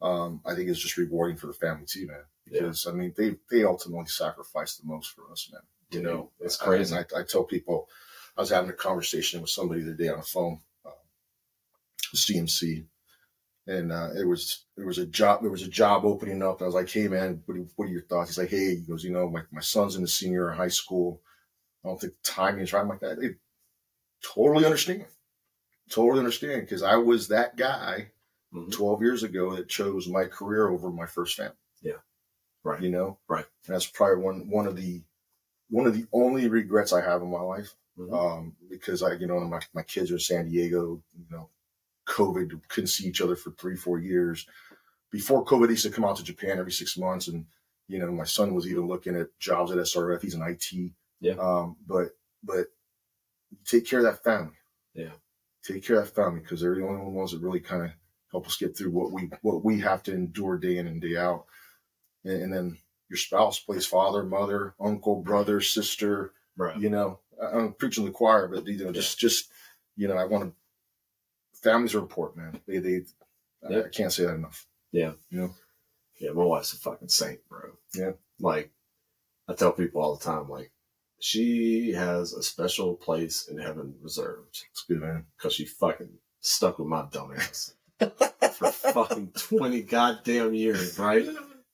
Um, 0.01 0.41
I 0.45 0.55
think 0.55 0.69
it's 0.69 0.81
just 0.81 0.97
rewarding 0.97 1.37
for 1.37 1.47
the 1.47 1.53
family 1.55 1.87
too, 1.87 2.07
man. 2.07 2.25
Yeah. 2.47 2.61
Because 2.63 2.87
I 2.87 2.93
mean, 2.93 3.15
they 3.17 3.39
they 3.51 3.65
ultimately 3.65 4.07
sacrifice 4.07 4.77
the 4.77 4.87
most 4.87 5.11
for 5.11 5.31
us, 5.31 5.49
man. 5.53 5.63
You 5.91 6.03
know, 6.03 6.33
it's 6.41 6.61
I- 6.61 6.65
crazy. 6.65 6.95
and 6.95 7.07
I, 7.15 7.21
I 7.21 7.23
tell 7.23 7.45
people, 7.45 7.89
I 8.37 8.41
was 8.41 8.51
having 8.51 8.71
a 8.71 8.75
conversation 8.75 9.41
with 9.43 9.51
somebody 9.51 9.83
the 9.83 9.89
other 9.93 9.97
day 10.03 10.09
on 10.09 10.19
the 10.21 10.25
phone, 10.25 10.63
uh, 10.85 10.91
CMC, 12.15 12.87
and 13.67 13.93
uh, 13.93 14.11
it 14.19 14.25
was 14.27 14.65
there 14.77 14.87
was 14.87 14.99
a 14.99 15.07
job 15.07 15.43
there 15.43 15.51
was 15.51 15.63
a 15.63 15.69
job 15.69 16.05
opening 16.05 16.43
up. 16.43 16.63
I 16.63 16.67
was 16.67 16.75
like, 16.75 16.91
hey 16.91 17.09
man, 17.09 17.43
what 17.47 17.59
are, 17.59 17.67
what 17.77 17.89
are 17.89 17.93
your 17.93 18.03
thoughts? 18.03 18.31
He's 18.31 18.39
like, 18.39 18.51
hey, 18.51 18.77
he 18.77 18.83
goes, 18.83 19.05
you 19.05 19.13
know, 19.13 19.29
my, 19.31 19.43
my 19.53 19.61
son's 19.61 19.97
in 19.97 20.03
the 20.03 20.09
senior 20.09 20.51
in 20.51 20.57
high 20.57 20.69
school. 20.69 21.21
I 21.85 21.89
don't 21.89 22.01
think 22.01 22.15
timing 22.25 22.63
is 22.63 22.73
right. 22.73 22.81
I'm 22.83 22.89
like 22.89 23.01
that. 23.01 23.19
Hey, 23.23 23.37
totally 24.23 24.65
understand. 24.65 25.07
Totally 25.91 26.21
understand 26.21 26.63
because 26.63 26.83
I 26.83 26.97
was 26.97 27.29
that 27.29 27.57
guy 27.57 28.11
Mhm. 28.55 28.71
12 28.73 29.03
years 29.03 29.23
ago 29.23 29.57
that 29.57 29.69
chose 29.69 30.09
my 30.09 30.25
career 30.27 30.69
over 30.69 30.91
my 30.91 31.07
first 31.07 31.37
family. 31.37 31.57
Yeah. 31.83 31.99
Right. 32.65 32.83
You 32.83 32.91
know? 32.91 33.19
Right. 33.29 33.47
And 33.67 33.75
that's 33.75 33.87
probably 33.87 34.23
one 34.25 34.51
one 34.51 34.67
of 34.67 34.77
the 34.77 35.03
one 35.71 35.87
of 35.87 35.95
the 35.95 36.07
only 36.13 36.49
regrets 36.49 36.93
I 36.93 37.03
have 37.03 37.23
in 37.23 37.31
my 37.31 37.41
life. 37.41 37.75
Mhm. 37.99 38.13
Um, 38.15 38.57
because 38.71 39.03
I, 39.03 39.15
you 39.15 39.27
know, 39.27 39.41
my, 39.41 39.61
my 39.75 39.83
kids 39.83 40.11
are 40.11 40.15
in 40.15 40.21
San 40.21 40.49
Diego, 40.51 41.03
you 41.17 41.27
know, 41.31 41.51
COVID 42.13 42.61
couldn't 42.69 42.89
see 42.89 43.09
each 43.09 43.21
other 43.21 43.37
for 43.37 43.51
three, 43.53 43.77
four 43.77 43.99
years. 43.99 44.47
Before 45.11 45.45
COVID, 45.45 45.69
used 45.69 45.85
to 45.85 45.91
come 45.91 46.05
out 46.05 46.17
to 46.17 46.25
Japan 46.25 46.59
every 46.59 46.73
six 46.73 46.97
months 46.97 47.29
and 47.29 47.47
you 47.89 47.99
know, 47.99 48.11
my 48.11 48.25
son 48.25 48.55
was 48.55 48.67
even 48.67 48.87
looking 48.87 49.17
at 49.17 49.39
jobs 49.39 49.71
at 49.71 49.79
SRF. 49.79 50.23
He's 50.23 50.35
in 50.35 50.43
IT. 50.43 50.93
Yeah. 51.21 51.35
Um, 51.35 51.77
but 51.87 52.17
but 52.43 52.67
take 53.67 53.87
care 53.87 53.99
of 53.99 54.07
that 54.07 54.25
family. 54.25 54.55
Yeah. 54.95 55.11
Take 55.63 55.85
care 55.85 55.99
of 55.99 56.07
that 56.07 56.15
family 56.15 56.41
because 56.41 56.61
they're 56.61 56.75
the 56.75 56.87
only 56.87 57.13
ones 57.13 57.33
that 57.33 57.43
really 57.43 57.61
kind 57.61 57.85
of 57.85 57.91
help 58.31 58.47
us 58.47 58.57
get 58.57 58.77
through 58.77 58.91
what 58.91 59.13
we 59.13 59.31
what 59.43 59.65
we 59.65 59.81
have 59.81 60.03
to 60.05 60.15
endure 60.15 60.57
day 60.57 60.79
in 60.79 60.87
and 60.87 61.03
day 61.03 61.17
out. 61.17 61.45
And, 62.25 62.45
and 62.45 62.53
then 62.53 62.79
your 63.11 63.19
spouse 63.19 63.59
plays 63.59 63.87
father, 63.87 64.23
mother, 64.23 64.75
uncle, 64.81 65.17
brother, 65.23 65.61
sister. 65.61 66.33
Right. 66.57 66.79
You 66.79 66.89
know, 66.89 67.21
I'm 67.43 67.75
preaching 67.75 68.05
the 68.05 68.11
choir, 68.11 68.49
but 68.49 68.67
you 68.67 68.85
know, 68.85 68.93
just 68.93 69.19
just 69.19 69.51
you 69.97 70.09
know, 70.09 70.17
I 70.17 70.25
want 70.25 70.45
to. 70.45 70.53
Families 71.63 71.95
are 71.95 72.01
important, 72.01 72.39
man. 72.39 72.61
They 72.67 72.79
they. 72.79 73.01
I- 73.69 73.89
can't 73.89 74.13
say 74.13 74.25
that 74.25 74.35
enough. 74.35 74.67
Yeah. 74.91 75.13
You 75.31 75.41
know. 75.41 75.55
Yeah, 76.21 76.33
my 76.33 76.45
wife's 76.45 76.73
a 76.73 76.77
fucking 76.79 77.09
saint, 77.09 77.41
bro. 77.49 77.71
Yeah. 77.95 78.13
Like, 78.41 78.71
I 79.49 79.55
tell 79.55 79.73
people 79.73 80.03
all 80.03 80.17
the 80.17 80.25
time, 80.25 80.49
like, 80.49 80.71
she 81.21 81.93
has 81.93 82.33
a 82.33 82.43
special 82.43 82.95
place 82.95 83.49
in 83.49 83.59
heaven 83.59 83.95
reserved 84.03 84.59
It's 84.71 84.85
good, 84.89 85.01
man. 85.01 85.27
because 85.37 85.55
she 85.55 85.65
fucking 85.65 86.11
stuck 86.41 86.79
with 86.79 86.89
my 86.89 87.07
dumb 87.11 87.33
ass 87.37 87.75
for 87.99 88.71
fucking 88.73 89.33
20 89.35 89.83
goddamn 89.83 90.55
years, 90.55 90.99
right? 90.99 91.27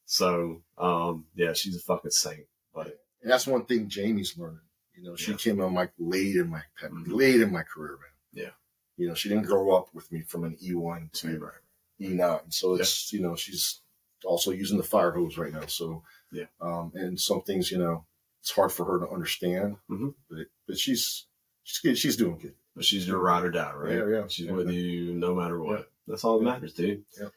So, 0.07 0.62
um, 0.78 1.26
yeah, 1.34 1.53
she's 1.55 1.76
a 1.76 1.80
fucking 1.80 2.11
saint. 2.11 2.47
But, 2.74 2.99
And 3.22 3.30
that's 3.30 3.47
one 3.47 3.64
thing 3.66 3.89
Jamie's 3.89 4.36
learning. 4.39 4.61
You 4.95 5.05
know, 5.05 5.16
she 5.16 5.32
Yeah. 5.32 5.36
came 5.39 5.61
on 5.61 5.74
like 5.74 5.93
late 5.99 6.36
in 6.36 6.49
my 6.49 6.62
Mhm. 6.82 7.05
late 7.09 7.41
in 7.41 7.53
my 7.53 7.62
career, 7.62 7.93
man. 7.99 8.45
Yeah. 8.45 8.51
You 8.99 9.09
know, 9.09 9.14
she 9.14 9.28
didn't 9.30 9.46
grow 9.46 9.74
up 9.74 9.88
with 9.94 10.11
me 10.12 10.20
from 10.22 10.44
an 10.44 10.57
E 10.62 10.74
one 10.74 11.09
to 11.14 11.38
right. 11.38 11.53
E 12.01 12.09
nine. 12.09 12.51
So 12.51 12.74
it's 12.74 13.12
you 13.12 13.20
know, 13.20 13.34
she's 13.36 13.80
also 14.24 14.51
using 14.51 14.76
the 14.76 14.82
fire 14.84 15.12
hose 15.12 15.38
right 15.38 15.53
now. 15.53 15.66
So 15.66 16.03
Yeah. 16.32 16.44
Um, 16.61 16.92
and 16.94 17.18
some 17.18 17.40
things, 17.42 17.70
you 17.70 17.78
know, 17.78 18.05
it's 18.40 18.51
hard 18.51 18.72
for 18.72 18.84
her 18.84 18.99
to 19.07 19.11
understand. 19.12 19.76
Mhm. 19.90 20.14
But 20.28 20.46
but 20.66 20.78
she's 20.78 21.26
she's 21.62 21.78
good. 21.78 21.96
She's 21.96 22.16
doing 22.16 22.38
good. 22.38 22.55
But 22.74 22.84
she's 22.84 23.07
your 23.09 23.18
ride 23.18 23.44
or 23.44 23.51
die, 23.51 23.72
right? 23.72 23.94
Yeah, 23.94 24.09
yeah. 24.09 24.26
She's 24.28 24.46
Yeah. 24.46 24.53
with 24.53 24.70
you 24.70 25.14
no 25.14 25.34
matter 25.34 25.59
what. 25.62 25.90
That's 26.07 26.24
all 26.24 26.38
that 26.38 26.44
matters, 26.44 26.74
dude. 26.74 27.05
Yeah. 27.20 27.28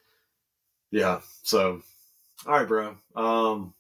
Yeah. 0.91 1.21
So, 1.43 1.81
all 2.45 2.53
right, 2.53 2.67
bro. 2.67 2.95
Um, 3.15 3.73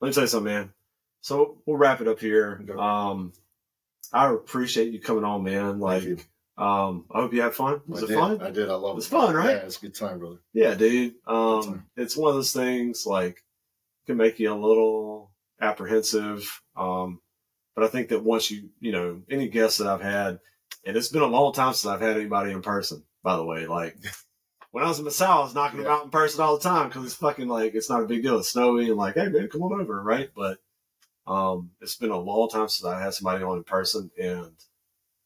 let 0.00 0.08
me 0.08 0.12
tell 0.14 0.24
you 0.24 0.28
something, 0.28 0.52
man. 0.52 0.72
So 1.20 1.58
we'll 1.66 1.76
wrap 1.76 2.00
it 2.00 2.08
up 2.08 2.18
here. 2.20 2.60
Okay. 2.62 2.72
Um, 2.78 3.32
I 4.12 4.32
appreciate 4.32 4.92
you 4.92 5.00
coming 5.00 5.24
on, 5.24 5.42
man. 5.44 5.78
Like, 5.80 6.26
um, 6.58 7.06
I 7.10 7.20
hope 7.20 7.32
you 7.32 7.42
had 7.42 7.54
fun. 7.54 7.80
Was 7.86 8.02
I 8.02 8.04
it 8.04 8.08
did. 8.08 8.18
fun? 8.18 8.42
I 8.42 8.50
did. 8.50 8.68
I 8.68 8.74
love 8.74 8.96
It 8.96 8.98
It's 8.98 9.06
fun, 9.06 9.34
right? 9.34 9.50
Yeah, 9.56 9.62
it's 9.62 9.78
a 9.78 9.80
good 9.80 9.94
time, 9.94 10.18
brother. 10.18 10.36
Yeah, 10.52 10.74
dude. 10.74 11.14
Um, 11.26 11.86
it's 11.96 12.16
one 12.16 12.30
of 12.30 12.34
those 12.36 12.52
things 12.52 13.06
like 13.06 13.42
can 14.06 14.16
make 14.16 14.38
you 14.38 14.52
a 14.52 14.54
little 14.54 15.30
apprehensive. 15.60 16.60
Um, 16.76 17.20
but 17.74 17.84
I 17.84 17.88
think 17.88 18.08
that 18.08 18.22
once 18.22 18.50
you, 18.50 18.68
you 18.80 18.92
know, 18.92 19.22
any 19.30 19.48
guests 19.48 19.78
that 19.78 19.86
I've 19.86 20.02
had, 20.02 20.40
and 20.84 20.96
it's 20.96 21.08
been 21.08 21.22
a 21.22 21.26
long 21.26 21.52
time 21.52 21.72
since 21.72 21.86
I've 21.90 22.00
had 22.00 22.16
anybody 22.16 22.52
in 22.52 22.60
person, 22.62 23.02
by 23.22 23.36
the 23.36 23.44
way, 23.44 23.66
like 23.66 23.96
when 24.72 24.84
I 24.84 24.88
was 24.88 24.98
in 24.98 25.04
Misawa, 25.06 25.28
I 25.28 25.40
was 25.40 25.54
knocking 25.54 25.78
them 25.78 25.86
Yeah. 25.86 25.94
out 25.94 26.04
in 26.04 26.10
person 26.10 26.42
all 26.42 26.58
the 26.58 26.62
time 26.68 26.88
because 26.88 27.04
it's 27.04 27.14
fucking 27.14 27.48
like, 27.48 27.74
it's 27.74 27.88
not 27.88 28.02
a 28.02 28.06
big 28.06 28.22
deal. 28.22 28.38
It's 28.38 28.50
snowy 28.50 28.88
and 28.88 28.96
like, 28.96 29.14
hey 29.14 29.28
man, 29.28 29.48
come 29.48 29.62
on 29.62 29.80
over. 29.80 30.02
Right. 30.02 30.30
But, 30.36 30.58
um, 31.26 31.70
it's 31.80 31.96
been 31.96 32.10
a 32.10 32.18
long 32.18 32.48
time 32.50 32.68
since 32.68 32.84
I 32.84 33.00
had 33.00 33.14
somebody 33.14 33.42
on 33.44 33.56
in 33.58 33.64
person 33.64 34.10
and, 34.20 34.52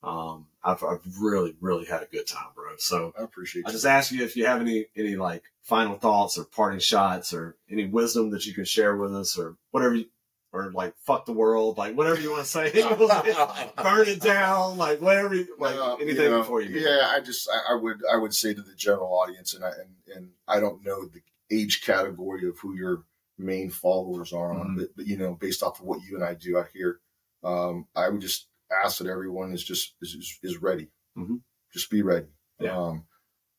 um, 0.02 0.46
I've, 0.66 0.82
I've 0.82 1.00
really, 1.20 1.54
really 1.60 1.84
had 1.86 2.02
a 2.02 2.06
good 2.06 2.26
time, 2.26 2.48
bro. 2.54 2.72
So, 2.78 3.12
I 3.18 3.22
appreciate 3.22 3.64
I 3.66 3.68
you. 3.68 3.72
just 3.72 3.86
ask 3.86 4.10
you 4.12 4.24
if 4.24 4.36
you 4.36 4.46
have 4.46 4.60
any 4.60 4.86
any 4.96 5.16
like 5.16 5.44
final 5.62 5.94
thoughts 5.96 6.36
or 6.36 6.44
parting 6.44 6.80
shots 6.80 7.32
or 7.32 7.56
any 7.70 7.86
wisdom 7.86 8.30
that 8.30 8.44
you 8.46 8.52
can 8.52 8.64
share 8.64 8.96
with 8.96 9.14
us 9.14 9.38
or 9.38 9.56
whatever 9.70 9.94
you, 9.94 10.06
or 10.52 10.70
like 10.72 10.94
fuck 10.98 11.24
the 11.26 11.32
world, 11.32 11.78
like 11.78 11.94
whatever 11.96 12.20
you 12.20 12.30
want 12.32 12.42
to 12.44 12.48
say, 12.50 12.70
burn 13.82 14.08
it 14.08 14.20
down, 14.20 14.76
like 14.76 15.00
whatever, 15.00 15.34
you, 15.34 15.46
like 15.58 15.76
Uh, 15.76 15.94
anything 15.96 16.24
you 16.24 16.30
know, 16.30 16.38
before 16.38 16.60
you. 16.62 16.80
go. 16.80 16.88
Yeah, 16.90 17.08
I 17.14 17.20
just 17.20 17.48
I, 17.48 17.72
I 17.72 17.74
would 17.76 18.00
I 18.12 18.16
would 18.16 18.34
say 18.34 18.52
to 18.52 18.62
the 18.62 18.74
general 18.74 19.12
audience, 19.12 19.54
and 19.54 19.64
I 19.64 19.68
and, 19.70 20.16
and 20.16 20.30
I 20.48 20.58
don't 20.60 20.84
know 20.84 21.04
the 21.06 21.22
age 21.50 21.82
category 21.84 22.48
of 22.48 22.58
who 22.58 22.74
your 22.74 23.04
main 23.38 23.70
followers 23.70 24.32
are 24.32 24.52
on, 24.52 24.70
Mhm. 24.70 24.76
but, 24.78 24.96
but 24.96 25.06
you 25.06 25.16
know, 25.16 25.34
based 25.34 25.62
off 25.62 25.78
of 25.78 25.86
what 25.86 26.00
you 26.02 26.16
and 26.16 26.24
I 26.24 26.34
do 26.34 26.58
out 26.58 26.68
here, 26.72 26.98
um, 27.44 27.86
I 27.94 28.08
would 28.08 28.20
just 28.20 28.46
ask 28.70 28.98
that 28.98 29.06
everyone 29.08 29.52
is 29.52 29.62
just 29.64 29.94
is 30.02 30.38
is, 30.42 30.62
ready. 30.62 30.88
Mhm. 31.16 31.40
Just 31.72 31.90
be 31.90 32.02
ready, 32.02 32.26
Yeah. 32.60 32.76
um, 32.76 33.06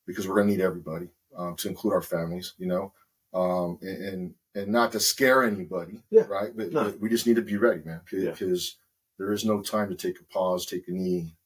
because 0.05 0.27
we're 0.27 0.35
gonna 0.35 0.51
need 0.51 0.61
everybody, 0.61 1.09
um, 1.35 1.55
to 1.57 1.67
include 1.69 1.93
our 1.93 2.01
families, 2.01 2.53
you 2.57 2.67
know, 2.67 2.93
um, 3.33 3.77
and. 3.81 4.03
and 4.05 4.35
and 4.55 4.71
not 4.71 4.91
to 4.91 4.99
scare 4.99 5.43
anybody, 5.43 6.01
Yeah. 6.09 6.25
right? 6.25 6.51
But, 6.57 6.71
No. 6.71 6.85
but 6.85 6.99
we 6.99 7.09
just 7.09 7.27
need 7.27 7.35
to 7.35 7.43
be 7.43 7.57
ready, 7.57 7.83
man, 7.83 8.01
Yeah. 8.11 8.31
because 8.31 8.79
there 9.19 9.31
is 9.31 9.45
no 9.45 9.61
time 9.61 9.87
to 9.89 9.95
take 9.95 10.19
a 10.19 10.23
pause, 10.23 10.65
take 10.65 10.87
a 10.87 10.91
knee, 10.91 11.37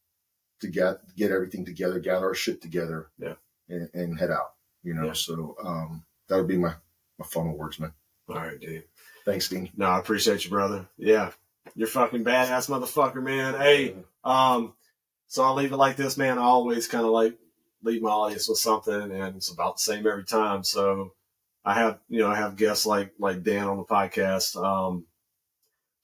to 0.62 0.70
get 0.70 1.01
get 1.18 1.30
everything 1.30 1.66
together, 1.66 1.99
gather 1.99 2.28
our 2.28 2.34
shit 2.34 2.62
together, 2.62 3.12
Yeah. 3.18 3.36
and, 3.68 3.89
and 3.93 4.18
head 4.18 4.32
out. 4.32 4.55
You 4.82 4.93
know, 4.93 5.07
Yeah. 5.07 5.14
so 5.14 5.57
um, 5.62 6.05
that 6.30 6.38
would 6.38 6.47
be 6.47 6.57
my 6.57 6.74
my 7.20 7.26
final 7.26 7.57
words, 7.57 7.80
man. 7.82 7.93
All 8.30 8.36
right, 8.36 8.57
dude. 8.57 8.88
Thanks, 9.26 9.49
Dean. 9.49 9.70
No, 9.76 9.88
I 9.88 9.99
appreciate 9.99 10.45
you, 10.45 10.49
brother. 10.49 10.88
Yeah, 10.95 11.34
you're 11.76 11.88
fucking 11.88 12.24
badass, 12.24 12.70
motherfucker, 12.70 13.22
man. 13.24 13.55
Hey, 13.55 13.95
Um, 14.24 14.74
so 15.28 15.43
I'll 15.43 15.55
leave 15.55 15.72
it 15.72 15.78
like 15.78 15.95
this, 15.95 16.18
man. 16.18 16.38
I 16.38 16.43
always 16.43 16.88
kind 16.88 17.05
of 17.05 17.12
like 17.12 17.38
leave 17.84 18.01
my 18.01 18.09
audience 18.09 18.47
with 18.49 18.57
something, 18.59 18.93
and 18.93 19.36
it's 19.36 19.51
about 19.51 19.78
the 19.78 19.82
same 19.82 20.05
every 20.05 20.26
time. 20.26 20.64
So 20.64 21.14
I 21.64 21.74
have, 21.76 21.99
you 22.09 22.20
know, 22.20 22.30
I 22.30 22.36
have 22.36 22.57
guests 22.57 22.86
like 22.86 23.14
like 23.18 23.43
Dan 23.43 23.68
on 23.68 23.78
the 23.78 23.84
podcast 23.86 24.62
um, 24.62 25.05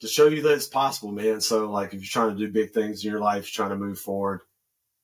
to 0.02 0.08
show 0.08 0.28
you 0.28 0.42
that 0.44 0.54
it's 0.54 0.68
possible, 0.68 1.12
man. 1.12 1.42
So 1.42 1.70
like, 1.70 1.94
if 1.94 2.02
you're 2.02 2.10
trying 2.10 2.36
to 2.36 2.46
do 2.46 2.52
big 2.52 2.72
things 2.72 3.04
in 3.04 3.12
your 3.12 3.20
life, 3.20 3.44
you're 3.44 3.66
trying 3.66 3.78
to 3.78 3.86
move 3.86 4.00
forward. 4.00 4.42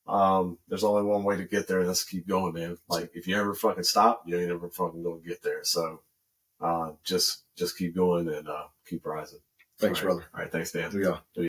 Um, 0.08 0.58
there's 0.68 0.84
only 0.84 1.04
one 1.04 1.24
way 1.24 1.38
to 1.38 1.46
get 1.46 1.68
there, 1.68 1.80
and 1.80 1.90
that's 1.90 2.04
keep 2.04 2.28
going, 2.28 2.54
man. 2.54 2.78
Like, 2.90 3.12
if 3.14 3.28
you 3.28 3.38
ever 3.38 3.54
fucking 3.54 3.84
stop, 3.84 4.24
you 4.26 4.38
ain't 4.38 4.52
ever 4.52 4.70
fucking 4.70 5.04
gonna 5.04 5.22
get 5.26 5.44
there. 5.44 5.64
So, 5.64 6.02
uh, 6.62 6.92
just 7.04 7.44
just 7.56 7.78
keep 7.78 7.96
going 7.96 8.28
and 8.28 8.48
uh, 8.48 8.68
keep 8.88 9.06
rising. 9.06 9.40
Thanks, 9.84 10.00
All 10.02 10.08
right. 10.08 10.14
brother. 10.16 10.30
All 10.34 10.40
right, 10.42 10.52
thanks, 10.52 10.72
Dan. 10.72 10.92
Yeah. 10.94 11.18